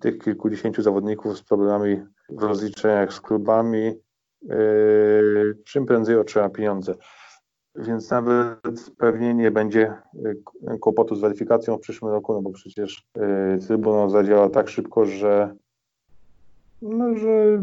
tych 0.00 0.18
kilkudziesięciu 0.18 0.82
zawodników 0.82 1.38
z 1.38 1.42
problemami 1.42 2.02
w 2.28 2.42
rozliczeniach 2.42 3.12
z 3.12 3.20
klubami 3.20 4.00
yy, 4.42 5.58
czym 5.64 5.86
prędzej 5.86 6.16
otrzyma 6.16 6.48
pieniądze 6.48 6.94
więc 7.78 8.10
nawet 8.10 8.90
pewnie 8.98 9.34
nie 9.34 9.50
będzie 9.50 9.92
y, 10.14 10.78
kłopotu 10.80 11.14
z 11.14 11.20
weryfikacją 11.20 11.76
w 11.76 11.80
przyszłym 11.80 12.12
roku, 12.12 12.32
no 12.34 12.42
bo 12.42 12.50
przecież 12.50 13.06
y, 13.56 13.66
Trybunał 13.66 14.10
zadziała 14.10 14.50
tak 14.50 14.68
szybko, 14.68 15.06
że, 15.06 15.54
no, 16.82 17.16
że 17.16 17.62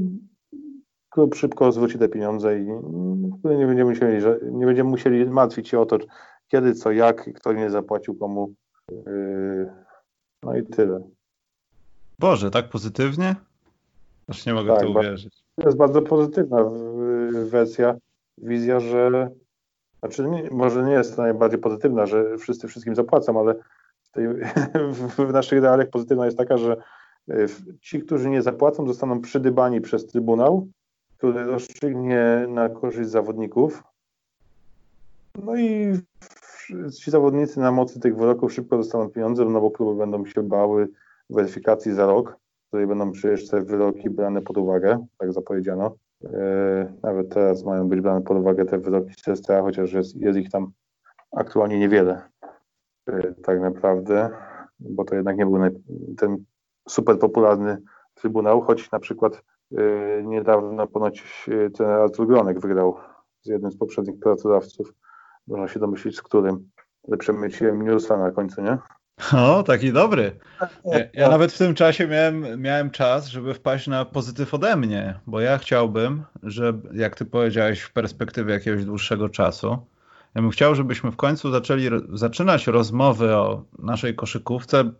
klub 1.09 1.35
szybko 1.35 1.71
zwróci 1.71 1.99
te 1.99 2.09
pieniądze 2.09 2.59
i 2.59 2.65
nie 3.43 3.67
będziemy 3.67 3.85
musieli, 3.85 4.25
nie 4.51 4.65
będziemy 4.65 4.89
musieli 4.89 5.25
martwić 5.25 5.69
się 5.69 5.79
o 5.79 5.85
to, 5.85 5.97
kiedy, 6.47 6.73
co, 6.73 6.91
jak, 6.91 7.33
kto 7.33 7.53
nie 7.53 7.69
zapłacił 7.69 8.15
komu. 8.15 8.53
Y, 8.91 9.69
no 10.43 10.57
i 10.57 10.63
tyle. 10.63 11.01
Boże, 12.19 12.51
tak 12.51 12.69
pozytywnie? 12.69 13.35
Aż 14.27 14.45
nie 14.45 14.53
mogę 14.53 14.73
tak, 14.73 14.81
to 14.81 14.89
uwierzyć. 14.89 15.43
To 15.55 15.65
jest 15.65 15.77
bardzo 15.77 16.01
pozytywna 16.01 16.57
wersja, 17.45 17.95
wizja, 18.37 18.79
że 18.79 19.29
znaczy, 20.05 20.29
nie, 20.29 20.49
może 20.51 20.83
nie 20.83 20.91
jest 20.91 21.15
to 21.15 21.21
najbardziej 21.21 21.59
pozytywna, 21.59 22.05
że 22.05 22.37
wszyscy 22.37 22.67
wszystkim 22.67 22.95
zapłacą, 22.95 23.39
ale 23.39 23.55
w, 24.15 25.15
w 25.29 25.33
naszych 25.33 25.63
realiach 25.63 25.89
pozytywna 25.89 26.25
jest 26.25 26.37
taka, 26.37 26.57
że 26.57 26.83
e, 27.29 27.35
ci, 27.81 27.99
którzy 27.99 28.29
nie 28.29 28.41
zapłacą, 28.41 28.87
zostaną 28.87 29.21
przydybani 29.21 29.81
przez 29.81 30.07
Trybunał, 30.07 30.67
który 31.17 31.43
rozstrzygnie 31.43 32.45
na 32.49 32.69
korzyść 32.69 33.09
zawodników. 33.09 33.83
No 35.43 35.57
i 35.57 35.99
ci 36.99 37.11
zawodnicy 37.11 37.59
na 37.59 37.71
mocy 37.71 37.99
tych 37.99 38.17
wyroków 38.17 38.53
szybko 38.53 38.77
dostaną 38.77 39.09
pieniądze, 39.09 39.45
no 39.45 39.61
bo 39.61 39.71
kluby 39.71 39.99
będą 39.99 40.25
się 40.25 40.43
bały 40.43 40.87
weryfikacji 41.29 41.93
za 41.93 42.05
rok, 42.05 42.37
w 42.63 42.67
której 42.67 42.87
będą 42.87 43.11
przecież 43.11 43.49
te 43.49 43.61
wyroki 43.61 44.09
brane 44.09 44.41
pod 44.41 44.57
uwagę, 44.57 45.05
tak 45.17 45.33
zapowiedziano. 45.33 45.95
E, 46.33 46.93
nawet 47.03 47.29
teraz 47.29 47.63
mają 47.63 47.89
być 47.89 48.01
brane 48.01 48.21
pod 48.21 48.37
uwagę 48.37 48.65
te 48.65 48.77
wyroki 48.77 49.13
z 49.13 49.39
STA, 49.39 49.61
chociaż 49.61 49.93
jest, 49.93 50.15
jest 50.15 50.39
ich 50.39 50.49
tam 50.49 50.71
aktualnie 51.31 51.79
niewiele 51.79 52.29
e, 53.07 53.33
tak 53.33 53.61
naprawdę, 53.61 54.29
bo 54.79 55.05
to 55.05 55.15
jednak 55.15 55.37
nie 55.37 55.45
był 55.45 55.59
ten 56.17 56.37
super 56.89 57.19
popularny 57.19 57.81
trybunał, 58.13 58.61
choć 58.61 58.91
na 58.91 58.99
przykład 58.99 59.43
e, 59.77 60.23
niedawno 60.23 60.87
ponoć 60.87 61.49
ten 61.77 61.87
Artur 61.87 62.27
Gronek 62.27 62.59
wygrał 62.59 62.95
z 63.41 63.47
jednym 63.47 63.71
z 63.71 63.77
poprzednich 63.77 64.19
pracodawców. 64.19 64.93
Można 65.47 65.67
się 65.67 65.79
domyślić 65.79 66.15
z 66.15 66.21
którym, 66.21 66.69
ale 67.07 67.17
przemyciłem 67.17 67.81
newsa 67.81 68.17
na 68.17 68.31
końcu, 68.31 68.61
nie? 68.61 68.77
O, 69.33 69.63
taki 69.63 69.93
dobry. 69.93 70.31
Ja, 70.85 70.99
ja, 71.13 71.29
nawet 71.29 71.53
w 71.53 71.57
tym 71.57 71.75
czasie 71.75 72.07
miałem, 72.07 72.61
miałem 72.61 72.91
czas, 72.91 73.27
żeby 73.27 73.53
wpaść 73.53 73.87
na 73.87 74.05
pozytyw 74.05 74.53
ode 74.53 74.75
mnie, 74.75 75.19
bo 75.27 75.41
ja 75.41 75.57
chciałbym, 75.57 76.23
że 76.43 76.73
jak 76.93 77.15
ty 77.15 77.25
powiedziałeś 77.25 77.81
w 77.81 77.93
perspektywie 77.93 78.53
jakiegoś 78.53 78.85
dłuższego 78.85 79.29
czasu, 79.29 79.77
ja 80.35 80.41
bym 80.41 80.51
chciał, 80.51 80.75
żebyśmy 80.75 81.11
w 81.11 81.15
końcu 81.15 81.51
zaczęli 81.51 81.89
zaczynać 82.13 82.67
rozmowy 82.67 83.35
o 83.35 83.63
naszej 83.79 84.15
koszykówce. 84.15 84.91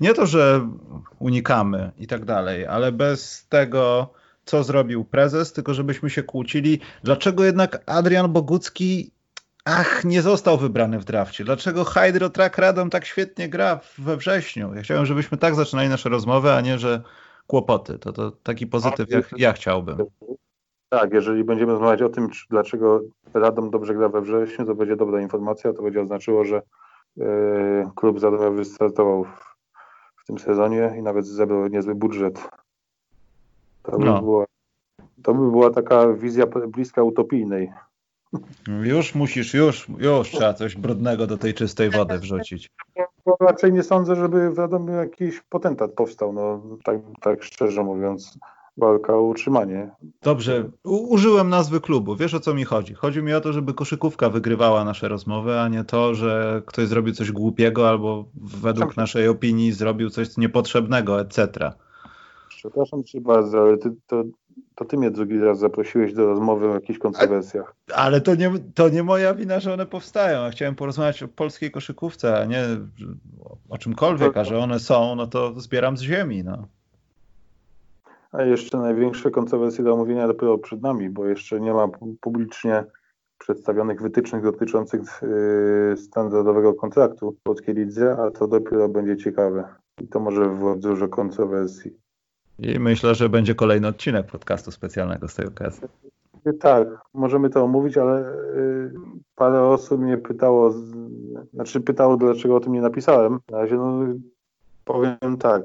Nie 0.00 0.14
to, 0.14 0.26
że 0.26 0.68
unikamy 1.18 1.90
i 1.98 2.06
tak 2.06 2.24
dalej, 2.24 2.66
ale 2.66 2.92
bez 2.92 3.46
tego, 3.48 4.12
co 4.44 4.64
zrobił 4.64 5.04
prezes, 5.04 5.52
tylko 5.52 5.74
żebyśmy 5.74 6.10
się 6.10 6.22
kłócili, 6.22 6.80
dlaczego 7.02 7.44
jednak 7.44 7.82
Adrian 7.86 8.32
Bogucki 8.32 9.10
ach, 9.68 10.04
nie 10.04 10.22
został 10.22 10.58
wybrany 10.58 10.98
w 10.98 11.04
drafcie. 11.04 11.44
Dlaczego 11.44 11.84
Hydro 11.84 12.30
Track 12.30 12.58
Radom 12.58 12.90
tak 12.90 13.04
świetnie 13.04 13.48
gra 13.48 13.80
we 13.98 14.16
wrześniu? 14.16 14.74
Ja 14.74 14.82
chciałem, 14.82 15.06
żebyśmy 15.06 15.38
tak 15.38 15.54
zaczynali 15.54 15.88
nasze 15.88 16.08
rozmowy, 16.08 16.52
a 16.52 16.60
nie, 16.60 16.78
że 16.78 17.02
kłopoty. 17.46 17.98
To, 17.98 18.12
to 18.12 18.30
taki 18.30 18.66
pozytyw, 18.66 19.10
jak 19.10 19.32
ja 19.36 19.52
chciałbym. 19.52 19.98
Tak, 20.88 21.12
jeżeli 21.12 21.44
będziemy 21.44 21.72
rozmawiać 21.72 22.02
o 22.02 22.08
tym, 22.08 22.28
dlaczego 22.50 23.00
Radom 23.34 23.70
dobrze 23.70 23.94
gra 23.94 24.08
we 24.08 24.20
wrześniu, 24.20 24.66
to 24.66 24.74
będzie 24.74 24.96
dobra 24.96 25.20
informacja, 25.20 25.72
to 25.72 25.82
będzie 25.82 26.02
oznaczyło, 26.02 26.44
że 26.44 26.62
yy, 27.16 27.26
klub 27.94 28.20
Zadomia 28.20 28.50
wystartował 28.50 29.24
w, 29.24 29.56
w, 30.16 30.26
tym 30.26 30.38
sezonie 30.38 30.94
i 30.98 31.02
nawet 31.02 31.26
zebrał 31.26 31.66
niezły 31.66 31.94
budżet. 31.94 32.48
To 33.82 33.98
by, 33.98 34.04
no. 34.04 34.22
była, 34.22 34.44
to 35.22 35.34
by 35.34 35.50
była 35.50 35.70
taka 35.70 36.12
wizja 36.12 36.46
bliska 36.46 37.02
utopijnej. 37.02 37.72
Już 38.82 39.14
musisz, 39.14 39.54
już, 39.54 39.88
już 39.98 40.30
trzeba 40.30 40.54
coś 40.54 40.76
brudnego 40.76 41.26
do 41.26 41.38
tej 41.38 41.54
czystej 41.54 41.90
wody 41.90 42.18
wrzucić. 42.18 42.70
Bo 43.26 43.36
raczej 43.40 43.72
nie 43.72 43.82
sądzę, 43.82 44.16
żeby 44.16 44.50
w 44.50 44.58
Radomiu 44.58 44.92
jakiś 44.92 45.40
potentat 45.48 45.92
powstał, 45.92 46.32
no 46.32 46.62
tak, 46.84 46.98
tak 47.20 47.42
szczerze 47.42 47.82
mówiąc. 47.84 48.38
walka 48.76 49.14
o 49.14 49.22
utrzymanie. 49.22 49.90
Dobrze, 50.22 50.70
U 50.84 50.96
użyłem 50.96 51.48
nazwy 51.48 51.80
klubu. 51.80 52.16
Wiesz 52.16 52.34
o 52.34 52.40
co 52.40 52.54
mi 52.54 52.64
chodzi? 52.64 52.94
Chodzi 52.94 53.22
mi 53.22 53.34
o 53.34 53.40
to, 53.40 53.52
żeby 53.52 53.74
koszykówka 53.74 54.30
wygrywała 54.30 54.84
nasze 54.84 55.08
rozmowy, 55.08 55.60
a 55.60 55.68
nie 55.68 55.84
to, 55.84 56.14
że 56.14 56.62
ktoś 56.66 56.88
zrobił 56.88 57.14
coś 57.14 57.32
głupiego 57.32 57.88
albo 57.88 58.24
według 58.34 58.96
naszej 58.96 59.28
opinii 59.28 59.72
zrobił 59.72 60.10
coś 60.10 60.36
niepotrzebnego, 60.36 61.20
etc. 61.20 61.72
Przepraszam 62.48 63.04
cię 63.04 63.20
bardzo, 63.20 63.60
ale 63.60 63.78
ty, 63.78 63.90
to, 64.06 64.22
to 64.74 64.84
ty 64.84 64.96
mnie 64.96 65.10
drugi 65.10 65.38
raz 65.38 65.58
zaprosiłeś 65.58 66.14
do 66.14 66.26
rozmowy 66.26 66.70
o 66.70 66.74
jakichś 66.74 66.98
kontrowersjach. 66.98 67.74
Ale 67.94 68.20
to 68.20 68.34
nie, 68.34 68.52
to 68.74 68.88
nie 68.88 69.02
moja 69.02 69.34
wina, 69.34 69.60
że 69.60 69.74
one 69.74 69.86
powstają. 69.86 70.44
Ja 70.44 70.50
chciałem 70.50 70.74
porozmawiać 70.74 71.22
o 71.22 71.28
polskiej 71.28 71.70
koszykówce, 71.70 72.38
a 72.38 72.44
nie 72.44 72.64
o 73.68 73.78
czymkolwiek, 73.78 74.36
a 74.36 74.44
że 74.44 74.58
one 74.58 74.78
są, 74.78 75.14
no 75.14 75.26
to 75.26 75.60
zbieram 75.60 75.96
z 75.96 76.00
ziemi. 76.00 76.44
No. 76.44 76.68
A 78.32 78.42
jeszcze 78.42 78.78
największe 78.78 79.30
kontrowersje 79.30 79.84
do 79.84 79.92
omówienia 79.92 80.26
dopiero 80.26 80.58
przed 80.58 80.82
nami, 80.82 81.10
bo 81.10 81.26
jeszcze 81.26 81.60
nie 81.60 81.72
ma 81.72 81.88
publicznie 82.20 82.84
przedstawionych 83.38 84.02
wytycznych 84.02 84.42
dotyczących 84.42 85.00
yy, 85.90 85.96
standardowego 85.96 86.74
kontraktu 86.74 87.32
w 87.32 87.42
polskiej 87.42 87.74
lidze, 87.74 88.16
a 88.18 88.30
to 88.30 88.48
dopiero 88.48 88.88
będzie 88.88 89.16
ciekawe. 89.16 89.64
I 90.00 90.08
to 90.08 90.20
może 90.20 90.48
wywołać 90.48 90.80
dużo 90.80 91.08
kontrowersji. 91.08 92.07
I 92.58 92.78
myślę, 92.78 93.14
że 93.14 93.28
będzie 93.28 93.54
kolejny 93.54 93.88
odcinek 93.88 94.26
podcastu 94.26 94.70
specjalnego 94.70 95.28
z 95.28 95.34
tej 95.34 95.46
okazji. 95.46 95.88
Tak, 96.60 96.88
możemy 97.14 97.50
to 97.50 97.64
omówić, 97.64 97.98
ale 97.98 98.20
yy, 98.56 98.92
parę 99.34 99.62
osób 99.62 100.00
mnie 100.00 100.18
pytało, 100.18 100.74
znaczy 101.54 101.80
pytało, 101.80 102.16
dlaczego 102.16 102.56
o 102.56 102.60
tym 102.60 102.72
nie 102.72 102.80
napisałem. 102.80 103.38
Na 103.50 103.58
razie 103.58 103.76
no, 103.76 104.06
powiem 104.84 105.36
tak. 105.38 105.62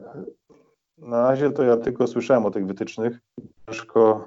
Na 0.97 1.29
razie 1.29 1.51
to 1.51 1.63
ja 1.63 1.77
tylko 1.77 2.07
słyszałem 2.07 2.45
o 2.45 2.51
tych 2.51 2.67
wytycznych. 2.67 3.19
Ciężko 3.65 4.25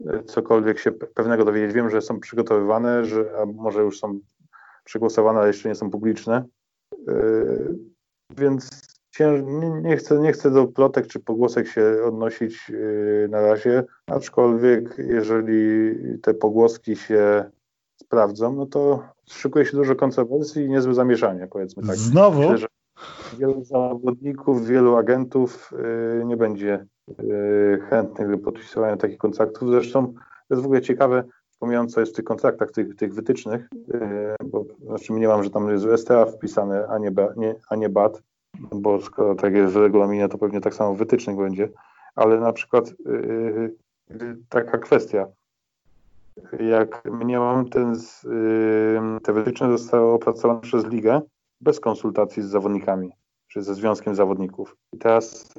yy, 0.00 0.22
cokolwiek 0.22 0.78
się 0.78 0.92
pewnego 0.92 1.44
dowiedzieć. 1.44 1.72
Wiem, 1.72 1.90
że 1.90 2.02
są 2.02 2.20
przygotowywane, 2.20 3.04
że 3.04 3.30
a 3.42 3.46
może 3.46 3.82
już 3.82 3.98
są 3.98 4.20
przegłosowane, 4.84 5.38
ale 5.38 5.48
jeszcze 5.48 5.68
nie 5.68 5.74
są 5.74 5.90
publiczne. 5.90 6.44
Yy, 7.06 7.78
więc 8.36 8.87
nie, 9.82 9.96
chcę, 9.96 10.18
nie 10.18 10.32
chcę 10.32 10.50
do 10.50 10.66
plotek 10.66 11.06
czy 11.06 11.20
pogłosek 11.20 11.68
się 11.68 11.96
odnosić 12.06 12.68
yy, 12.68 13.28
na 13.30 13.40
razie, 13.40 13.84
aczkolwiek 14.06 14.94
jeżeli 14.98 15.94
te 16.22 16.34
pogłoski 16.34 16.96
się 16.96 17.50
sprawdzą, 17.96 18.54
no 18.54 18.66
to 18.66 19.02
szykuje 19.26 19.64
się 19.64 19.76
dużo 19.76 19.96
kontrowersji 19.96 20.64
i 20.64 20.68
niezłe 20.68 20.94
zamieszanie, 20.94 21.46
powiedzmy 21.46 21.86
tak. 21.86 21.96
Znowu? 21.96 22.40
Myślę, 22.40 22.58
że 22.58 22.66
wielu 23.38 23.64
zawodników, 23.64 24.66
wielu 24.66 24.96
agentów 24.96 25.70
yy, 26.18 26.24
nie 26.24 26.36
będzie 26.36 26.86
yy, 27.18 27.80
chętnych 27.90 28.30
do 28.30 28.38
podpisywania 28.38 28.96
takich 28.96 29.18
kontraktów. 29.18 29.70
Zresztą 29.70 30.12
to 30.48 30.54
jest 30.54 30.62
w 30.62 30.66
ogóle 30.66 30.82
ciekawe, 30.82 31.24
pomijając 31.58 31.94
co 31.94 32.00
jest 32.00 32.12
w 32.12 32.16
tych 32.16 32.24
kontraktach, 32.24 32.70
tych, 32.70 32.96
tych 32.96 33.14
wytycznych, 33.14 33.68
bo 34.44 34.64
znaczy 34.86 35.12
mniemam, 35.12 35.44
że 35.44 35.50
tam 35.50 35.70
jest 35.70 35.86
STA 35.96 36.26
wpisane, 36.26 36.86
a 36.88 36.98
nie, 36.98 37.10
nie, 37.36 37.54
a 37.68 37.76
nie 37.76 37.88
BAT, 37.88 38.22
bo 38.58 39.00
skoro 39.00 39.34
tak 39.34 39.54
jest 39.54 39.74
w 39.74 39.76
regulaminie, 39.76 40.28
to 40.28 40.38
pewnie 40.38 40.60
tak 40.60 40.74
samo 40.74 40.94
w 40.94 40.98
wytycznych 40.98 41.36
będzie, 41.36 41.68
ale 42.14 42.40
na 42.40 42.52
przykład 42.52 42.94
yy, 44.10 44.36
taka 44.48 44.78
kwestia, 44.78 45.26
jak 46.60 47.04
mniemam, 47.04 47.68
ten, 47.68 47.96
yy, 48.24 49.20
te 49.22 49.32
wytyczne 49.32 49.78
zostały 49.78 50.12
opracowane 50.12 50.60
przez 50.60 50.86
ligę 50.86 51.20
bez 51.60 51.80
konsultacji 51.80 52.42
z 52.42 52.46
zawodnikami, 52.46 53.10
czy 53.48 53.62
ze 53.62 53.74
związkiem 53.74 54.14
zawodników. 54.14 54.76
I 54.92 54.98
teraz 54.98 55.54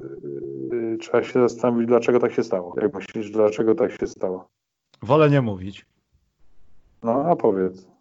yy, 0.71 0.97
trzeba 0.97 1.23
się 1.23 1.39
zastanowić, 1.39 1.87
dlaczego 1.87 2.19
tak 2.19 2.33
się 2.33 2.43
stało. 2.43 2.75
Jak 2.81 2.93
myślisz, 2.93 3.31
dlaczego 3.31 3.75
tak 3.75 3.91
się 3.91 4.07
stało? 4.07 4.47
Wolę 5.01 5.29
nie 5.29 5.41
mówić. 5.41 5.85
No, 7.03 7.25
a 7.25 7.35
powiedz. 7.35 7.98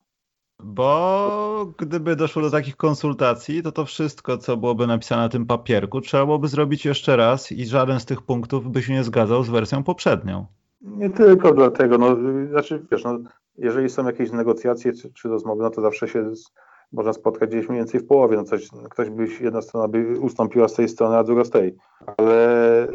Bo 0.65 1.73
gdyby 1.79 2.17
doszło 2.17 2.43
do 2.43 2.51
takich 2.51 2.77
konsultacji, 2.77 3.63
to 3.63 3.73
to 3.73 3.85
wszystko, 3.85 4.39
co 4.39 4.57
byłoby 4.57 4.87
napisane 4.87 5.23
na 5.23 5.29
tym 5.29 5.47
papierku, 5.47 6.01
trzeba 6.01 6.25
byłoby 6.25 6.49
zrobić 6.49 6.85
jeszcze 6.85 7.17
raz 7.17 7.53
i 7.53 7.67
żaden 7.67 8.01
z 8.01 8.05
tych 8.05 8.23
punktów 8.23 8.71
by 8.71 8.83
się 8.83 8.93
nie 8.93 9.05
zgadzał 9.05 9.43
z 9.43 9.51
wersją 9.51 9.85
poprzednią. 9.85 10.47
Nie 10.81 11.11
tylko 11.11 11.55
dlatego, 11.55 11.99
no, 11.99 12.17
znaczy 12.51 12.87
wiesz, 12.91 13.05
no, 13.05 13.19
jeżeli 13.59 13.91
są 13.91 14.07
jakieś 14.07 14.33
negocjacje 14.33 14.93
czy, 14.93 15.13
czy 15.13 15.29
rozmowy, 15.29 15.63
no 15.63 15.71
to 15.71 15.81
zawsze 15.81 16.09
się 16.09 16.37
z, 16.37 16.53
można 16.93 17.13
spotkać 17.13 17.51
gdzieś 17.51 17.69
mniej 17.69 17.81
więcej 17.81 18.01
w 18.01 18.07
połowie, 18.07 18.37
no 18.37 18.45
coś, 18.45 18.69
ktoś 18.91 19.11
by, 19.11 19.27
jedna 19.41 19.63
strona 19.63 19.89
by 19.89 20.21
ustąpiła 20.21 20.69
z 20.69 20.75
tej 20.75 20.89
strony, 20.89 21.17
a 21.17 21.25
druga 21.25 21.45
z 21.45 21.51
tej. 21.51 21.77
Ale 22.17 22.89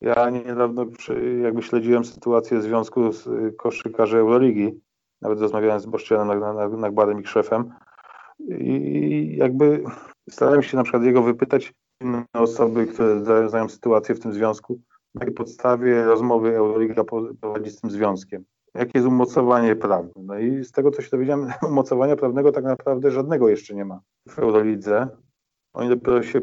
ja 0.00 0.30
niedawno 0.30 0.86
jakby 1.42 1.62
śledziłem 1.62 2.04
sytuację 2.04 2.58
w 2.58 2.62
związku 2.62 3.12
z 3.12 3.28
koszykarzy 3.56 4.18
Euroligi 4.18 4.80
nawet 5.22 5.40
rozmawiałem 5.40 5.80
z 5.80 5.86
Boszczynem 5.86 6.28
Nagbarem 6.80 7.20
i 7.20 7.22
Krzefem 7.22 7.72
i 8.48 9.36
jakby 9.38 9.84
starałem 10.30 10.62
się 10.62 10.76
na 10.76 10.82
przykład 10.82 11.02
jego 11.02 11.22
wypytać 11.22 11.74
inne 12.00 12.24
osoby, 12.32 12.86
które 12.86 13.20
znają 13.48 13.68
sytuację 13.68 14.14
w 14.14 14.20
tym 14.20 14.32
związku, 14.32 14.80
na 15.14 15.20
jakiej 15.20 15.34
podstawie 15.34 16.04
rozmowy 16.04 16.56
Euroliga 16.56 17.04
prowadzi 17.40 17.70
z 17.70 17.80
tym 17.80 17.90
związkiem. 17.90 18.44
Jakie 18.74 18.90
jest 18.94 19.06
umocowanie 19.06 19.76
prawne? 19.76 20.10
No 20.16 20.38
i 20.38 20.64
z 20.64 20.72
tego, 20.72 20.90
co 20.90 21.02
się 21.02 21.10
dowiedziałem, 21.10 21.52
umocowania 21.70 22.16
prawnego 22.16 22.52
tak 22.52 22.64
naprawdę 22.64 23.10
żadnego 23.10 23.48
jeszcze 23.48 23.74
nie 23.74 23.84
ma 23.84 24.00
w 24.28 24.38
Eurolidze. 24.38 25.08
Oni 25.72 25.88
dopiero 25.88 26.22
się 26.22 26.40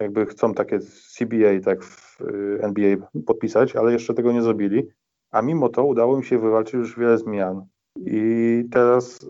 jakby 0.00 0.26
chcą 0.26 0.54
takie 0.54 0.78
CBA 0.80 1.60
tak 1.64 1.84
w 1.84 2.18
NBA 2.60 2.96
podpisać, 3.26 3.76
ale 3.76 3.92
jeszcze 3.92 4.14
tego 4.14 4.32
nie 4.32 4.42
zrobili 4.42 4.88
a 5.30 5.42
mimo 5.42 5.68
to 5.68 5.84
udało 5.84 6.16
mi 6.16 6.24
się 6.24 6.38
wywalczyć 6.38 6.74
już 6.74 6.98
wiele 6.98 7.18
zmian. 7.18 7.66
I 7.96 8.64
teraz, 8.70 9.26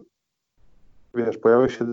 wiesz, 1.15 1.39
pojawia 1.39 1.69
się 1.69 1.85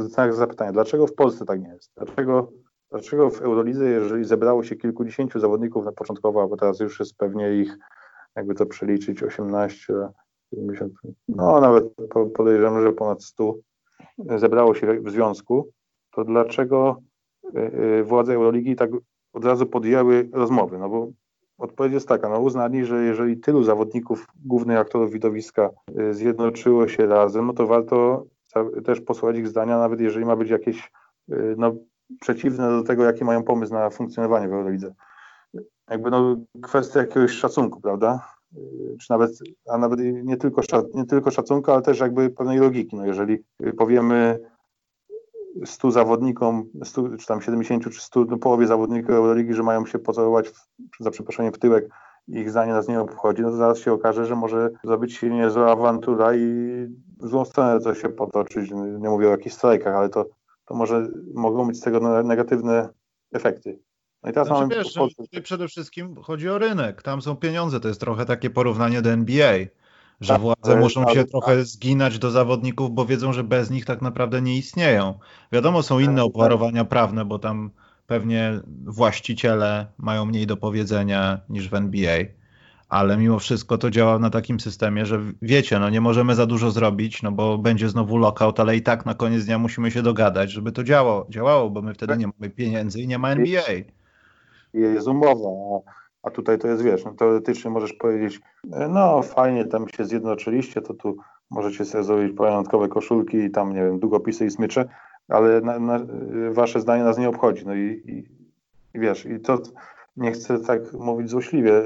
znak 0.00 0.34
zapytania, 0.34 0.72
dlaczego 0.72 1.06
w 1.06 1.14
Polsce 1.14 1.44
tak 1.44 1.60
nie 1.60 1.68
jest? 1.68 1.90
Dlaczego, 1.96 2.52
dlaczego 2.90 3.30
w 3.30 3.42
Eurolidze, 3.42 3.84
jeżeli 3.84 4.24
zebrało 4.24 4.64
się 4.64 4.76
kilkudziesięciu 4.76 5.40
zawodników 5.40 5.84
na 5.84 5.92
początkowo, 5.92 6.48
bo 6.48 6.56
teraz 6.56 6.80
już 6.80 7.00
jest 7.00 7.16
pewnie 7.16 7.54
ich, 7.54 7.78
jakby 8.36 8.54
to 8.54 8.66
przeliczyć, 8.66 9.22
18, 9.22 9.94
70, 10.54 10.92
no 11.28 11.60
nawet 11.60 11.84
podejrzewam, 12.34 12.82
że 12.82 12.92
ponad 12.92 13.24
100 13.24 13.54
zebrało 14.36 14.74
się 14.74 15.00
w 15.00 15.10
związku, 15.10 15.68
to 16.10 16.24
dlaczego 16.24 17.00
y, 17.44 17.58
y, 18.00 18.04
władze 18.04 18.34
Euroligi 18.34 18.76
tak 18.76 18.90
od 19.32 19.44
razu 19.44 19.66
podjęły 19.66 20.28
rozmowy? 20.32 20.78
No 20.78 20.88
bo 20.88 21.08
Odpowiedź 21.58 21.92
jest 21.92 22.08
taka, 22.08 22.28
no 22.28 22.40
uznali, 22.40 22.84
że 22.84 23.04
jeżeli 23.04 23.36
tylu 23.36 23.64
zawodników, 23.64 24.26
głównych 24.44 24.78
aktorów 24.78 25.12
widowiska 25.12 25.70
y, 26.00 26.14
zjednoczyło 26.14 26.88
się 26.88 27.06
razem, 27.06 27.46
no 27.46 27.52
to 27.52 27.66
warto 27.66 28.24
też 28.84 29.00
posłuchać 29.00 29.36
ich 29.36 29.48
zdania, 29.48 29.78
nawet 29.78 30.00
jeżeli 30.00 30.24
ma 30.24 30.36
być 30.36 30.50
jakieś 30.50 30.92
y, 31.32 31.54
no, 31.58 31.74
przeciwne 32.20 32.70
do 32.70 32.82
tego, 32.82 33.04
jaki 33.04 33.24
mają 33.24 33.42
pomysł 33.42 33.72
na 33.72 33.90
funkcjonowanie 33.90 34.48
w 34.48 34.52
Eurolidze. 34.52 34.94
Jakby 35.90 36.10
no, 36.10 36.36
kwestia 36.62 37.00
jakiegoś 37.00 37.30
szacunku, 37.30 37.80
prawda? 37.80 38.28
Y, 38.56 38.96
czy 39.00 39.10
nawet, 39.10 39.30
a 39.68 39.78
nawet 39.78 40.00
nie 40.00 40.36
tylko, 40.36 40.62
nie 40.94 41.04
tylko 41.04 41.30
szacunku, 41.30 41.72
ale 41.72 41.82
też 41.82 42.00
jakby 42.00 42.30
pewnej 42.30 42.58
logiki. 42.58 42.96
No 42.96 43.06
jeżeli 43.06 43.44
powiemy 43.78 44.38
100 45.64 45.90
zawodnikom, 45.90 46.64
100, 46.84 47.16
czy 47.18 47.26
tam 47.26 47.42
70 47.42 47.84
czy 47.84 48.00
100, 48.00 48.24
no 48.24 48.38
połowie 48.38 48.66
zawodników 48.66 49.10
Euroligi, 49.10 49.54
że 49.54 49.62
mają 49.62 49.86
się 49.86 49.98
pocałować 49.98 50.48
w, 50.48 50.66
za 51.00 51.10
przeproszeniem 51.10 51.52
w 51.52 51.58
tyłek 51.58 51.88
i 52.28 52.38
ich 52.38 52.50
zdanie 52.50 52.72
nas 52.72 52.88
nie 52.88 53.00
obchodzi, 53.00 53.42
no 53.42 53.50
to 53.50 53.56
zaraz 53.56 53.78
się 53.78 53.92
okaże, 53.92 54.26
że 54.26 54.36
może 54.36 54.70
zrobić 54.84 55.16
się 55.16 55.30
niezła 55.30 55.72
awantura 55.72 56.34
i 56.34 56.40
w 57.20 57.28
złą 57.28 57.44
stronę 57.44 57.80
to 57.80 57.94
się 57.94 58.08
potoczyć. 58.08 58.70
Nie 58.70 59.08
mówię 59.08 59.28
o 59.28 59.30
jakichś 59.30 59.54
strajkach, 59.54 59.94
ale 59.94 60.08
to, 60.08 60.26
to 60.64 60.74
może 60.74 61.08
mogą 61.34 61.66
być 61.66 61.76
z 61.76 61.80
tego 61.80 62.22
negatywne 62.22 62.88
efekty. 63.32 63.78
No 64.22 64.30
i 64.30 64.32
teraz 64.32 64.48
znaczy, 64.48 64.62
mamy... 64.62 64.74
Wiesz, 64.74 64.94
tutaj 64.94 65.42
przede 65.42 65.68
wszystkim 65.68 66.16
chodzi 66.22 66.48
o 66.48 66.58
rynek. 66.58 67.02
Tam 67.02 67.22
są 67.22 67.36
pieniądze. 67.36 67.80
To 67.80 67.88
jest 67.88 68.00
trochę 68.00 68.24
takie 68.24 68.50
porównanie 68.50 69.02
do 69.02 69.10
NBA 69.10 69.58
że 70.24 70.34
tak, 70.34 70.42
władze 70.42 70.76
muszą 70.76 71.14
się 71.14 71.24
trochę 71.24 71.64
zginać 71.64 72.18
do 72.18 72.30
zawodników, 72.30 72.90
bo 72.90 73.06
wiedzą, 73.06 73.32
że 73.32 73.44
bez 73.44 73.70
nich 73.70 73.84
tak 73.84 74.02
naprawdę 74.02 74.42
nie 74.42 74.56
istnieją. 74.56 75.18
Wiadomo, 75.52 75.82
są 75.82 75.98
inne 75.98 76.16
tak, 76.16 76.24
obwarowania 76.24 76.80
tak. 76.80 76.88
prawne, 76.88 77.24
bo 77.24 77.38
tam 77.38 77.70
pewnie 78.06 78.60
właściciele 78.84 79.86
mają 79.98 80.24
mniej 80.24 80.46
do 80.46 80.56
powiedzenia 80.56 81.40
niż 81.48 81.68
w 81.68 81.74
NBA, 81.74 82.18
ale 82.88 83.16
mimo 83.16 83.38
wszystko 83.38 83.78
to 83.78 83.90
działa 83.90 84.18
na 84.18 84.30
takim 84.30 84.60
systemie, 84.60 85.06
że 85.06 85.20
wiecie, 85.42 85.78
no 85.78 85.90
nie 85.90 86.00
możemy 86.00 86.34
za 86.34 86.46
dużo 86.46 86.70
zrobić, 86.70 87.22
no 87.22 87.32
bo 87.32 87.58
będzie 87.58 87.88
znowu 87.88 88.16
lockout, 88.16 88.60
ale 88.60 88.76
i 88.76 88.82
tak 88.82 89.06
na 89.06 89.14
koniec 89.14 89.44
dnia 89.44 89.58
musimy 89.58 89.90
się 89.90 90.02
dogadać, 90.02 90.52
żeby 90.52 90.72
to 90.72 90.84
działało, 90.84 91.26
działało 91.30 91.70
bo 91.70 91.82
my 91.82 91.94
wtedy 91.94 92.16
nie 92.16 92.26
mamy 92.26 92.50
pieniędzy 92.50 93.00
i 93.00 93.08
nie 93.08 93.18
ma 93.18 93.30
NBA. 93.30 93.62
Jest 94.74 95.06
umowa, 95.06 95.80
a 96.24 96.30
tutaj 96.30 96.58
to 96.58 96.68
jest, 96.68 96.82
wiesz, 96.82 97.04
no, 97.04 97.12
teoretycznie 97.12 97.70
możesz 97.70 97.92
powiedzieć, 97.92 98.40
no 98.88 99.22
fajnie, 99.22 99.64
tam 99.64 99.88
się 99.88 100.04
zjednoczyliście, 100.04 100.82
to 100.82 100.94
tu 100.94 101.16
możecie 101.50 101.84
sobie 101.84 102.04
zrobić 102.04 102.36
pamiątkowe 102.36 102.88
koszulki 102.88 103.36
i 103.36 103.50
tam, 103.50 103.74
nie 103.74 103.84
wiem, 103.84 103.98
długopisy 103.98 104.46
i 104.46 104.50
smycze, 104.50 104.88
ale 105.28 105.60
na, 105.60 105.78
na, 105.78 106.00
wasze 106.50 106.80
zdanie 106.80 107.04
nas 107.04 107.18
nie 107.18 107.28
obchodzi. 107.28 107.66
No 107.66 107.74
i, 107.74 108.02
i, 108.06 108.24
i 108.94 109.00
wiesz, 109.00 109.26
i 109.26 109.40
to 109.40 109.58
nie 110.16 110.32
chcę 110.32 110.58
tak 110.58 110.92
mówić 110.92 111.30
złośliwie 111.30 111.84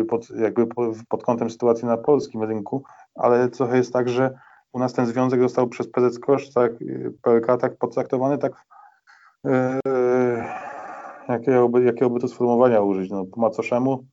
y, 0.00 0.04
pod, 0.08 0.30
jakby 0.30 0.66
pod 1.08 1.22
kątem 1.24 1.50
sytuacji 1.50 1.86
na 1.86 1.96
polskim 1.96 2.42
rynku, 2.42 2.82
ale 3.14 3.48
trochę 3.48 3.76
jest 3.76 3.92
tak, 3.92 4.08
że 4.08 4.38
u 4.72 4.78
nas 4.78 4.92
ten 4.92 5.06
związek 5.06 5.40
został 5.40 5.68
przez 5.68 5.88
PZK, 5.88 6.26
tak, 6.54 6.72
PLK 7.22 7.46
tak 7.60 7.76
potraktowany, 7.76 8.38
tak 8.38 8.52
yy, 9.44 9.52
jakiego, 11.28 11.68
by, 12.10 12.20
to 12.20 12.28
sformułowania 12.28 12.80
użyć, 12.80 13.10
no 13.10 13.24
po 13.26 13.40
macoszemu, 13.40 14.04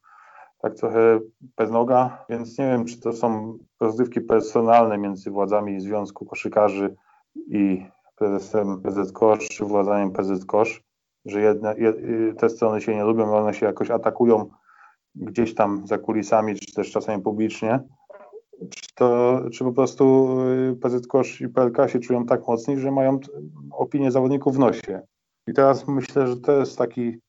tak 0.61 0.76
trochę 0.76 1.20
bez 1.57 1.72
noga, 1.72 2.26
więc 2.30 2.57
nie 2.57 2.66
wiem, 2.66 2.86
czy 2.86 2.99
to 2.99 3.13
są 3.13 3.57
rozgrywki 3.80 4.22
personalne 4.22 4.97
między 4.97 5.32
władzami 5.32 5.82
Związku 5.82 6.26
Koszykarzy 6.26 6.95
i 7.47 7.86
prezesem 8.16 8.82
PZ 8.82 9.11
Kosz, 9.11 9.47
czy 9.47 9.66
władzaniem 9.66 10.11
PZ 10.11 10.45
Kosz, 10.45 10.84
że 11.26 11.41
jedne, 11.41 11.76
te 12.38 12.49
strony 12.49 12.82
się 12.82 12.95
nie 12.95 13.03
lubią, 13.03 13.36
one 13.36 13.53
się 13.53 13.66
jakoś 13.66 13.91
atakują 13.91 14.49
gdzieś 15.16 15.55
tam 15.55 15.88
za 15.88 15.97
kulisami, 15.97 16.55
czy 16.55 16.74
też 16.74 16.91
czasami 16.91 17.24
publicznie, 17.24 17.80
czy, 18.70 18.95
to, 18.95 19.39
czy 19.53 19.63
po 19.63 19.72
prostu 19.72 20.28
y, 20.72 20.76
PZ 20.76 21.07
Kosz 21.07 21.41
i 21.41 21.49
PLK 21.49 21.89
się 21.89 21.99
czują 21.99 22.26
tak 22.26 22.47
mocni, 22.47 22.80
że 22.80 22.91
mają 22.91 23.20
opinię 23.72 24.11
zawodników 24.11 24.55
w 24.55 24.59
nosie. 24.59 25.01
I 25.47 25.53
teraz 25.53 25.87
myślę, 25.87 26.27
że 26.27 26.37
to 26.37 26.51
jest 26.51 26.77
taki, 26.77 27.19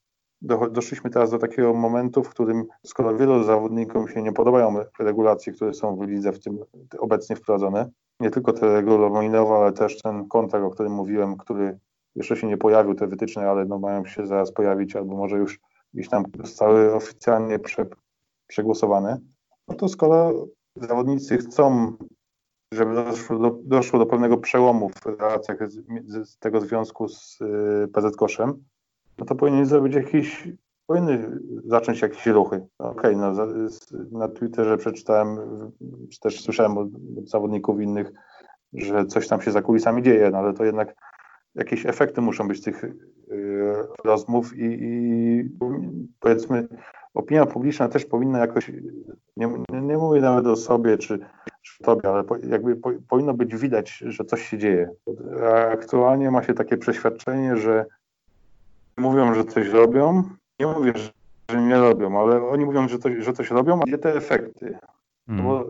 doszliśmy 0.70 1.10
teraz 1.10 1.30
do 1.30 1.38
takiego 1.38 1.74
momentu, 1.74 2.22
w 2.22 2.28
którym 2.28 2.64
skoro 2.86 3.16
wielu 3.16 3.44
zawodnikom 3.44 4.08
się 4.08 4.22
nie 4.22 4.32
podobają 4.32 4.74
regulacje, 4.98 5.52
które 5.52 5.74
są 5.74 5.96
w 5.96 6.02
lidze 6.02 6.32
w 6.32 6.40
tym 6.40 6.58
obecnie 6.98 7.36
wprowadzone, 7.36 7.90
nie 8.20 8.30
tylko 8.30 8.52
te 8.52 8.74
regulaminowe, 8.74 9.54
ale 9.54 9.72
też 9.72 10.02
ten 10.02 10.28
kontakt, 10.28 10.64
o 10.64 10.70
którym 10.70 10.92
mówiłem, 10.92 11.36
który 11.36 11.78
jeszcze 12.14 12.36
się 12.36 12.46
nie 12.46 12.56
pojawił, 12.56 12.94
te 12.94 13.06
wytyczne, 13.06 13.50
ale 13.50 13.64
no 13.64 13.78
mają 13.78 14.04
się 14.04 14.26
zaraz 14.26 14.52
pojawić, 14.52 14.96
albo 14.96 15.16
może 15.16 15.36
już 15.36 15.60
gdzieś 15.94 16.08
tam 16.08 16.24
zostały 16.44 16.94
oficjalnie 16.94 17.58
prze, 17.58 17.86
przegłosowane, 18.46 19.20
no 19.68 19.74
to 19.74 19.88
skoro 19.88 20.46
zawodnicy 20.76 21.38
chcą, 21.38 21.96
żeby 22.72 22.94
doszło 22.94 23.38
do, 23.38 23.58
doszło 23.64 23.98
do 23.98 24.06
pewnego 24.06 24.36
przełomu 24.36 24.88
w 24.88 25.06
relacjach 25.06 25.70
z, 25.70 26.28
z 26.28 26.38
tego 26.38 26.60
związku 26.60 27.08
z 27.08 27.40
y, 27.40 27.88
PZ 27.92 28.16
Koszem, 28.16 28.64
no 29.18 29.26
to 29.26 29.34
powinien 29.34 29.66
zrobić 29.66 29.94
jakiś, 29.94 30.48
powinny 30.86 31.40
zacząć 31.64 32.02
jakieś 32.02 32.26
ruchy. 32.26 32.66
Okej, 32.78 33.14
okay, 33.14 33.16
no, 33.16 33.46
na 34.18 34.28
Twitterze 34.28 34.76
przeczytałem, 34.76 35.38
czy 36.10 36.20
też 36.20 36.42
słyszałem 36.42 36.78
od, 36.78 36.88
od 37.18 37.28
zawodników 37.28 37.80
innych, 37.80 38.12
że 38.72 39.06
coś 39.06 39.28
tam 39.28 39.42
się 39.42 39.50
za 39.50 39.62
kulisami 39.62 40.02
dzieje, 40.02 40.30
no 40.30 40.38
ale 40.38 40.54
to 40.54 40.64
jednak 40.64 40.94
jakieś 41.54 41.86
efekty 41.86 42.20
muszą 42.20 42.48
być 42.48 42.62
tych 42.62 42.84
y, 42.84 42.94
rozmów 44.04 44.56
i, 44.56 44.64
i, 44.64 45.50
powiedzmy 46.20 46.68
opinia 47.14 47.46
publiczna 47.46 47.88
też 47.88 48.04
powinna 48.04 48.38
jakoś, 48.38 48.72
nie, 49.36 49.48
nie 49.70 49.98
mówię 49.98 50.20
nawet 50.20 50.46
o 50.46 50.56
sobie 50.56 50.98
czy 50.98 51.18
tobie, 51.82 52.08
ale 52.08 52.24
po, 52.24 52.36
jakby 52.36 52.76
po, 52.76 52.90
powinno 53.08 53.34
być 53.34 53.56
widać, 53.56 53.98
że 53.98 54.24
coś 54.24 54.48
się 54.48 54.58
dzieje. 54.58 54.90
Aktualnie 55.72 56.30
ma 56.30 56.42
się 56.42 56.54
takie 56.54 56.76
przeświadczenie, 56.76 57.56
że 57.56 57.86
mówią, 58.96 59.34
że 59.34 59.44
coś 59.44 59.68
robią, 59.68 60.22
nie 60.60 60.66
mówię, 60.66 60.92
że 61.50 61.62
nie 61.62 61.78
robią, 61.78 62.20
ale 62.20 62.48
oni 62.48 62.64
mówią, 62.64 62.88
że, 62.88 62.98
to, 62.98 63.08
że 63.18 63.32
coś 63.32 63.50
robią, 63.50 63.80
a 63.80 63.84
gdzie 63.86 63.98
te 63.98 64.14
efekty? 64.14 64.78
Mm. 65.28 65.44
Bo 65.44 65.66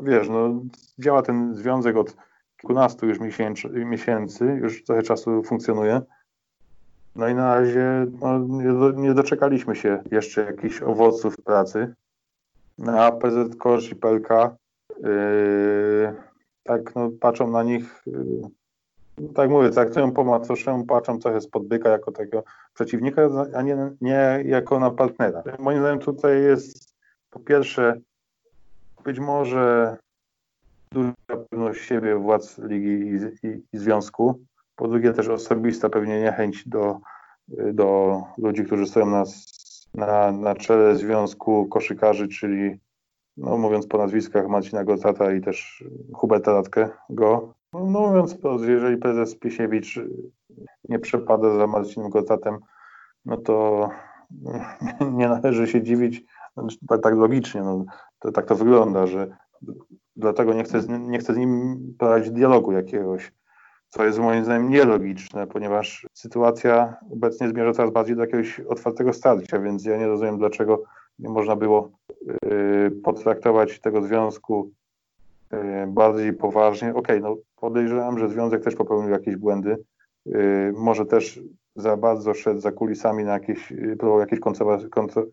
wiesz, 0.00 0.28
no, 0.28 0.62
działa 0.98 1.22
ten 1.22 1.54
związek 1.54 1.96
od 1.96 2.16
kilkunastu 2.60 3.06
już 3.06 3.20
miesięcy, 3.20 3.68
miesięcy, 3.68 4.44
już 4.44 4.84
trochę 4.84 5.02
czasu 5.02 5.42
funkcjonuje. 5.42 6.00
No 7.16 7.28
i 7.28 7.34
na 7.34 7.54
razie 7.54 8.06
no, 8.20 8.38
nie, 8.38 9.02
nie, 9.02 9.14
doczekaliśmy 9.14 9.76
się 9.76 10.02
jeszcze 10.10 10.44
jakichś 10.44 10.82
owoców 10.82 11.36
pracy. 11.36 11.94
Na 12.78 13.12
PZ 13.12 13.56
Korz 13.58 13.92
i 13.92 13.96
PLK 13.96 14.28
yy, 15.02 16.14
tak 16.62 16.94
no, 16.94 17.10
patrzą 17.20 17.50
na 17.50 17.62
nich, 17.62 18.02
yy, 18.06 19.32
tak 19.34 19.50
mówię, 19.50 19.70
traktują 19.70 20.12
po 20.12 20.24
macoszemu, 20.24 20.84
patrzą 20.84 21.18
trochę 21.18 21.40
spod 21.40 21.66
byka 21.66 21.88
jako 21.88 22.12
takiego 22.12 22.44
przeciwnika, 22.74 23.22
a 23.54 23.62
nie, 23.62 23.90
nie 24.00 24.42
jako 24.44 24.80
na 24.80 24.90
partnera. 24.90 25.42
Moim 25.58 25.80
zdaniem 25.80 25.98
tutaj 25.98 26.42
jest 26.42 26.94
po 27.30 27.40
pierwsze 27.40 28.00
być 29.04 29.18
może 29.18 29.96
duża 30.92 31.12
pewność 31.26 31.84
siebie 31.84 32.16
władz 32.16 32.58
ligi 32.58 32.88
i, 32.88 33.46
i, 33.46 33.62
i 33.72 33.78
związku. 33.78 34.40
Po 34.76 34.88
drugie 34.88 35.12
też 35.12 35.28
osobista 35.28 35.88
pewnie 35.88 36.20
niechęć 36.20 36.68
do, 36.68 37.00
do 37.72 38.20
ludzi, 38.38 38.64
którzy 38.64 38.86
stoją 38.86 39.06
na, 39.06 39.24
na, 39.94 40.32
na 40.32 40.54
czele 40.54 40.96
związku 40.96 41.66
koszykarzy, 41.66 42.28
czyli 42.28 42.80
no 43.36 43.58
mówiąc 43.58 43.86
po 43.86 43.98
nazwiskach 43.98 44.48
Marcina 44.48 44.84
Gotata 44.84 45.32
i 45.32 45.40
też 45.40 45.84
Huberta 46.14 46.52
Radkę 46.52 46.88
go. 47.10 47.54
No 47.72 47.80
mówiąc 47.80 48.34
wprost, 48.34 48.64
jeżeli 48.64 48.96
prezes 48.96 49.38
Piesiewicz 49.38 50.00
nie 50.88 50.98
przepada 50.98 51.58
za 51.58 51.66
Marcinem 51.66 52.10
Gotatem, 52.10 52.58
no 53.24 53.36
to 53.36 53.88
nie 55.18 55.28
należy 55.28 55.66
się 55.66 55.82
dziwić, 55.82 56.24
tak, 56.88 57.02
tak 57.02 57.14
logicznie, 57.14 57.62
no, 57.62 57.84
to, 58.18 58.32
tak 58.32 58.46
to 58.46 58.54
wygląda, 58.54 59.06
że 59.06 59.36
dlatego 60.16 60.54
nie 60.54 60.64
chcę, 60.64 60.80
nie 60.88 61.18
chcę 61.18 61.34
z 61.34 61.36
nim 61.36 61.78
prowadzić 61.98 62.30
dialogu 62.30 62.72
jakiegoś, 62.72 63.32
co 63.88 64.04
jest 64.04 64.18
moim 64.18 64.44
zdaniem 64.44 64.70
nielogiczne, 64.70 65.46
ponieważ 65.46 66.06
sytuacja 66.14 66.96
obecnie 67.12 67.48
zmierza 67.48 67.72
coraz 67.72 67.92
bardziej 67.92 68.16
do 68.16 68.22
jakiegoś 68.22 68.60
otwartego 68.60 69.12
starcia, 69.12 69.58
więc 69.58 69.84
ja 69.84 69.98
nie 69.98 70.06
rozumiem, 70.06 70.38
dlaczego 70.38 70.82
nie 71.18 71.28
można 71.28 71.56
było 71.56 71.90
yy, 72.42 72.90
potraktować 73.04 73.80
tego 73.80 74.02
związku 74.02 74.70
yy, 75.52 75.58
bardziej 75.86 76.32
poważnie. 76.32 76.94
Okej, 76.94 77.18
okay, 77.18 77.20
no 77.20 77.36
podejrzewam, 77.56 78.18
że 78.18 78.28
związek 78.28 78.64
też 78.64 78.74
popełnił 78.74 79.10
jakieś 79.10 79.36
błędy, 79.36 79.76
yy, 80.26 80.72
może 80.76 81.06
też 81.06 81.40
za 81.76 81.96
bardzo 81.96 82.34
szedł 82.34 82.60
za 82.60 82.72
kulisami 82.72 83.24
na 83.24 83.32
jakieś, 83.32 83.72
próbował 83.98 84.20
jakieś 84.20 84.40
kon, 84.40 84.54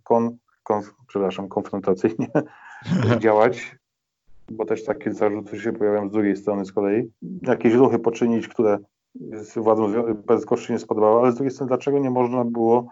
kon, 0.03 0.37
kon, 0.63 0.81
konfrontacyjnie 1.49 2.27
działać, 3.19 3.75
bo 4.51 4.65
też 4.65 4.83
takie 4.83 5.13
zarzuty 5.13 5.59
się 5.59 5.73
pojawiają 5.73 6.09
z 6.09 6.11
drugiej 6.11 6.37
strony 6.37 6.65
z 6.65 6.71
kolei, 6.71 7.11
jakieś 7.41 7.73
ruchy 7.73 7.99
poczynić, 7.99 8.47
które 8.47 8.77
władzą 9.55 9.93
PZK 10.27 10.57
się 10.57 10.73
nie 10.73 10.79
spodobały, 10.79 11.21
ale 11.21 11.31
z 11.31 11.35
drugiej 11.35 11.51
strony 11.51 11.67
dlaczego 11.67 11.99
nie 11.99 12.09
można 12.09 12.45
było 12.45 12.87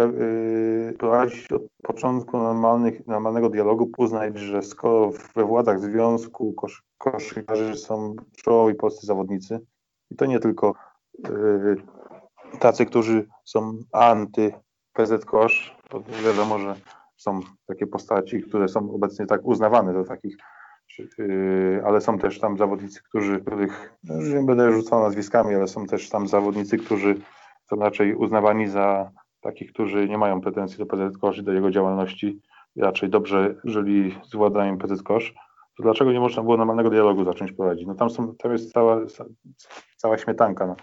y, 0.00 0.94
prowadzić 0.98 1.52
od 1.52 1.62
początku 1.82 2.38
normalnych, 2.38 3.06
normalnego 3.06 3.50
dialogu, 3.50 3.90
uznać, 3.98 4.38
że 4.38 4.62
skoro 4.62 5.10
we 5.34 5.44
władzach 5.44 5.80
związku 5.80 6.52
kosz, 6.52 6.82
koszykarzy 6.98 7.76
są 7.76 8.16
czołowi 8.36 8.74
polscy 8.74 9.06
zawodnicy 9.06 9.60
i 10.10 10.16
to 10.16 10.26
nie 10.26 10.38
tylko 10.38 10.74
yy, 11.28 11.76
tacy, 12.60 12.86
którzy 12.86 13.26
są 13.44 13.78
anty 13.92 14.52
PZ 14.92 15.24
Kosz, 15.24 15.76
bo 15.90 16.02
wiadomo, 16.24 16.58
że 16.58 16.74
są 17.16 17.40
takie 17.66 17.86
postaci, 17.86 18.42
które 18.42 18.68
są 18.68 18.94
obecnie 18.94 19.26
tak 19.26 19.40
uznawane 19.44 19.92
do 19.92 20.04
takich 20.04 20.36
ale 21.84 22.00
są 22.00 22.18
też 22.18 22.40
tam 22.40 22.58
zawodnicy, 22.58 23.02
którzy, 23.02 23.40
których, 23.40 23.98
no, 24.04 24.14
nie 24.22 24.46
będę 24.46 24.72
rzucał 24.72 25.02
nazwiskami, 25.02 25.54
ale 25.54 25.68
są 25.68 25.86
też 25.86 26.08
tam 26.08 26.28
zawodnicy, 26.28 26.78
którzy 26.78 27.14
są 27.70 27.76
raczej 27.76 28.14
uznawani 28.14 28.68
za 28.68 29.10
takich, 29.40 29.72
którzy 29.72 30.08
nie 30.08 30.18
mają 30.18 30.40
pretensji 30.40 30.78
do 30.78 30.86
PZ 30.86 31.18
Kosz 31.18 31.38
i 31.38 31.42
do 31.42 31.52
jego 31.52 31.70
działalności, 31.70 32.40
raczej 32.76 33.08
dobrze 33.08 33.54
żyli 33.64 34.18
z 34.24 34.36
władaniem 34.36 34.78
PZ 34.78 35.02
Kosz, 35.02 35.34
to 35.76 35.82
dlaczego 35.82 36.12
nie 36.12 36.20
można 36.20 36.42
było 36.42 36.56
normalnego 36.56 36.90
dialogu 36.90 37.24
zacząć 37.24 37.52
prowadzić? 37.52 37.86
No 37.86 37.94
tam, 37.94 38.10
są, 38.10 38.34
tam 38.34 38.52
jest 38.52 38.72
cała, 38.72 39.00
cała 39.96 40.18
śmietanka. 40.18 40.66
No. 40.66 40.76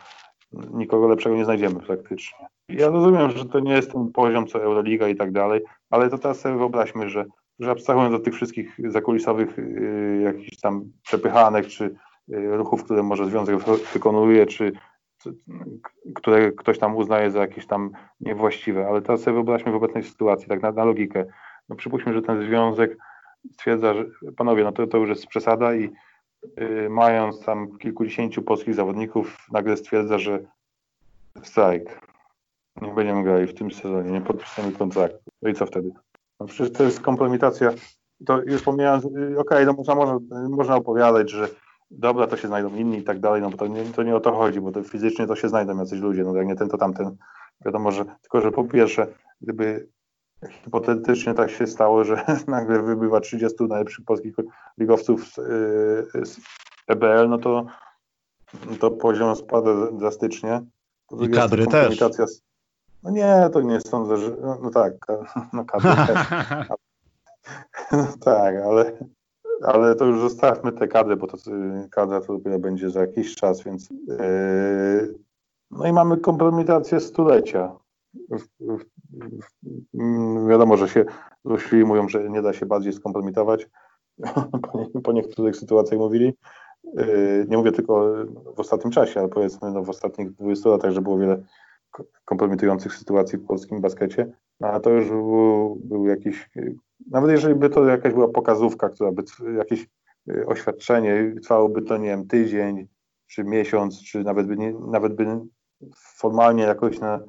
Nikogo 0.74 1.08
lepszego 1.08 1.36
nie 1.36 1.46
znajdziemy 1.46 1.80
praktycznie. 1.80 2.48
Ja 2.70 2.90
rozumiem, 2.90 3.32
że 3.32 3.46
to 3.46 3.60
nie 3.60 3.74
jest 3.74 3.92
ten 3.92 4.12
poziom 4.12 4.48
co 4.48 4.64
Euroliga 4.64 5.08
i 5.08 5.16
tak 5.16 5.32
dalej, 5.32 5.62
ale 5.90 6.10
to 6.10 6.18
teraz 6.18 6.40
sobie 6.40 6.58
wyobraźmy, 6.58 7.10
że 7.10 7.26
że 7.60 7.72
abstrahując 7.72 8.16
od 8.16 8.24
tych 8.24 8.36
wszystkich 8.36 8.78
zakulisowych 8.88 9.60
y, 9.60 10.22
jakichś 10.24 10.60
tam 10.60 10.92
przepychanek, 11.04 11.68
czy 11.68 11.84
y, 11.86 12.58
ruchów, 12.58 12.84
które 12.84 13.04
może 13.04 13.26
związek 13.26 13.56
wykonuje, 13.94 14.46
czy 14.46 14.72
które 16.16 16.52
ktoś 16.52 16.80
tam 16.80 16.96
uznaje 16.96 17.32
za 17.32 17.40
jakieś 17.40 17.68
tam 17.68 17.92
niewłaściwe, 18.20 18.88
ale 18.88 19.02
teraz 19.02 19.22
sobie 19.22 19.34
wyobraźmy 19.34 19.72
w 19.72 19.76
obecnej 19.76 20.04
sytuacji, 20.04 20.48
tak 20.48 20.62
na, 20.62 20.72
na 20.72 20.86
logikę. 20.86 21.26
No 21.70 21.76
przypuśćmy, 21.76 22.14
że 22.14 22.22
ten 22.22 22.44
związek 22.44 22.98
stwierdza, 23.52 23.94
że 23.94 24.06
panowie, 24.38 24.64
no 24.64 24.72
to, 24.72 24.88
to 24.88 24.98
już 24.98 25.10
jest 25.10 25.28
przesada 25.28 25.76
i 25.76 25.92
y, 26.62 26.90
mając 26.90 27.46
tam 27.46 27.78
kilkudziesięciu 27.78 28.42
polskich 28.42 28.74
zawodników, 28.74 29.48
nagle 29.52 29.78
stwierdza, 29.78 30.20
że 30.20 30.40
strajk. 31.44 32.02
Nie 32.82 32.94
będziemy 32.94 33.24
grali 33.24 33.48
w 33.48 33.54
tym 33.54 33.72
sezonie, 33.72 34.12
nie 34.12 34.22
podpisamy 34.22 34.72
kontraktu. 34.72 35.32
No 35.42 35.50
i 35.50 35.54
co 35.54 35.66
wtedy? 35.66 35.92
No 36.40 36.46
przecież 36.46 36.78
to 36.78 36.84
jest 36.84 37.00
kompromitacja. 37.00 37.74
To 38.26 38.42
już 38.42 38.62
pomijając, 38.62 39.06
y, 39.06 39.08
okej, 39.10 39.38
okay, 39.38 39.66
no 39.66 39.74
można, 39.74 39.96
można, 39.96 40.20
można 40.50 40.76
opowiadać, 40.76 41.32
że 41.32 41.50
dobra, 41.92 42.28
to 42.28 42.38
się 42.38 42.48
znajdą 42.48 42.76
inni 42.76 42.98
i 42.98 43.04
tak 43.04 43.20
dalej, 43.20 43.42
no 43.42 43.50
bo 43.50 43.58
to 43.58 43.68
nie, 43.68 43.84
to 43.84 44.04
nie 44.04 44.16
o 44.16 44.20
to 44.20 44.32
chodzi, 44.32 44.62
bo 44.62 44.72
to 44.72 44.84
fizycznie 44.84 45.28
to 45.28 45.36
się 45.36 45.50
znajdą 45.50 45.78
jacyś 45.78 46.00
ludzie, 46.00 46.24
no 46.24 46.36
jak 46.36 46.48
nie 46.48 46.56
ten, 46.56 46.70
to 46.70 46.78
tamten. 46.78 47.18
wiadomo, 47.66 47.92
że 47.92 48.06
tylko, 48.22 48.42
że 48.42 48.52
po 48.52 48.64
pierwsze, 48.64 49.08
gdyby 49.42 49.90
hipotetycznie 50.50 51.34
tak 51.34 51.52
się 51.52 51.68
stało, 51.68 52.04
że 52.04 52.26
nagle 52.48 52.82
wybywa 52.82 53.20
30 53.20 53.64
najlepszych 53.64 54.06
polskich 54.06 54.36
ligowców 54.78 55.28
z, 55.28 55.38
y, 55.38 56.26
z 56.26 56.40
EBL, 56.88 57.30
no 57.30 57.38
to, 57.38 57.66
to 58.80 58.92
poziom 58.92 59.36
spada 59.36 59.92
drastycznie. 59.92 60.62
I 61.22 61.30
kadry 61.30 61.68
też. 61.68 62.00
No 63.04 63.12
nie, 63.12 63.50
to 63.54 63.62
nie 63.62 63.82
sądzę, 63.82 64.18
że. 64.18 64.38
No, 64.42 64.58
no 64.62 64.70
tak, 64.70 64.94
no 65.54 65.66
kadry 65.66 65.92
też. 66.08 66.20
No 67.92 68.08
tak, 68.22 68.56
ale, 68.56 68.92
ale 69.62 69.96
to 69.96 70.06
już 70.06 70.20
zostawmy 70.20 70.72
te 70.72 70.88
kadry, 70.88 71.16
bo 71.16 71.28
to 71.28 71.38
kadra 71.92 72.22
to 72.22 72.34
dopiero 72.34 72.60
będzie 72.60 72.90
za 72.90 73.02
jakiś 73.02 73.36
czas, 73.36 73.64
więc. 73.64 73.90
Yy, 73.90 75.16
no 75.72 75.88
i 75.88 75.94
mamy 75.94 76.18
kompromitację 76.18 77.00
stulecia. 77.00 77.76
W, 78.30 78.46
wiadomo, 80.50 80.78
że 80.78 80.90
się 80.90 81.06
złośliwi 81.46 81.86
mówią, 81.86 82.10
że 82.10 82.30
nie 82.30 82.42
da 82.42 82.54
się 82.54 82.66
bardziej 82.66 82.94
skompromitować. 82.94 83.70
po, 84.94 85.02
po 85.04 85.12
niektórych 85.12 85.56
sytuacjach 85.56 86.00
mówili. 86.00 86.34
Yy, 86.84 87.46
nie 87.50 87.58
mówię 87.58 87.72
tylko 87.72 88.14
w 88.56 88.60
ostatnim 88.60 88.92
czasie, 88.92 89.20
ale 89.20 89.30
powiedzmy 89.30 89.72
no, 89.72 89.84
w 89.84 89.90
ostatnich 89.90 90.32
20 90.32 90.70
latach, 90.70 90.92
że 90.92 91.02
było 91.02 91.18
wiele 91.18 91.44
kompromitujących 92.26 92.94
sytuacji 92.94 93.38
w 93.38 93.46
polskim 93.46 93.82
baskecie, 93.82 94.32
no, 94.60 94.68
a 94.68 94.80
to 94.80 94.90
już 94.90 95.10
był, 95.10 95.82
był 95.84 96.06
jakiś, 96.08 96.50
nawet 97.12 97.32
jeżeli 97.32 97.56
by 97.56 97.70
to 97.70 97.86
jakaś 97.86 98.14
była 98.14 98.28
pokazówka, 98.28 98.90
która 98.90 99.12
by 99.12 99.24
jakieś 99.58 99.88
y, 100.30 100.46
oświadczenie, 100.46 101.36
trwałoby 101.42 101.82
to, 101.82 101.98
nie 101.98 102.08
wiem, 102.08 102.28
tydzień, 102.28 102.88
czy 103.28 103.44
miesiąc, 103.44 104.04
czy 104.04 104.24
nawet 104.24 104.48
by, 104.48 104.58
nie, 104.58 104.74
nawet 104.74 105.16
by 105.16 105.40
formalnie 105.96 106.64
jakoś 106.64 107.00
na, 107.00 107.20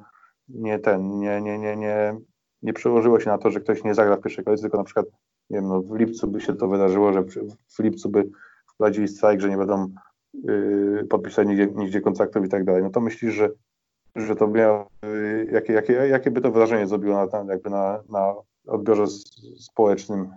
nie 0.49 0.79
ten, 0.79 1.19
nie, 1.19 1.41
nie, 1.41 1.59
nie, 1.59 1.75
nie, 1.75 2.15
nie 2.61 2.73
przełożyło 2.73 3.19
się 3.19 3.29
na 3.29 3.37
to, 3.37 3.51
że 3.51 3.59
ktoś 3.59 3.83
nie 3.83 3.93
zagra 3.93 4.15
w 4.15 4.21
pierwszej 4.21 4.45
kolejce, 4.45 4.61
tylko 4.61 4.77
na 4.77 4.83
przykład, 4.83 5.05
nie 5.49 5.57
wiem, 5.57 5.67
no 5.67 5.81
w 5.81 5.95
lipcu 5.95 6.27
by 6.27 6.41
się 6.41 6.55
to 6.55 6.67
wydarzyło, 6.67 7.13
że 7.13 7.23
w 7.77 7.79
lipcu 7.79 8.09
by 8.09 8.29
wprowadzili 8.73 9.07
strajk, 9.07 9.41
że 9.41 9.49
nie 9.49 9.57
będą 9.57 9.87
yy, 10.33 11.07
podpisać 11.09 11.47
nigdzie, 11.47 11.67
nigdzie 11.67 12.01
kontraktów 12.01 12.45
i 12.45 12.49
tak 12.49 12.63
dalej, 12.63 12.83
no 12.83 12.89
to 12.89 13.01
myślisz, 13.01 13.33
że 13.33 13.49
że 14.15 14.35
to 14.35 14.47
miało, 14.47 14.87
jakie, 15.51 15.73
jakie, 15.73 15.93
jakie 15.93 16.31
by 16.31 16.41
to 16.41 16.51
wrażenie 16.51 16.87
zrobiło 16.87 17.25
na, 17.25 17.53
jakby 17.53 17.69
na, 17.69 18.03
na 18.09 18.33
odbiorze 18.67 19.07
społecznym 19.59 20.29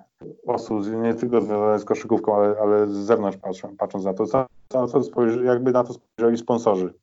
osób, 0.47 0.87
nie 1.03 1.15
tylko 1.15 1.41
związanych 1.41 1.81
z 1.81 1.85
koszykówką, 1.85 2.37
ale, 2.37 2.57
ale 2.63 2.89
z 2.89 2.93
zewnątrz 2.93 3.39
patrząc, 3.39 3.79
patrząc 3.79 4.05
na 4.05 4.15
to, 4.15 4.27
co, 4.27 4.47
co 4.87 5.03
spojrzy, 5.03 5.45
jakby 5.45 5.73
na 5.73 5.85
to 5.85 5.93
spojrzeli 5.93 6.39
sponsorzy. 6.39 6.95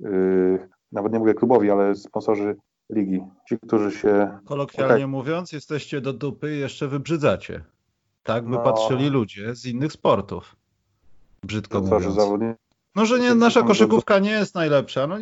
Yy, 0.00 0.68
nawet 0.92 1.12
nie 1.12 1.18
mówię 1.18 1.34
klubowi, 1.34 1.70
ale 1.70 1.94
sponsorzy 1.94 2.56
ligi. 2.90 3.20
Ci, 3.48 3.58
którzy 3.58 3.90
się... 3.90 4.38
Kolokwialnie 4.44 4.94
okay. 4.94 5.06
mówiąc, 5.06 5.52
jesteście 5.52 6.00
do 6.00 6.12
dupy 6.12 6.56
i 6.56 6.58
jeszcze 6.58 6.88
wybrzydzacie. 6.88 7.64
Tak 8.22 8.44
by 8.44 8.50
no. 8.50 8.58
patrzyli 8.58 9.08
ludzie 9.08 9.54
z 9.54 9.66
innych 9.66 9.92
sportów. 9.92 10.56
Brzydko 11.42 11.80
mówiąc. 11.80 12.14
Zawodnicy 12.14 12.69
no, 12.94 13.06
że 13.06 13.18
nie, 13.18 13.34
nasza 13.34 13.62
koszykówka 13.62 14.18
nie 14.18 14.30
jest 14.30 14.54
najlepsza. 14.54 15.06
No, 15.06 15.16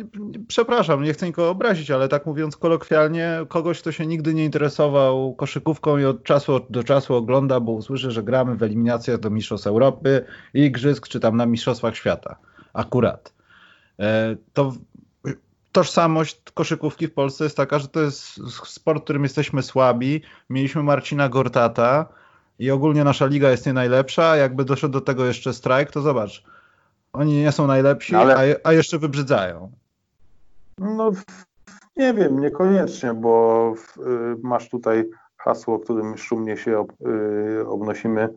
przepraszam, 0.47 1.03
nie 1.03 1.13
chcę 1.13 1.25
nikogo 1.25 1.49
obrazić, 1.49 1.91
ale 1.91 2.07
tak 2.07 2.25
mówiąc 2.25 2.57
kolokwialnie, 2.57 3.45
kogoś, 3.49 3.81
kto 3.81 3.91
się 3.91 4.07
nigdy 4.07 4.33
nie 4.33 4.45
interesował 4.45 5.33
koszykówką 5.33 5.97
i 5.97 6.05
od 6.05 6.23
czasu 6.23 6.59
do 6.69 6.83
czasu 6.83 7.15
ogląda, 7.15 7.59
bo 7.59 7.71
usłyszy, 7.71 8.11
że 8.11 8.23
gramy 8.23 8.55
w 8.55 8.63
eliminacjach 8.63 9.19
do 9.19 9.29
Mistrzostw 9.29 9.67
Europy, 9.67 10.25
Igrzysk, 10.53 11.07
czy 11.07 11.19
tam 11.19 11.37
na 11.37 11.45
Mistrzostwach 11.45 11.95
Świata. 11.95 12.35
Akurat. 12.73 13.33
E, 13.99 14.35
to 14.53 14.73
tożsamość 15.71 16.41
koszykówki 16.53 17.07
w 17.07 17.13
Polsce 17.13 17.43
jest 17.43 17.57
taka, 17.57 17.79
że 17.79 17.87
to 17.87 18.01
jest 18.01 18.39
sport, 18.65 19.01
w 19.01 19.03
którym 19.03 19.23
jesteśmy 19.23 19.63
słabi. 19.63 20.21
Mieliśmy 20.49 20.83
Marcina 20.83 21.29
Gortata 21.29 22.05
i 22.59 22.71
ogólnie 22.71 23.03
nasza 23.03 23.25
liga 23.25 23.51
jest 23.51 23.65
nie 23.65 23.73
najlepsza. 23.73 24.35
Jakby 24.35 24.65
doszedł 24.65 24.93
do 24.93 25.01
tego 25.01 25.25
jeszcze 25.25 25.53
strajk, 25.53 25.91
to 25.91 26.01
zobacz 26.01 26.43
oni 27.13 27.41
nie 27.41 27.51
są 27.51 27.67
najlepsi, 27.67 28.13
no 28.13 28.19
ale... 28.19 28.35
a, 28.35 28.67
a 28.67 28.73
jeszcze 28.73 28.99
wybrzydzają. 28.99 29.71
No 30.77 31.11
nie 31.95 32.13
wiem, 32.13 32.39
niekoniecznie, 32.39 33.13
bo 33.13 33.73
y, 33.97 34.01
masz 34.43 34.69
tutaj 34.69 35.09
hasło, 35.37 35.75
o 35.75 35.79
którym 35.79 36.17
szumnie 36.17 36.57
się 36.57 36.79
ob, 36.79 36.93
y, 37.61 37.67
obnosimy 37.67 38.29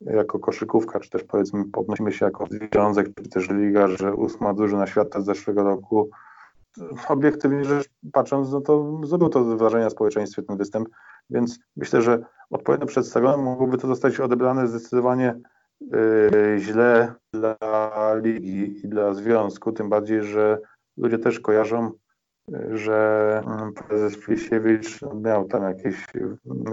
jako 0.00 0.38
koszykówka, 0.38 1.00
czy 1.00 1.10
też 1.10 1.24
powiedzmy 1.24 1.64
obnosimy 1.72 2.12
się 2.12 2.24
jako 2.24 2.46
związek, 2.46 3.08
czy 3.22 3.28
też 3.28 3.50
liga, 3.50 3.88
że 3.88 4.14
ósma 4.14 4.54
drużyna 4.54 4.86
świata 4.86 5.20
z 5.20 5.24
zeszłego 5.24 5.64
roku. 5.64 6.10
Obiektywnie 7.08 7.64
rzecz 7.64 7.88
patrząc, 8.12 8.52
no 8.52 8.60
to 8.60 9.00
zrobił 9.04 9.28
to 9.28 9.44
wrażenie 9.44 9.84
na 9.84 9.90
społeczeństwie 9.90 10.42
ten 10.42 10.56
występ, 10.56 10.88
więc 11.30 11.58
myślę, 11.76 12.02
że 12.02 12.18
odpowiednio 12.50 12.86
przedstawione 12.86 13.36
mogłoby 13.36 13.78
to 13.78 13.86
zostać 13.86 14.20
odebrane 14.20 14.68
zdecydowanie 14.68 15.34
źle 16.58 17.14
dla 17.32 18.14
ligi 18.22 18.80
i 18.84 18.88
dla 18.88 19.14
związku, 19.14 19.72
tym 19.72 19.88
bardziej, 19.88 20.22
że 20.22 20.58
ludzie 20.96 21.18
też 21.18 21.40
kojarzą, 21.40 21.90
y, 22.54 22.78
że 22.78 23.42
mm, 23.46 23.72
prezes 23.72 24.18
Plisiewicz 24.18 25.00
miał 25.22 25.44
tam 25.44 25.62
jakieś 25.62 26.06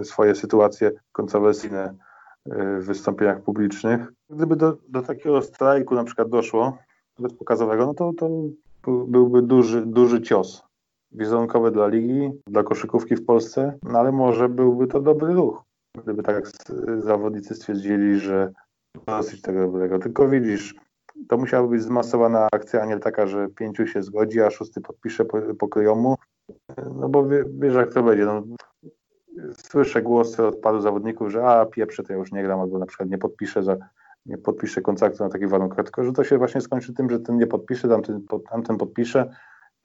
y, 0.02 0.04
swoje 0.04 0.36
sytuacje 0.36 0.92
kontrowersyjne 1.12 1.96
w 2.80 2.86
wystąpieniach 2.86 3.42
publicznych. 3.42 4.02
Gdyby 4.30 4.56
do, 4.56 4.78
do 4.88 5.02
takiego 5.02 5.42
strajku 5.42 5.96
na 5.96 6.04
przykład 6.04 6.30
doszło, 6.30 6.78
nawet 7.20 7.38
pokazowego, 7.38 7.86
no 7.86 7.94
to, 7.94 8.12
to 8.14 8.30
byłby 9.08 9.42
duży, 9.42 9.86
duży 9.86 10.22
cios 10.22 10.64
wizerunkowy 11.12 11.72
dla 11.72 11.88
ligi, 11.88 12.32
dla 12.48 12.64
koszykówki 12.64 13.16
w 13.16 13.26
Polsce, 13.26 13.78
no 13.84 14.00
ale 14.00 14.12
może 14.12 14.50
byłby 14.50 14.88
to 14.88 15.02
dobry 15.02 15.34
ruch. 15.34 15.64
Gdyby 16.04 16.24
tak 16.24 16.52
zawodnicy 17.00 17.56
stwierdzili, 17.56 18.20
że 18.20 18.54
dosyć 19.08 19.42
tego 19.42 19.60
dobrego. 19.60 20.00
Tylko 20.00 20.30
widzisz, 20.30 20.76
to 21.28 21.38
musiała 21.38 21.68
być 21.68 21.82
zmasowana 21.82 22.48
akcja, 22.52 22.82
a 22.82 22.86
nie 22.86 23.00
taka, 23.00 23.28
że 23.28 23.48
pięciu 23.50 23.88
się 23.88 24.04
zgodzi, 24.04 24.42
a 24.42 24.52
szósty 24.52 24.82
podpisze 24.82 25.26
po, 25.26 25.42
po 25.42 25.68
No 26.96 27.10
bo 27.10 27.28
wie, 27.28 27.44
wiesz, 27.60 27.76
jak 27.76 27.94
to 27.94 28.04
będzie. 28.04 28.26
No, 28.26 28.44
słyszę 29.58 30.02
głosy 30.02 30.48
od 30.48 30.60
paru 30.60 30.82
zawodników, 30.82 31.32
że 31.32 31.46
a 31.46 31.66
pieprze, 31.66 32.04
to 32.04 32.14
ja 32.14 32.20
już 32.20 32.32
nie 32.32 32.44
gram, 32.44 32.60
albo 32.60 32.80
na 32.80 32.86
przykład 32.86 33.10
nie 33.10 33.18
podpiszę 33.18 33.64
za, 33.64 33.78
nie 34.26 34.38
podpiszę 34.38 34.82
kontraktu 34.82 35.24
na 35.24 35.30
takich 35.30 35.50
warunkach, 35.50 35.86
tylko 35.86 36.04
że 36.04 36.14
to 36.14 36.24
się 36.24 36.38
właśnie 36.38 36.62
skończy 36.62 36.94
tym, 36.94 37.10
że 37.10 37.20
ten 37.20 37.38
nie 37.38 37.48
podpisze, 37.48 37.88
tamten, 37.88 38.26
tamten 38.50 38.78
podpisze 38.78 39.36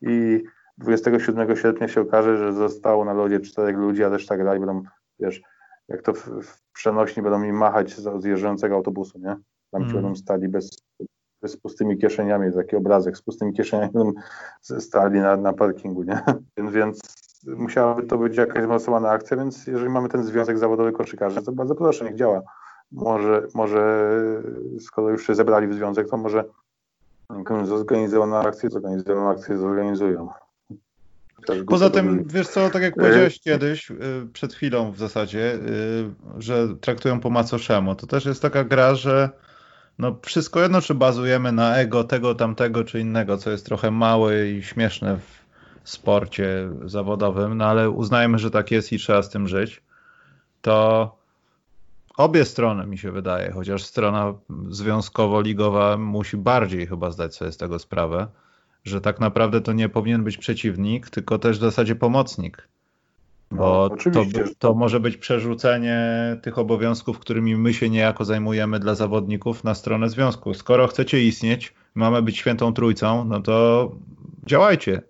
i 0.01 0.45
27 0.79 1.57
sierpnia 1.57 1.89
się 1.89 2.01
okaże, 2.01 2.37
że 2.37 2.53
zostało 2.53 3.05
na 3.05 3.13
lodzie 3.13 3.41
czterech 3.41 3.77
ludzi, 3.77 4.05
a 4.05 4.09
reszta 4.09 4.37
gra 4.37 4.57
i 4.57 4.59
będą, 4.59 4.83
wiesz, 5.21 5.43
jak 5.89 6.03
to 6.03 6.13
w, 6.13 6.27
w 6.27 6.73
przenośni 6.73 7.23
będą 7.23 7.39
mi 7.39 7.53
machać 7.53 7.97
z 7.97 8.23
zjeżdżającego 8.23 8.75
autobusu, 8.75 9.19
nie? 9.19 9.37
Tam 9.71 9.83
mm. 9.83 9.95
będą 9.95 10.15
stali 10.15 10.49
bez, 10.49 10.71
bez 11.43 11.57
pustymi 11.57 11.99
kieszeniami, 11.99 12.53
taki 12.53 12.77
obrazek, 12.77 13.17
z 13.17 13.23
pustymi 13.23 13.53
kieszeniami 13.53 14.13
stali 14.61 15.21
na, 15.21 15.37
na 15.37 15.53
parkingu, 15.53 16.03
nie? 16.03 16.21
Więc 16.73 17.01
musiałaby 17.47 18.03
to 18.03 18.19
być 18.19 18.37
jakaś 18.37 18.65
zmasowana 18.65 19.11
akcja, 19.11 19.37
więc 19.37 19.67
jeżeli 19.67 19.89
mamy 19.89 20.09
ten 20.09 20.25
związek 20.25 20.59
zawodowy 20.59 20.93
koszykarzy, 20.93 21.43
to 21.43 21.53
bardzo 21.53 21.75
proszę, 21.75 22.05
niech 22.05 22.15
działa. 22.15 22.43
Może, 22.93 23.47
może 23.55 24.11
skoro 24.81 25.11
już 25.11 25.27
się 25.27 25.35
zebrali 25.35 25.67
w 25.67 25.75
związek, 25.75 26.09
to 26.09 26.17
może 26.17 26.45
zorganizowaną 27.65 28.37
akcję, 28.37 28.71
zorganizowaną 28.71 29.31
akcję 29.31 29.59
zorganizują. 29.59 30.29
Poza 31.67 31.91
tym, 31.91 32.25
wiesz 32.27 32.49
co, 32.49 32.71
tak 32.71 32.83
jak 32.83 32.95
powiedziałeś 32.95 33.41
kiedyś, 33.41 33.91
y, 33.91 33.95
przed 34.33 34.55
chwilą 34.55 34.93
w 34.93 34.99
zasadzie, 34.99 35.55
y, 35.55 36.11
że 36.39 36.69
traktują 36.81 37.21
po 37.21 37.31
macoszemu, 37.31 37.95
to 37.95 38.07
też 38.07 38.25
jest 38.25 38.43
taka 38.43 38.65
gra, 38.65 38.95
że 38.95 39.31
no 39.99 40.17
wszystko 40.23 40.61
jedno, 40.61 40.81
czy 40.81 40.95
bazujemy 40.95 41.53
na 41.53 41.77
ego 41.77 42.05
tego, 42.05 42.35
tamtego, 42.35 42.85
czy 42.85 43.01
innego, 43.01 43.37
co 43.37 43.51
jest 43.51 43.67
trochę 43.67 43.91
małe 43.91 44.49
i 44.49 44.63
śmieszne 44.63 45.17
w 45.17 45.91
sporcie 45.91 46.71
zawodowym, 46.85 47.57
no 47.57 47.65
ale 47.65 47.91
uznajmy, 47.91 48.39
że 48.39 48.51
tak 48.51 48.71
jest 48.71 48.93
i 48.93 48.99
trzeba 48.99 49.23
z 49.23 49.31
tym 49.31 49.49
żyć, 49.49 49.83
to 50.63 51.17
obie 52.17 52.45
strony 52.45 52.87
mi 52.87 52.99
się 52.99 53.13
wydaje, 53.13 53.53
chociaż 53.53 53.85
strona 53.85 54.35
związkowo-ligowa 54.71 55.99
musi 55.99 56.37
bardziej 56.37 56.87
chyba 56.87 57.11
zdać 57.11 57.37
sobie 57.37 57.53
z 57.53 57.57
tego 57.57 57.79
sprawę, 57.79 58.27
że 58.85 59.01
tak 59.01 59.21
naprawdę 59.21 59.61
to 59.61 59.73
nie 59.73 59.89
powinien 59.89 60.25
być 60.25 60.37
przeciwnik, 60.37 61.11
tylko 61.11 61.39
też 61.39 61.59
w 61.59 61.61
zasadzie 61.61 61.95
pomocnik. 61.95 62.69
Bo 63.51 63.91
no, 64.07 64.13
to, 64.13 64.25
to 64.59 64.75
może 64.75 65.01
być 65.01 65.17
przerzucenie 65.17 66.01
tych 66.43 66.59
obowiązków, 66.59 67.19
którymi 67.19 67.57
my 67.57 67.75
się 67.75 67.91
niejako 67.91 68.25
zajmujemy 68.25 68.79
dla 68.79 68.95
zawodników 68.95 69.65
na 69.65 69.75
stronę 69.75 70.09
związku. 70.09 70.55
Skoro 70.55 70.87
chcecie 70.87 71.25
istnieć, 71.25 71.75
mamy 71.95 72.23
być 72.23 72.37
świętą 72.37 72.73
trójcą, 72.73 73.25
no 73.25 73.41
to 73.41 73.91
działajcie. 74.47 75.03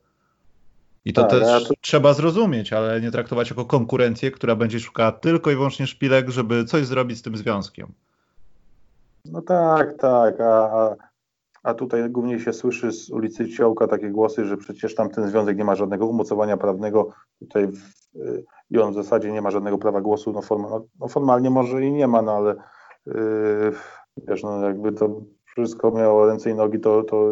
I 1.05 1.13
to 1.13 1.23
tak, 1.23 1.31
też 1.31 1.43
ja 1.43 1.61
to... 1.61 1.75
trzeba 1.81 2.13
zrozumieć, 2.13 2.73
ale 2.73 3.01
nie 3.01 3.11
traktować 3.11 3.51
jako 3.51 3.65
konkurencję, 3.65 4.31
która 4.31 4.57
będzie 4.57 4.81
szukała 4.81 5.13
tylko 5.13 5.51
i 5.51 5.55
wyłącznie 5.55 5.87
szpilek, 5.87 6.29
żeby 6.29 6.65
coś 6.65 6.87
zrobić 6.87 7.19
z 7.19 7.23
tym 7.23 7.37
związkiem. 7.37 7.93
No 9.25 9.43
tak, 9.43 9.99
tak. 9.99 10.41
A, 10.41 10.45
a 10.45 10.97
a 11.63 11.75
tutaj 11.75 12.11
głównie 12.11 12.41
się 12.41 12.53
słyszy 12.53 12.93
z 12.93 13.11
ulicy 13.11 13.49
Ciołka 13.49 13.87
takie 13.87 14.11
głosy, 14.11 14.45
że 14.45 14.57
przecież 14.57 14.95
tam 14.95 15.11
ten 15.11 15.29
związek 15.29 15.59
nie 15.59 15.65
ma 15.65 15.75
żadnego 15.75 16.07
umocowania 16.07 16.57
prawnego 16.57 17.09
tutaj 17.39 17.67
w, 17.67 18.17
y, 18.17 18.45
i 18.71 18.79
on 18.79 18.93
w 18.93 18.95
zasadzie 18.95 19.33
nie 19.33 19.43
ma 19.43 19.51
żadnego 19.51 19.79
prawa 19.79 20.01
głosu. 20.01 20.33
No, 20.33 20.43
formal, 20.43 20.83
no 21.01 21.09
formalnie 21.09 21.51
może 21.51 21.85
i 21.85 21.93
nie 21.93 22.09
ma, 22.09 22.23
no 22.23 22.33
ale 22.33 22.57
yy, 23.07 23.73
wiesz, 24.29 24.43
no 24.43 24.61
jakby 24.61 24.93
to 24.93 25.21
wszystko 25.45 25.91
miało 25.91 26.27
ręce 26.27 26.51
i 26.51 26.55
nogi, 26.55 26.81
to, 26.81 27.03
to 27.03 27.31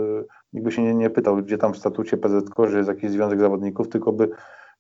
nikt 0.53 0.65
by 0.65 0.73
się 0.73 0.83
nie, 0.83 0.95
nie 0.95 1.11
pytał, 1.11 1.37
gdzie 1.37 1.59
tam 1.59 1.73
w 1.73 1.79
statucie 1.79 2.17
PZK, 2.17 2.55
że 2.71 2.77
jest 2.77 2.89
jakiś 2.89 3.11
związek 3.11 3.41
zawodników, 3.41 3.89
tylko 3.89 4.13
by 4.13 4.29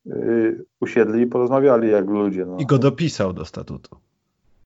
yy, 0.05 0.65
usiedli 0.81 1.23
i 1.23 1.27
porozmawiali 1.27 1.91
jak 1.91 2.07
ludzie. 2.07 2.47
No. 2.47 2.57
I 2.59 2.67
go 2.67 2.79
dopisał 2.79 3.33
do 3.33 3.45
statutu. 3.45 3.97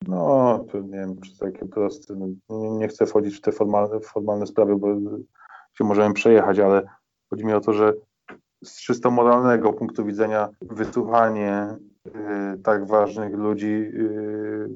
No, 0.08 0.64
nie 0.74 0.98
wiem, 0.98 1.20
czy 1.20 1.38
takie 1.38 1.66
proste. 1.66 2.14
No, 2.14 2.26
nie, 2.48 2.70
nie, 2.70 2.88
chcę 2.88 3.06
wchodzić 3.06 3.36
w 3.36 3.40
te 3.40 3.52
formalne, 3.52 4.00
formalne 4.00 4.46
sprawy, 4.46 4.76
bo 4.76 4.88
się 5.78 5.84
możemy 5.84 6.14
przejechać, 6.14 6.58
ale 6.58 6.82
chodzi 7.30 7.44
mi 7.44 7.52
o 7.52 7.60
to, 7.60 7.72
że 7.72 7.92
z 8.64 8.80
czysto 8.80 9.10
moralnego 9.10 9.72
punktu 9.72 10.04
widzenia 10.04 10.48
wysłuchanie 10.62 11.76
y, 12.06 12.10
tak 12.62 12.86
ważnych 12.86 13.34
ludzi 13.34 13.90
y, 13.94 14.68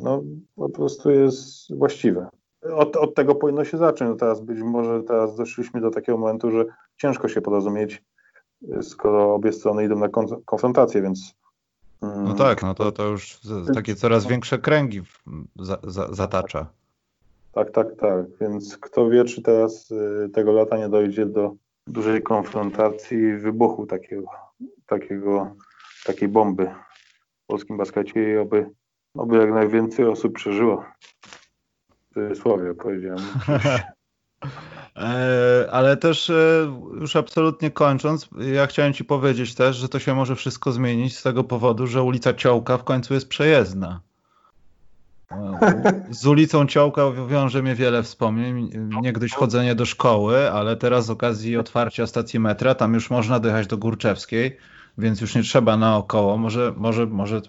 no, 0.00 0.22
po 0.56 0.68
prostu 0.68 1.10
jest 1.10 1.76
właściwe. 1.76 2.28
Od, 2.62 2.96
od 2.96 3.14
tego 3.14 3.34
powinno 3.34 3.64
się 3.64 3.78
zacząć. 3.78 4.10
No 4.10 4.16
teraz 4.16 4.40
być 4.40 4.62
może 4.62 5.02
teraz 5.02 5.36
doszliśmy 5.36 5.80
do 5.80 5.90
takiego 5.90 6.18
momentu, 6.18 6.50
że 6.50 6.64
ciężko 6.96 7.28
się 7.28 7.40
porozumieć, 7.40 8.02
y, 8.62 8.82
skoro 8.82 9.34
obie 9.34 9.52
strony 9.52 9.84
idą 9.84 9.98
na 9.98 10.08
konfrontację, 10.44 11.02
więc 11.02 11.34
no 12.04 12.24
mm. 12.24 12.36
tak, 12.36 12.62
no 12.62 12.74
to, 12.74 12.92
to 12.92 13.06
już 13.08 13.40
takie 13.74 13.94
coraz 13.94 14.26
większe 14.26 14.58
kręgi 14.58 15.02
za, 15.56 15.78
za, 15.82 16.14
zatacza. 16.14 16.66
Tak, 17.52 17.70
tak, 17.70 17.86
tak. 17.96 18.26
Więc 18.40 18.78
kto 18.78 19.10
wie, 19.10 19.24
czy 19.24 19.42
teraz 19.42 19.90
y, 19.90 20.30
tego 20.32 20.52
lata 20.52 20.78
nie 20.78 20.88
dojdzie 20.88 21.26
do 21.26 21.54
dużej 21.86 22.22
konfrontacji 22.22 23.18
i 23.18 23.36
wybuchu 23.36 23.86
takiego, 23.86 24.26
takiego, 24.86 25.56
takiej 26.06 26.28
bomby 26.28 26.66
w 27.44 27.46
polskim 27.46 27.76
baskecie 27.76 28.32
i 28.32 28.36
oby, 28.36 28.70
oby 29.14 29.36
jak 29.36 29.50
najwięcej 29.50 30.06
osób 30.06 30.34
przeżyło. 30.34 30.84
W 32.10 32.14
cudzysłowie 32.14 32.74
powiedziałem. 32.74 33.24
Ale 35.74 35.96
też 35.96 36.30
e, 36.30 36.34
już 37.00 37.16
absolutnie 37.16 37.70
kończąc, 37.70 38.28
ja 38.54 38.66
chciałem 38.66 38.92
Ci 38.92 39.04
powiedzieć 39.04 39.54
też, 39.54 39.76
że 39.76 39.88
to 39.88 39.98
się 39.98 40.14
może 40.14 40.36
wszystko 40.36 40.72
zmienić 40.72 41.18
z 41.18 41.22
tego 41.22 41.44
powodu, 41.44 41.86
że 41.86 42.02
ulica 42.02 42.34
Ciołka 42.34 42.78
w 42.78 42.84
końcu 42.84 43.14
jest 43.14 43.28
przejezdna. 43.28 44.00
E, 45.30 46.06
z 46.10 46.26
ulicą 46.26 46.66
Ciołka 46.66 47.02
wiąże 47.28 47.62
mnie 47.62 47.74
wiele 47.74 48.02
wspomnień. 48.02 48.70
Niegdyś 49.02 49.32
chodzenie 49.32 49.74
do 49.74 49.86
szkoły, 49.86 50.50
ale 50.52 50.76
teraz 50.76 51.06
z 51.06 51.10
okazji 51.10 51.56
otwarcia 51.56 52.06
stacji 52.06 52.40
metra, 52.40 52.74
tam 52.74 52.94
już 52.94 53.10
można 53.10 53.40
dojechać 53.40 53.66
do 53.66 53.76
Górczewskiej, 53.76 54.56
więc 54.98 55.20
już 55.20 55.34
nie 55.34 55.42
trzeba 55.42 55.76
naokoło. 55.76 56.36
Może, 56.36 56.74
może, 56.76 57.06
może, 57.06 57.40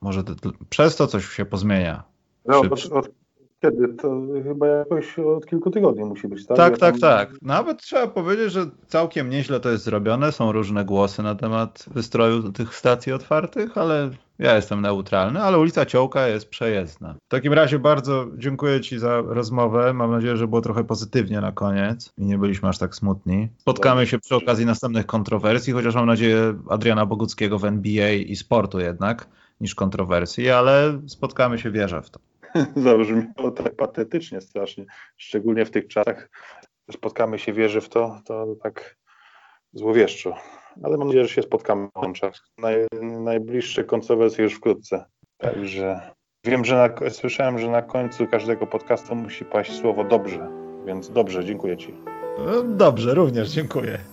może 0.00 0.22
przez 0.70 0.96
to 0.96 1.06
coś 1.06 1.28
się 1.28 1.44
pozmienia. 1.44 2.02
No, 2.46 2.60
od, 2.60 2.92
od, 2.92 3.21
kiedy? 3.62 3.88
To 3.88 4.20
chyba 4.44 4.66
jakoś 4.66 5.18
od 5.18 5.46
kilku 5.46 5.70
tygodni 5.70 6.04
musi 6.04 6.28
być, 6.28 6.46
tak? 6.46 6.56
Tak, 6.56 6.72
ja 6.72 6.78
tak, 6.78 6.92
tam... 6.92 7.00
tak. 7.00 7.42
Nawet 7.42 7.82
trzeba 7.82 8.06
powiedzieć, 8.06 8.52
że 8.52 8.66
całkiem 8.86 9.30
nieźle 9.30 9.60
to 9.60 9.70
jest 9.70 9.84
zrobione. 9.84 10.32
Są 10.32 10.52
różne 10.52 10.84
głosy 10.84 11.22
na 11.22 11.34
temat 11.34 11.84
wystroju 11.94 12.52
tych 12.52 12.74
stacji 12.74 13.12
otwartych, 13.12 13.78
ale 13.78 14.10
ja 14.38 14.56
jestem 14.56 14.80
neutralny, 14.80 15.42
ale 15.42 15.58
ulica 15.58 15.86
Ciołka 15.86 16.28
jest 16.28 16.48
przejezdna. 16.48 17.14
W 17.14 17.28
takim 17.28 17.52
razie 17.52 17.78
bardzo 17.78 18.26
dziękuję 18.36 18.80
Ci 18.80 18.98
za 18.98 19.22
rozmowę. 19.26 19.92
Mam 19.92 20.10
nadzieję, 20.10 20.36
że 20.36 20.48
było 20.48 20.60
trochę 20.60 20.84
pozytywnie 20.84 21.40
na 21.40 21.52
koniec 21.52 22.12
i 22.18 22.24
nie 22.24 22.38
byliśmy 22.38 22.68
aż 22.68 22.78
tak 22.78 22.94
smutni. 22.94 23.48
Spotkamy 23.58 24.06
się 24.06 24.18
przy 24.18 24.36
okazji 24.36 24.66
następnych 24.66 25.06
kontrowersji, 25.06 25.72
chociaż 25.72 25.94
mam 25.94 26.06
nadzieję 26.06 26.54
Adriana 26.68 27.06
Boguckiego 27.06 27.58
w 27.58 27.64
NBA 27.64 28.12
i 28.12 28.36
sportu 28.36 28.80
jednak 28.80 29.28
niż 29.60 29.74
kontrowersji, 29.74 30.50
ale 30.50 31.00
spotkamy 31.06 31.58
się, 31.58 31.70
wierzę 31.70 32.02
w 32.02 32.10
to. 32.10 32.20
zabrzmiało 32.76 33.50
tak 33.50 33.76
patetycznie 33.76 34.40
strasznie, 34.40 34.84
szczególnie 35.16 35.64
w 35.64 35.70
tych 35.70 35.88
czasach. 35.88 36.30
Spotkamy 36.90 37.38
się, 37.38 37.52
wierzy 37.52 37.80
w 37.80 37.88
to, 37.88 38.20
to 38.24 38.46
tak 38.62 38.96
złowieszczo. 39.72 40.36
Ale 40.82 40.96
mam 40.96 41.06
nadzieję, 41.06 41.24
że 41.24 41.34
się 41.34 41.42
spotkamy 41.42 41.88
w 41.88 41.98
łączach. 41.98 42.34
Naj, 42.58 42.86
najbliższe 43.02 43.84
kontrowersje 43.84 44.44
już 44.44 44.54
wkrótce. 44.54 45.04
Także 45.38 46.00
wiem, 46.44 46.64
że 46.64 46.76
na, 46.76 47.10
słyszałem, 47.10 47.58
że 47.58 47.70
na 47.70 47.82
końcu 47.82 48.26
każdego 48.26 48.66
podcastu 48.66 49.14
musi 49.14 49.44
paść 49.44 49.80
słowo 49.80 50.04
dobrze, 50.04 50.48
więc 50.86 51.10
dobrze, 51.10 51.44
dziękuję 51.44 51.76
Ci. 51.76 51.94
Dobrze, 52.64 53.14
również 53.14 53.50
dziękuję. 53.50 54.11